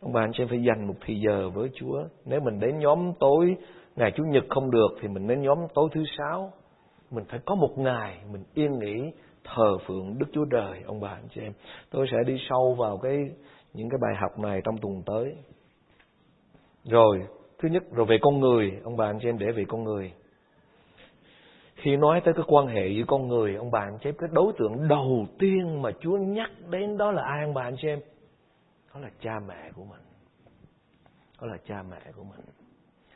Ông 0.00 0.12
bà 0.12 0.20
anh 0.20 0.30
chị 0.32 0.42
em 0.42 0.48
phải 0.48 0.62
dành 0.62 0.86
một 0.86 0.94
thời 1.06 1.20
giờ 1.20 1.50
với 1.50 1.70
Chúa. 1.74 2.04
Nếu 2.24 2.40
mình 2.40 2.60
đến 2.60 2.78
nhóm 2.78 3.12
tối 3.20 3.56
ngày 3.96 4.12
Chủ 4.16 4.24
nhật 4.24 4.44
không 4.48 4.70
được 4.70 4.88
thì 5.00 5.08
mình 5.08 5.26
đến 5.26 5.42
nhóm 5.42 5.58
tối 5.74 5.88
thứ 5.92 6.04
sáu. 6.18 6.52
Mình 7.10 7.24
phải 7.28 7.40
có 7.46 7.54
một 7.54 7.78
ngày 7.78 8.18
mình 8.32 8.44
yên 8.54 8.78
nghỉ 8.78 9.12
thờ 9.44 9.78
phượng 9.86 10.18
Đức 10.18 10.26
Chúa 10.32 10.44
Trời, 10.50 10.82
ông 10.86 11.00
bà 11.00 11.08
anh 11.08 11.28
chị 11.34 11.40
em. 11.40 11.52
Tôi 11.90 12.06
sẽ 12.10 12.16
đi 12.26 12.36
sâu 12.48 12.74
vào 12.78 12.98
cái, 12.98 13.16
những 13.74 13.88
cái 13.88 13.98
bài 14.02 14.14
học 14.20 14.38
này 14.38 14.60
trong 14.64 14.78
tuần 14.78 15.02
tới. 15.06 15.36
Rồi, 16.84 17.26
thứ 17.58 17.68
nhất, 17.68 17.82
rồi 17.92 18.06
về 18.06 18.18
con 18.22 18.40
người. 18.40 18.72
Ông 18.84 18.96
bà 18.96 19.06
anh 19.06 19.18
chị 19.22 19.28
em 19.28 19.38
để 19.38 19.52
về 19.52 19.64
con 19.68 19.84
người 19.84 20.12
khi 21.82 21.96
nói 21.96 22.20
tới 22.24 22.34
cái 22.34 22.44
quan 22.48 22.66
hệ 22.66 22.88
giữa 22.88 23.04
con 23.06 23.28
người, 23.28 23.54
ông 23.54 23.70
bà 23.70 23.80
anh 23.80 23.98
chị 23.98 24.08
em, 24.08 24.14
cái 24.18 24.28
đối 24.32 24.52
tượng 24.58 24.88
đầu 24.88 25.26
tiên 25.38 25.82
mà 25.82 25.90
Chúa 26.00 26.16
nhắc 26.16 26.50
đến 26.70 26.98
đó 26.98 27.12
là 27.12 27.22
ai 27.22 27.44
ông 27.44 27.54
bà 27.54 27.62
anh 27.62 27.76
chị 27.78 27.88
em? 27.88 28.00
Đó 28.94 29.00
là 29.00 29.10
cha 29.20 29.40
mẹ 29.48 29.70
của 29.74 29.84
mình. 29.84 30.00
Đó 31.40 31.46
là 31.46 31.56
cha 31.68 31.82
mẹ 31.90 32.00
của 32.16 32.24
mình. 32.24 32.40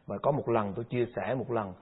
Và 0.06 0.18
có 0.22 0.32
một 0.32 0.48
lần 0.48 0.72
tôi 0.76 0.84
chia 0.84 1.06
sẻ 1.16 1.34
một 1.34 1.50
lần, 1.50 1.72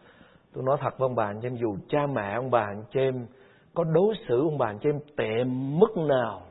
tôi 0.52 0.64
nói 0.64 0.76
thật 0.80 0.98
với 0.98 1.08
ông 1.08 1.14
bà 1.14 1.24
anh 1.24 1.40
chị 1.40 1.46
em, 1.48 1.56
dù 1.56 1.76
cha 1.88 2.06
mẹ 2.06 2.34
ông 2.34 2.50
bà 2.50 2.60
anh 2.60 2.84
chị 2.90 3.00
em, 3.00 3.26
có 3.74 3.84
đối 3.84 4.14
xử 4.28 4.40
ông 4.40 4.58
bà 4.58 4.66
anh 4.66 4.78
chị 4.78 4.88
em 4.88 5.00
tệ 5.16 5.44
mức 5.54 5.96
nào, 5.96 6.42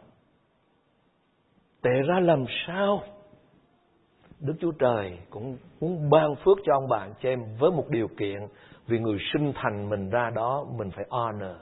tệ 1.81 2.01
ra 2.07 2.19
làm 2.19 2.45
sao? 2.67 3.03
Đức 4.43 4.53
Chúa 4.59 4.71
Trời 4.71 5.17
cũng 5.29 5.57
muốn 5.81 6.09
ban 6.09 6.35
phước 6.35 6.57
cho 6.65 6.73
ông 6.73 6.87
bạn 6.87 7.13
cho 7.21 7.29
em 7.29 7.45
với 7.59 7.71
một 7.71 7.85
điều 7.89 8.07
kiện 8.17 8.47
vì 8.87 8.99
người 8.99 9.17
sinh 9.33 9.53
thành 9.55 9.89
mình 9.89 10.09
ra 10.09 10.29
đó 10.29 10.65
mình 10.77 10.91
phải 10.91 11.05
honor. 11.09 11.57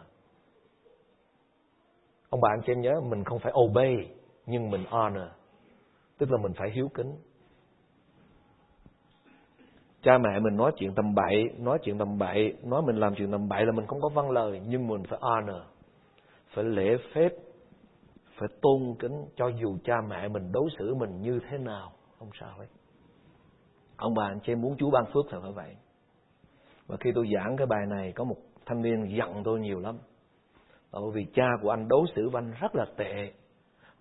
Ông 2.30 2.42
bạn 2.42 2.62
cho 2.66 2.74
em 2.74 2.82
nhớ 2.82 3.02
mình 3.10 3.24
không 3.24 3.40
phải 3.40 3.54
obey 3.62 3.96
nhưng 4.46 4.70
mình 4.70 4.86
honor. 4.90 5.28
Tức 6.18 6.32
là 6.32 6.38
mình 6.38 6.54
phải 6.54 6.70
hiếu 6.72 6.90
kính. 6.94 7.16
Cha 10.02 10.18
mẹ 10.18 10.40
mình 10.40 10.58
nói 10.58 10.72
chuyện 10.78 10.96
tầm 10.96 11.16
bậy, 11.16 11.50
nói 11.58 11.80
chuyện 11.84 11.98
tầm 11.98 12.18
bậy, 12.18 12.54
nói 12.64 12.82
mình 12.82 12.96
làm 12.96 13.16
chuyện 13.16 13.32
tầm 13.32 13.50
bậy 13.50 13.66
là 13.66 13.72
mình 13.72 13.86
không 13.88 14.02
có 14.02 14.10
văn 14.10 14.32
lời 14.32 14.62
nhưng 14.68 14.88
mình 14.88 15.04
phải 15.10 15.20
honor. 15.22 15.62
Phải 16.54 16.64
lễ 16.64 16.98
phép, 17.14 17.30
phải 18.40 18.50
tôn 18.62 18.96
kính 19.00 19.26
cho 19.36 19.48
dù 19.48 19.78
cha 19.84 20.02
mẹ 20.10 20.28
mình 20.28 20.52
đối 20.52 20.70
xử 20.80 20.96
mình 20.96 21.22
như 21.22 21.40
thế 21.50 21.58
nào, 21.58 21.92
không 22.22 22.30
sao 22.40 22.60
hết. 22.60 22.68
Ông 23.98 24.14
bà 24.14 24.26
anh 24.26 24.40
chị 24.44 24.56
muốn 24.56 24.78
Chúa 24.78 24.90
ban 24.92 25.06
phước 25.14 25.26
thì 25.32 25.38
phải 25.42 25.52
vậy. 25.52 25.76
Và 26.88 26.98
khi 27.00 27.12
tôi 27.16 27.30
giảng 27.36 27.58
cái 27.58 27.68
bài 27.68 27.86
này, 27.90 28.12
có 28.16 28.24
một 28.24 28.36
thanh 28.66 28.82
niên 28.82 29.18
giận 29.18 29.44
tôi 29.44 29.60
nhiều 29.60 29.80
lắm. 29.80 29.98
Bởi 30.92 31.02
vì 31.14 31.26
cha 31.34 31.46
của 31.62 31.70
anh 31.70 31.88
đối 31.88 32.06
xử 32.16 32.30
với 32.30 32.42
anh 32.42 32.54
rất 32.62 32.76
là 32.76 32.86
tệ. 32.98 33.34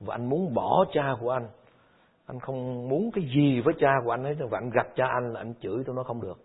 Và 0.01 0.15
anh 0.15 0.29
muốn 0.29 0.55
bỏ 0.55 0.85
cha 0.93 1.15
của 1.21 1.31
anh. 1.31 1.49
Anh 2.27 2.41
không 2.41 2.89
muốn 2.89 3.11
cái 3.13 3.25
gì 3.35 3.61
với 3.61 3.75
cha 3.79 3.93
của 4.05 4.11
anh 4.11 4.25
ấy. 4.25 4.35
Và 4.51 4.59
anh 4.59 4.71
gặp 4.71 4.87
cha 4.97 5.07
anh 5.07 5.33
là 5.33 5.41
anh 5.41 5.55
chửi 5.61 5.83
tôi 5.87 5.97
nó 5.97 6.03
không 6.03 6.21
được. 6.21 6.39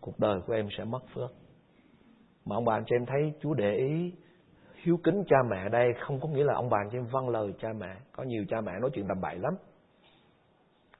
Cuộc 0.00 0.18
đời 0.18 0.40
của 0.46 0.52
em 0.52 0.68
sẽ 0.78 0.84
mất 0.84 1.02
phước. 1.14 1.30
Mà 2.44 2.56
ông 2.56 2.64
bà 2.64 2.74
anh 2.74 2.84
chị 2.86 2.96
em 2.96 3.06
thấy 3.06 3.32
Chúa 3.40 3.54
để 3.54 3.74
ý, 3.74 4.12
hiếu 4.74 4.96
kính 5.04 5.24
cha 5.28 5.36
mẹ 5.50 5.68
đây 5.68 5.88
không 6.00 6.20
có 6.20 6.28
nghĩa 6.28 6.44
là 6.44 6.54
ông 6.54 6.70
bà 6.70 6.78
anh 6.78 6.88
chị 6.90 6.98
em 6.98 7.06
vâng 7.06 7.28
lời 7.28 7.54
cha 7.58 7.68
mẹ 7.78 7.96
có 8.12 8.22
nhiều 8.22 8.44
cha 8.48 8.60
mẹ 8.60 8.72
nói 8.80 8.90
chuyện 8.94 9.08
tầm 9.08 9.20
bậy 9.20 9.38
lắm 9.38 9.54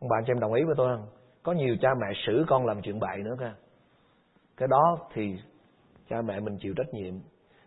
ông 0.03 0.09
bà 0.09 0.17
anh 0.17 0.25
chị 0.27 0.33
em 0.33 0.41
đồng 0.41 0.53
ý 0.53 0.65
với 0.65 0.75
tôi 0.77 0.97
không? 0.97 1.07
Có 1.43 1.53
nhiều 1.53 1.77
cha 1.81 1.89
mẹ 2.01 2.07
xử 2.27 2.45
con 2.49 2.67
làm 2.67 2.83
chuyện 2.83 2.99
bậy 2.99 3.19
nữa 3.19 3.37
cơ. 3.39 3.51
Cái 4.57 4.69
đó 4.69 4.99
thì 5.15 5.37
cha 6.09 6.23
mẹ 6.23 6.41
mình 6.41 6.59
chịu 6.59 6.75
trách 6.77 6.95
nhiệm. 6.95 7.15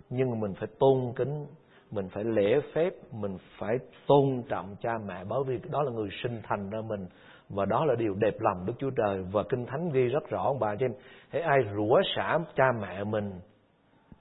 Nhưng 0.10 0.30
mà 0.30 0.36
mình 0.40 0.54
phải 0.60 0.68
tôn 0.80 1.14
kính, 1.16 1.46
mình 1.92 2.10
phải 2.10 2.24
lễ 2.24 2.60
phép, 2.74 2.94
mình 3.12 3.38
phải 3.60 3.78
tôn 4.08 4.44
trọng 4.50 4.76
cha 4.82 4.98
mẹ. 5.06 5.24
Bởi 5.30 5.40
vì 5.48 5.60
đó 5.70 5.84
là 5.84 5.92
người 5.92 6.10
sinh 6.24 6.42
thành 6.44 6.70
ra 6.70 6.82
mình, 6.82 7.08
và 7.50 7.66
đó 7.66 7.86
là 7.86 7.96
điều 7.96 8.14
đẹp 8.14 8.36
lòng 8.40 8.66
Đức 8.66 8.74
Chúa 8.78 8.92
Trời. 8.98 9.24
Và 9.32 9.44
Kinh 9.50 9.66
Thánh 9.66 9.90
ghi 9.94 10.08
rất 10.08 10.30
rõ, 10.30 10.44
ông 10.44 10.60
bà 10.60 10.76
chị 10.76 10.86
em 10.86 10.94
hãy 11.30 11.42
ai 11.42 11.60
rủa 11.76 12.02
xả 12.16 12.40
cha 12.56 12.66
mẹ 12.82 13.04
mình, 13.04 13.32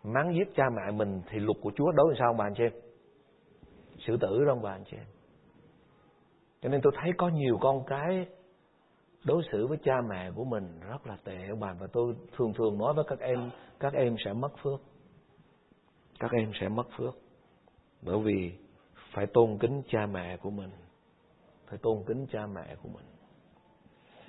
mắng 0.04 0.34
giết 0.34 0.54
cha 0.56 0.64
mẹ 0.76 0.92
mình, 0.92 1.22
thì 1.30 1.38
luật 1.38 1.56
của 1.62 1.72
Chúa 1.76 1.92
đối 1.92 2.06
với 2.06 2.16
sao, 2.18 2.28
ông 2.28 2.36
bà 2.36 2.46
anh 2.46 2.54
chị 2.54 2.64
em? 2.64 2.72
Xử 4.06 4.16
tử 4.16 4.44
đó, 4.46 4.52
ông 4.52 4.62
bà 4.62 4.70
anh 4.70 4.84
chị 4.84 4.96
em 4.96 5.06
cho 6.64 6.70
nên 6.70 6.80
tôi 6.82 6.92
thấy 7.02 7.12
có 7.16 7.28
nhiều 7.28 7.58
con 7.60 7.84
cái 7.86 8.26
đối 9.24 9.42
xử 9.52 9.66
với 9.66 9.78
cha 9.84 10.00
mẹ 10.10 10.30
của 10.34 10.44
mình 10.44 10.80
rất 10.88 11.06
là 11.06 11.16
tệ. 11.24 11.46
Ông 11.50 11.60
bà 11.60 11.72
và 11.80 11.86
tôi 11.92 12.14
thường 12.36 12.52
thường 12.52 12.78
nói 12.78 12.94
với 12.94 13.04
các 13.08 13.18
em 13.20 13.50
các 13.80 13.92
em 13.92 14.16
sẽ 14.24 14.32
mất 14.32 14.52
phước. 14.62 14.80
Các 16.20 16.30
em 16.32 16.50
sẽ 16.60 16.68
mất 16.68 16.86
phước. 16.96 17.14
Bởi 18.02 18.18
vì 18.18 18.52
phải 19.14 19.26
tôn 19.26 19.58
kính 19.58 19.82
cha 19.88 20.06
mẹ 20.06 20.36
của 20.36 20.50
mình. 20.50 20.70
Phải 21.68 21.78
tôn 21.82 22.04
kính 22.06 22.26
cha 22.32 22.46
mẹ 22.46 22.76
của 22.82 22.88
mình. 22.88 23.06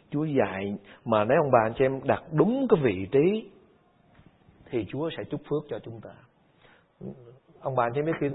Chúa 0.10 0.24
dạy 0.24 0.78
mà 1.06 1.24
nếu 1.24 1.38
ông 1.42 1.52
bà 1.52 1.60
anh 1.66 1.74
chị 1.78 1.86
em 1.86 2.00
đặt 2.04 2.24
đúng 2.32 2.68
cái 2.70 2.80
vị 2.84 3.08
trí 3.12 3.52
thì 4.66 4.86
Chúa 4.90 5.10
sẽ 5.18 5.24
chúc 5.24 5.42
phước 5.50 5.64
cho 5.70 5.80
chúng 5.80 6.02
ta. 6.02 6.14
Ông 7.60 7.76
bà 7.76 7.84
anh 7.84 7.92
chị 7.96 8.02
biết 8.02 8.12
khi 8.20 8.28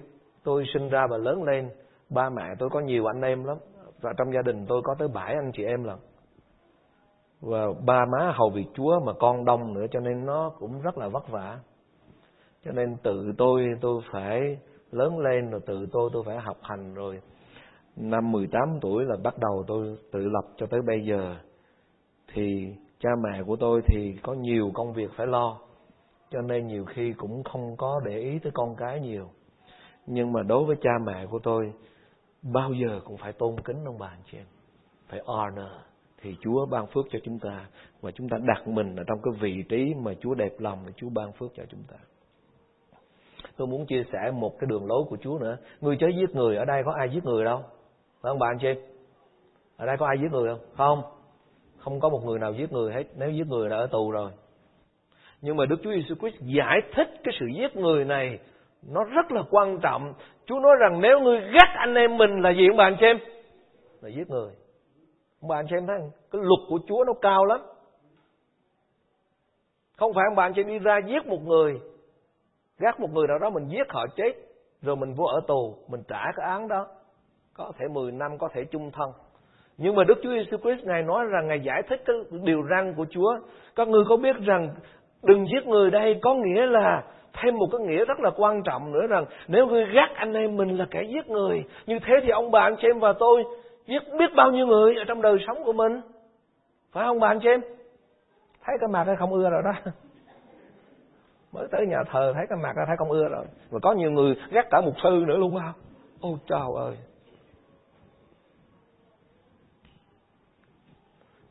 tôi 0.42 0.64
sinh 0.74 0.88
ra 0.88 1.06
và 1.10 1.16
lớn 1.16 1.42
lên, 1.42 1.70
ba 2.10 2.30
mẹ 2.30 2.44
tôi 2.58 2.68
có 2.72 2.80
nhiều 2.80 3.06
anh 3.06 3.22
em 3.22 3.44
lắm 3.44 3.56
và 4.00 4.12
trong 4.18 4.32
gia 4.34 4.42
đình 4.42 4.66
tôi 4.68 4.82
có 4.84 4.94
tới 4.98 5.08
bảy 5.08 5.34
anh 5.34 5.50
chị 5.54 5.64
em 5.64 5.84
lận. 5.84 5.98
Và 7.40 7.66
ba 7.86 8.04
má 8.12 8.32
hầu 8.34 8.50
việc 8.50 8.66
Chúa 8.74 9.00
mà 9.06 9.12
con 9.12 9.44
đông 9.44 9.74
nữa, 9.74 9.86
cho 9.90 10.00
nên 10.00 10.26
nó 10.26 10.50
cũng 10.58 10.80
rất 10.80 10.98
là 10.98 11.08
vất 11.08 11.28
vả. 11.28 11.58
Cho 12.64 12.72
nên 12.72 12.96
tự 13.02 13.32
tôi 13.38 13.66
tôi 13.80 14.02
phải 14.12 14.58
lớn 14.90 15.18
lên 15.18 15.50
rồi 15.50 15.60
tự 15.66 15.86
tôi 15.92 16.10
tôi 16.12 16.22
phải 16.26 16.38
học 16.38 16.56
hành 16.62 16.94
rồi 16.94 17.20
năm 17.96 18.32
18 18.32 18.78
tuổi 18.80 19.04
là 19.04 19.16
bắt 19.22 19.38
đầu 19.38 19.64
tôi 19.66 19.98
tự 20.12 20.20
lập 20.20 20.44
cho 20.56 20.66
tới 20.66 20.80
bây 20.86 21.04
giờ 21.04 21.36
thì 22.34 22.74
cha 22.98 23.10
mẹ 23.22 23.42
của 23.46 23.56
tôi 23.56 23.80
thì 23.86 24.16
có 24.22 24.32
nhiều 24.32 24.70
công 24.74 24.92
việc 24.92 25.10
phải 25.16 25.26
lo, 25.26 25.58
cho 26.30 26.40
nên 26.40 26.66
nhiều 26.66 26.84
khi 26.84 27.12
cũng 27.12 27.42
không 27.44 27.76
có 27.76 28.00
để 28.04 28.18
ý 28.18 28.38
tới 28.38 28.52
con 28.54 28.76
cái 28.76 29.00
nhiều 29.00 29.28
nhưng 30.06 30.32
mà 30.32 30.42
đối 30.42 30.64
với 30.64 30.76
cha 30.82 30.90
mẹ 31.06 31.26
của 31.26 31.38
tôi 31.38 31.72
bao 32.42 32.72
giờ 32.72 33.00
cũng 33.04 33.16
phải 33.16 33.32
tôn 33.32 33.60
kính 33.60 33.84
ông 33.84 33.98
bà 33.98 34.06
anh 34.06 34.22
chị 34.30 34.38
em 34.38 34.46
phải 35.08 35.20
honor 35.24 35.70
thì 36.22 36.36
Chúa 36.40 36.66
ban 36.66 36.86
phước 36.86 37.04
cho 37.10 37.18
chúng 37.24 37.38
ta 37.38 37.66
và 38.00 38.10
chúng 38.10 38.28
ta 38.28 38.36
đặt 38.42 38.68
mình 38.68 38.96
ở 38.96 39.04
trong 39.06 39.18
cái 39.22 39.34
vị 39.40 39.64
trí 39.68 39.94
mà 39.94 40.12
Chúa 40.20 40.34
đẹp 40.34 40.52
lòng 40.58 40.78
để 40.86 40.92
Chúa 40.96 41.08
ban 41.08 41.32
phước 41.32 41.50
cho 41.56 41.62
chúng 41.68 41.82
ta. 41.92 41.96
Tôi 43.56 43.66
muốn 43.66 43.86
chia 43.86 44.02
sẻ 44.12 44.30
một 44.30 44.58
cái 44.58 44.66
đường 44.70 44.86
lối 44.86 45.04
của 45.08 45.16
Chúa 45.20 45.38
nữa. 45.38 45.56
Người 45.80 45.96
chớ 46.00 46.06
giết 46.16 46.34
người 46.34 46.56
ở 46.56 46.64
đây 46.64 46.82
có 46.84 46.92
ai 46.98 47.08
giết 47.14 47.24
người 47.24 47.44
đâu, 47.44 47.62
phải 48.20 48.30
không 48.30 48.38
bà 48.38 48.46
anh 48.46 48.58
chị? 48.58 48.80
Ở 49.76 49.86
đây 49.86 49.96
có 49.98 50.06
ai 50.06 50.16
giết 50.20 50.32
người 50.32 50.48
không? 50.48 50.60
Không. 50.76 51.02
Không 51.78 52.00
có 52.00 52.08
một 52.08 52.20
người 52.24 52.38
nào 52.38 52.52
giết 52.52 52.72
người 52.72 52.92
hết. 52.92 53.04
Nếu 53.16 53.30
giết 53.30 53.46
người 53.46 53.68
đã 53.68 53.76
ở 53.76 53.86
tù 53.86 54.10
rồi. 54.10 54.30
Nhưng 55.40 55.56
mà 55.56 55.66
Đức 55.66 55.76
Chúa 55.82 55.92
Giêsu 55.92 56.14
Christ 56.14 56.40
giải 56.40 56.80
thích 56.94 57.08
cái 57.24 57.34
sự 57.40 57.46
giết 57.46 57.76
người 57.76 58.04
này 58.04 58.38
nó 58.82 59.04
rất 59.04 59.32
là 59.32 59.42
quan 59.50 59.78
trọng. 59.80 60.14
Chúa 60.50 60.60
nói 60.60 60.76
rằng 60.80 61.00
nếu 61.00 61.20
ngươi 61.20 61.40
gắt 61.40 61.68
anh 61.74 61.94
em 61.94 62.16
mình 62.16 62.40
là 62.40 62.50
gì 62.50 62.66
ông 62.70 62.76
bà 62.76 62.84
anh 62.84 62.96
chị 63.00 63.06
em? 63.06 63.18
Là 64.00 64.08
giết 64.08 64.30
người. 64.30 64.52
Ông 65.40 65.48
bà 65.48 65.56
anh 65.56 65.66
chị 65.70 65.76
em 65.76 65.86
thấy 65.86 65.96
không? 65.98 66.10
Cái 66.30 66.40
luật 66.44 66.60
của 66.68 66.78
Chúa 66.88 67.04
nó 67.06 67.12
cao 67.22 67.44
lắm. 67.44 67.60
Không 69.96 70.12
phải 70.14 70.24
ông 70.28 70.34
bà 70.36 70.44
anh 70.44 70.52
chị 70.54 70.60
em 70.60 70.66
đi 70.66 70.78
ra 70.78 70.98
giết 71.06 71.26
một 71.26 71.42
người. 71.42 71.80
Gắt 72.78 73.00
một 73.00 73.10
người 73.12 73.26
nào 73.28 73.38
đó 73.38 73.50
mình 73.50 73.68
giết 73.68 73.86
họ 73.88 74.06
chết. 74.16 74.32
Rồi 74.82 74.96
mình 74.96 75.14
vô 75.14 75.24
ở 75.24 75.40
tù. 75.48 75.74
Mình 75.88 76.02
trả 76.08 76.22
cái 76.36 76.46
án 76.46 76.68
đó. 76.68 76.86
Có 77.54 77.72
thể 77.78 77.88
10 77.88 78.12
năm, 78.12 78.38
có 78.38 78.48
thể 78.54 78.64
chung 78.64 78.90
thân. 78.90 79.12
Nhưng 79.78 79.94
mà 79.94 80.04
Đức 80.04 80.18
Chúa 80.22 80.30
Giêsu 80.30 80.56
Christ 80.56 80.86
Ngài 80.86 81.02
nói 81.02 81.26
rằng 81.26 81.48
Ngài 81.48 81.60
giải 81.60 81.82
thích 81.88 82.02
cái 82.06 82.16
điều 82.42 82.62
răn 82.70 82.94
của 82.96 83.06
Chúa. 83.10 83.38
Các 83.76 83.88
người 83.88 84.04
có 84.08 84.16
biết 84.16 84.36
rằng 84.46 84.74
đừng 85.22 85.46
giết 85.46 85.66
người 85.66 85.90
đây 85.90 86.18
có 86.22 86.34
nghĩa 86.34 86.66
là 86.66 87.02
thêm 87.32 87.56
một 87.56 87.66
cái 87.72 87.80
nghĩa 87.80 88.04
rất 88.04 88.20
là 88.20 88.30
quan 88.36 88.62
trọng 88.62 88.92
nữa 88.92 89.06
rằng 89.08 89.24
nếu 89.48 89.66
ngươi 89.66 89.84
gắt 89.94 90.10
anh 90.14 90.32
em 90.32 90.56
mình 90.56 90.78
là 90.78 90.86
kẻ 90.90 91.02
giết 91.02 91.28
người, 91.28 91.64
như 91.86 91.98
thế 91.98 92.14
thì 92.22 92.28
ông 92.28 92.50
bà 92.50 92.60
anh 92.60 92.76
chị 92.76 92.88
em 92.88 93.00
và 93.00 93.12
tôi 93.12 93.44
giết 93.86 94.02
biết 94.18 94.30
bao 94.36 94.50
nhiêu 94.50 94.66
người 94.66 94.94
ở 94.94 95.04
trong 95.08 95.22
đời 95.22 95.36
sống 95.46 95.64
của 95.64 95.72
mình. 95.72 96.00
Phải 96.92 97.04
không 97.06 97.20
bà 97.20 97.28
anh 97.28 97.38
chị 97.42 97.48
em? 97.48 97.60
Thấy 98.64 98.76
cái 98.80 98.88
mặt 98.88 99.04
hay 99.06 99.16
không 99.16 99.32
ưa 99.32 99.50
rồi 99.50 99.62
đó. 99.64 99.72
Mới 101.52 101.68
tới 101.70 101.86
nhà 101.86 102.02
thờ 102.10 102.32
thấy 102.36 102.46
cái 102.48 102.58
mặt 102.62 102.76
ra 102.76 102.84
thấy 102.86 102.96
không 102.96 103.10
ưa 103.10 103.28
rồi. 103.28 103.44
Và 103.70 103.78
có 103.82 103.92
nhiều 103.92 104.10
người 104.10 104.34
gắt 104.50 104.66
cả 104.70 104.80
một 104.80 104.92
sư 105.02 105.24
nữa 105.26 105.36
luôn 105.36 105.52
không? 105.54 105.72
Ôi 106.20 106.38
trời 106.46 106.60
ơi. 106.76 106.96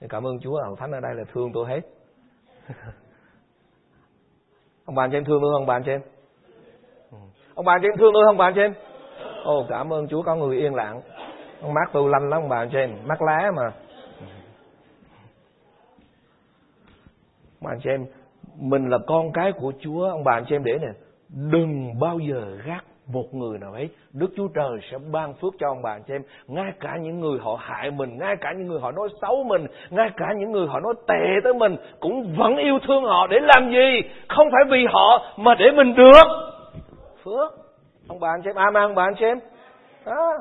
Cảm 0.09 0.27
ơn 0.27 0.39
Chúa 0.39 0.61
hồng 0.63 0.75
Thánh 0.75 0.91
ở 0.91 0.99
đây 0.99 1.15
là 1.15 1.23
thương 1.33 1.51
tôi 1.53 1.67
hết. 1.67 1.81
ông 4.89 4.95
bà 4.95 5.03
anh 5.03 5.11
chị 5.11 5.17
em 5.17 5.25
thương 5.25 5.41
tôi 5.41 5.51
không 5.53 5.65
bà 5.65 5.75
anh 5.75 5.83
chị 5.85 5.91
em 5.91 6.01
ông 7.55 7.65
bà 7.65 7.73
anh 7.73 7.81
chị 7.81 7.87
em 7.87 7.97
thương 7.97 8.13
tôi 8.13 8.23
không 8.25 8.37
bà 8.37 8.45
anh 8.45 8.53
chị 8.55 8.61
em 8.61 8.73
ồ, 9.43 9.65
cảm 9.69 9.93
ơn 9.93 10.07
Chúa 10.07 10.21
có 10.21 10.35
người 10.35 10.57
yên 10.57 10.75
lặng. 10.75 11.01
Ông 11.61 11.73
mát 11.73 11.89
tôi 11.93 12.09
lanh 12.09 12.29
lắm, 12.29 12.41
ông 12.41 12.49
bà 12.49 12.57
anh 12.57 12.69
chị 12.71 12.77
em 12.77 12.89
mát 13.05 13.21
lá 13.21 13.51
mà 13.55 13.71
bà 17.61 17.71
anh 17.71 17.79
chị 17.83 17.89
em 17.89 18.05
mình 18.55 18.89
là 18.89 18.97
con 19.07 19.31
cái 19.31 19.51
của 19.51 19.73
Chúa, 19.79 20.09
ông 20.09 20.23
bà 20.23 20.33
anh 20.33 20.45
chị 20.49 20.55
em 20.55 20.63
để 20.63 20.77
nè, 20.81 20.91
đừng 21.29 21.99
bao 21.99 22.19
giờ 22.19 22.57
gác 22.65 22.85
một 23.13 23.33
người 23.33 23.57
nào 23.57 23.73
ấy, 23.73 23.89
Đức 24.13 24.27
Chúa 24.37 24.47
Trời 24.47 24.79
sẽ 24.91 24.97
ban 25.11 25.33
phước 25.33 25.53
cho 25.59 25.67
ông 25.67 25.81
bà 25.81 25.97
cho 25.97 26.03
chị 26.07 26.13
em. 26.13 26.21
Ngay 26.47 26.71
cả 26.79 26.97
những 27.01 27.19
người 27.19 27.39
họ 27.41 27.57
hại 27.59 27.91
mình, 27.91 28.17
ngay 28.17 28.35
cả 28.41 28.53
những 28.57 28.67
người 28.67 28.79
họ 28.79 28.91
nói 28.91 29.09
xấu 29.21 29.43
mình, 29.43 29.65
ngay 29.89 30.09
cả 30.17 30.25
những 30.37 30.51
người 30.51 30.67
họ 30.67 30.79
nói 30.79 30.93
tệ 31.07 31.39
tới 31.43 31.53
mình, 31.53 31.75
cũng 31.99 32.35
vẫn 32.37 32.57
yêu 32.57 32.79
thương 32.87 33.03
họ. 33.03 33.27
Để 33.27 33.37
làm 33.41 33.71
gì? 33.71 34.09
Không 34.29 34.47
phải 34.51 34.61
vì 34.71 34.85
họ, 34.93 35.33
mà 35.37 35.55
để 35.55 35.65
mình 35.75 35.95
được. 35.95 36.27
Phước. 37.23 37.51
Ông 38.07 38.19
bà 38.19 38.29
anh 38.29 38.41
chị 38.43 38.49
em, 38.49 38.55
amen, 38.55 38.83
ông 38.83 38.95
bà 38.95 39.03
anh 39.03 39.15
chị 39.19 39.25
em. 39.25 39.39
Đó. 40.05 40.33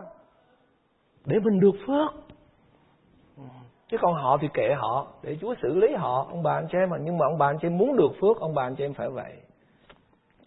Để 1.27 1.37
mình 1.45 1.61
được 1.61 1.75
phước. 1.87 2.15
Chứ 3.91 3.97
còn 4.01 4.15
họ 4.15 4.39
thì 4.41 4.49
kệ 4.55 4.75
họ, 4.77 5.07
để 5.23 5.37
Chúa 5.41 5.55
xử 5.63 5.75
lý 5.75 5.95
họ, 5.95 6.27
ông 6.31 6.43
bà 6.43 6.53
anh 6.53 6.67
chị 6.73 6.79
em 6.79 6.91
mà 6.91 6.97
nhưng 7.01 7.19
mà 7.19 7.27
ông 7.27 7.39
bà 7.39 7.47
anh 7.47 7.59
chị 7.59 7.67
em 7.67 7.79
muốn 7.79 7.97
được 7.97 8.11
phước, 8.21 8.41
ông 8.41 8.55
bà 8.55 8.63
anh 8.63 8.75
chị 8.75 8.85
em 8.85 8.95
phải 8.95 9.09
vậy 9.09 9.33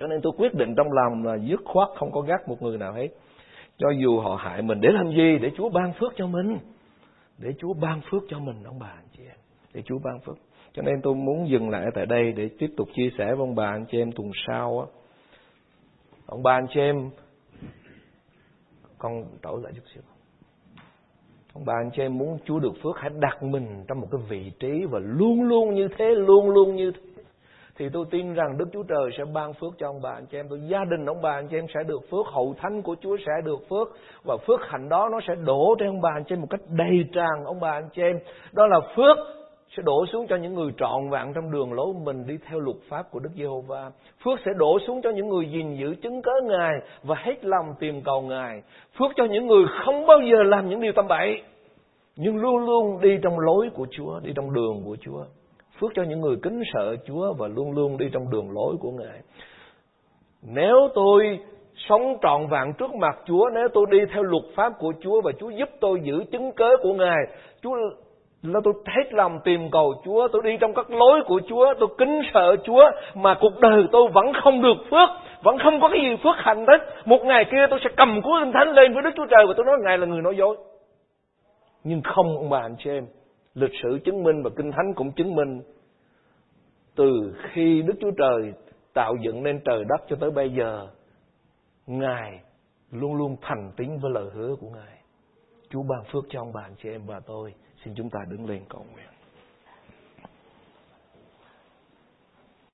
cho 0.02 0.08
nên 0.08 0.22
tôi 0.22 0.34
quyết 0.38 0.54
định 0.54 0.76
trong 0.78 0.92
lòng 0.92 1.26
là 1.26 1.36
dứt 1.36 1.62
khoát 1.66 1.90
không 1.96 2.12
có 2.12 2.22
gác 2.22 2.50
một 2.50 2.62
người 2.62 2.78
nào 2.78 2.94
hết. 2.94 3.08
Cho 3.78 3.90
dù 4.02 4.20
họ 4.20 4.36
hại 4.36 4.62
mình 4.62 4.82
để 4.82 4.90
làm 4.92 5.10
gì? 5.10 5.38
Để 5.42 5.52
Chúa 5.58 5.70
ban 5.70 5.94
phước 6.00 6.14
cho 6.16 6.28
mình. 6.28 6.58
Để 7.38 7.54
Chúa 7.60 7.74
ban 7.74 8.02
phước 8.12 8.24
cho 8.30 8.40
mình 8.40 8.64
ông 8.64 8.80
bà 8.80 8.88
anh 8.88 9.06
chị 9.18 9.24
em. 9.24 9.38
Để 9.74 9.82
Chúa 9.82 10.00
ban 10.04 10.20
phước. 10.20 10.36
Cho 10.74 10.82
nên 10.82 11.02
tôi 11.02 11.16
muốn 11.16 11.50
dừng 11.50 11.70
lại 11.70 11.86
tại 11.96 12.06
đây 12.06 12.32
để 12.32 12.50
tiếp 12.60 12.68
tục 12.78 12.88
chia 12.94 13.10
sẻ 13.18 13.26
với 13.26 13.38
ông 13.38 13.56
bà 13.56 13.66
anh 13.66 13.86
chị 13.92 13.98
em 13.98 14.12
tuần 14.12 14.32
sau 14.48 14.80
á. 14.80 14.86
Ông 16.26 16.44
bà 16.44 16.54
anh 16.54 16.68
chị 16.74 16.80
em 16.80 17.10
con 18.98 19.24
đổi 19.42 19.62
lại 19.64 19.74
chút 19.76 19.84
xíu. 19.94 20.04
Ông 21.54 21.66
bà 21.66 21.74
anh 21.74 21.90
chị 21.96 22.02
em 22.02 22.18
muốn 22.18 22.38
Chúa 22.46 22.60
được 22.60 22.74
phước 22.84 22.98
hãy 22.98 23.10
đặt 23.20 23.44
mình 23.44 23.84
trong 23.88 24.02
một 24.02 24.08
cái 24.12 24.22
vị 24.30 24.52
trí 24.60 24.86
và 24.90 25.00
luôn 25.00 25.44
luôn 25.44 25.76
như 25.76 25.88
thế, 25.98 26.06
luôn 26.06 26.50
luôn 26.50 26.76
như 26.76 26.92
thế 26.92 27.11
thì 27.82 27.90
tôi 27.94 28.06
tin 28.12 28.34
rằng 28.34 28.58
Đức 28.58 28.66
Chúa 28.74 28.84
Trời 28.84 29.10
sẽ 29.18 29.24
ban 29.34 29.54
phước 29.54 29.74
cho 29.78 29.88
ông 29.88 30.02
bà 30.02 30.10
anh 30.10 30.26
chị 30.26 30.38
em. 30.38 30.46
Tôi 30.50 30.60
gia 30.68 30.86
đình 30.86 31.06
ông 31.06 31.22
bà 31.22 31.32
anh 31.32 31.48
chị 31.48 31.58
em 31.58 31.66
sẽ 31.74 31.80
được 31.88 32.02
phước, 32.12 32.26
hậu 32.28 32.56
thánh 32.58 32.82
của 32.82 32.96
Chúa 33.02 33.18
sẽ 33.26 33.32
được 33.44 33.70
phước 33.70 33.88
và 34.24 34.38
phước 34.48 34.60
hạnh 34.68 34.90
đó 34.90 35.10
nó 35.12 35.20
sẽ 35.28 35.36
đổ 35.46 35.76
trên 35.80 35.90
ông 35.90 36.02
bà 36.02 36.10
anh 36.14 36.24
chị 36.24 36.36
em 36.36 36.42
một 36.42 36.48
cách 36.50 36.60
đầy 36.70 37.06
tràn 37.14 37.46
ông 37.46 37.60
bà 37.60 37.72
anh 37.72 37.90
chị 37.94 38.02
em. 38.02 38.20
Đó 38.54 38.68
là 38.68 38.80
phước 38.96 39.18
sẽ 39.78 39.84
đổ 39.86 40.06
xuống 40.06 40.28
cho 40.28 40.36
những 40.36 40.54
người 40.54 40.72
trọn 40.78 41.10
vẹn 41.10 41.34
trong 41.36 41.52
đường 41.52 41.74
lối 41.74 41.88
mình 42.06 42.28
đi 42.28 42.38
theo 42.50 42.60
luật 42.60 42.78
pháp 42.90 43.12
của 43.12 43.20
Đức 43.20 43.30
Giê-hô-va. 43.36 43.92
Phước 44.24 44.40
sẽ 44.46 44.52
đổ 44.58 44.80
xuống 44.88 45.02
cho 45.02 45.10
những 45.10 45.30
người 45.30 45.46
gìn 45.52 45.76
giữ 45.76 45.96
chứng 46.02 46.22
cớ 46.22 46.32
Ngài 46.44 46.74
và 47.04 47.16
hết 47.20 47.46
lòng 47.46 47.66
tìm 47.80 48.02
cầu 48.02 48.22
Ngài. 48.22 48.62
Phước 49.00 49.12
cho 49.16 49.26
những 49.26 49.48
người 49.48 49.66
không 49.86 50.08
bao 50.08 50.20
giờ 50.20 50.44
làm 50.44 50.70
những 50.70 50.82
điều 50.82 50.92
tầm 50.96 51.08
bậy, 51.08 51.42
nhưng 52.16 52.38
luôn 52.38 52.66
luôn 52.66 53.02
đi 53.02 53.18
trong 53.24 53.40
lối 53.40 53.70
của 53.74 53.88
Chúa, 53.92 54.20
đi 54.20 54.32
trong 54.36 54.54
đường 54.54 54.82
của 54.86 54.98
Chúa 55.02 55.24
phước 55.82 55.92
cho 55.96 56.04
những 56.04 56.22
người 56.22 56.36
kính 56.44 56.62
sợ 56.74 56.96
Chúa 57.08 57.34
và 57.34 57.48
luôn 57.48 57.72
luôn 57.72 57.98
đi 57.98 58.06
trong 58.14 58.32
đường 58.32 58.52
lối 58.52 58.76
của 58.80 58.92
Ngài. 58.92 59.20
Nếu 60.42 60.90
tôi 60.96 61.40
sống 61.76 62.18
trọn 62.22 62.48
vẹn 62.48 62.74
trước 62.78 62.96
mặt 62.96 63.18
Chúa, 63.26 63.50
nếu 63.54 63.68
tôi 63.74 63.86
đi 63.92 64.00
theo 64.14 64.24
luật 64.24 64.44
pháp 64.56 64.74
của 64.80 64.94
Chúa 65.02 65.22
và 65.22 65.32
Chúa 65.40 65.50
giúp 65.50 65.70
tôi 65.80 66.00
giữ 66.04 66.24
chứng 66.32 66.52
cớ 66.52 66.70
của 66.84 66.94
Ngài, 66.94 67.24
Chúa 67.62 67.76
là 68.44 68.60
tôi 68.64 68.74
hết 68.86 69.14
lòng 69.14 69.40
tìm 69.44 69.72
cầu 69.72 69.94
Chúa, 70.06 70.28
tôi 70.28 70.42
đi 70.46 70.58
trong 70.62 70.74
các 70.74 70.92
lối 70.92 71.22
của 71.28 71.42
Chúa, 71.50 71.74
tôi 71.80 71.90
kính 71.98 72.22
sợ 72.34 72.56
Chúa, 72.64 72.92
mà 73.16 73.38
cuộc 73.42 73.60
đời 73.60 73.84
tôi 73.92 74.10
vẫn 74.14 74.26
không 74.44 74.62
được 74.62 74.78
phước, 74.92 75.10
vẫn 75.44 75.58
không 75.64 75.82
có 75.82 75.90
cái 75.90 76.00
gì 76.02 76.16
phước 76.24 76.36
hạnh 76.38 76.66
hết 76.68 76.78
một 77.06 77.20
ngày 77.24 77.46
kia 77.52 77.68
tôi 77.70 77.80
sẽ 77.84 77.90
cầm 77.98 78.22
cuốn 78.22 78.34
kinh 78.44 78.54
thánh 78.54 78.70
lên 78.70 78.94
với 78.94 79.04
đức 79.04 79.10
chúa 79.16 79.26
trời 79.26 79.46
và 79.48 79.54
tôi 79.58 79.66
nói 79.66 79.78
ngài 79.84 79.98
là 79.98 80.06
người 80.06 80.22
nói 80.22 80.38
dối 80.38 80.58
nhưng 81.84 82.02
không 82.02 82.38
ông 82.38 82.50
bà 82.50 82.60
anh 82.60 82.76
chị 82.84 82.90
em 82.90 83.06
lịch 83.54 83.72
sử 83.84 84.00
chứng 84.06 84.24
minh 84.24 84.44
và 84.44 84.50
kinh 84.56 84.72
thánh 84.72 84.94
cũng 84.96 85.12
chứng 85.12 85.36
minh. 85.36 85.62
Từ 86.96 87.36
khi 87.54 87.82
đức 87.82 87.94
chúa 88.02 88.12
trời 88.12 88.54
tạo 88.94 89.16
dựng 89.22 89.44
nên 89.44 89.62
trời 89.66 89.84
đất 89.90 90.06
cho 90.10 90.16
tới 90.20 90.32
bây 90.32 90.54
giờ, 90.54 90.88
ngài 91.88 92.44
luôn 92.92 93.16
luôn 93.16 93.36
thành 93.42 93.72
tín 93.78 93.98
với 94.02 94.12
lời 94.12 94.30
hứa 94.34 94.56
của 94.60 94.70
ngài. 94.70 95.02
Chúa 95.70 95.84
ban 95.84 96.04
phước 96.12 96.24
cho 96.30 96.42
ông 96.42 96.52
bà 96.54 96.70
chị 96.84 96.90
em 96.90 97.06
và 97.06 97.20
tôi. 97.20 97.54
Xin 97.86 97.94
chúng 97.96 98.10
ta 98.10 98.20
đứng 98.30 98.50
lên 98.50 98.62
cầu 98.70 98.86
nguyện. 98.94 99.11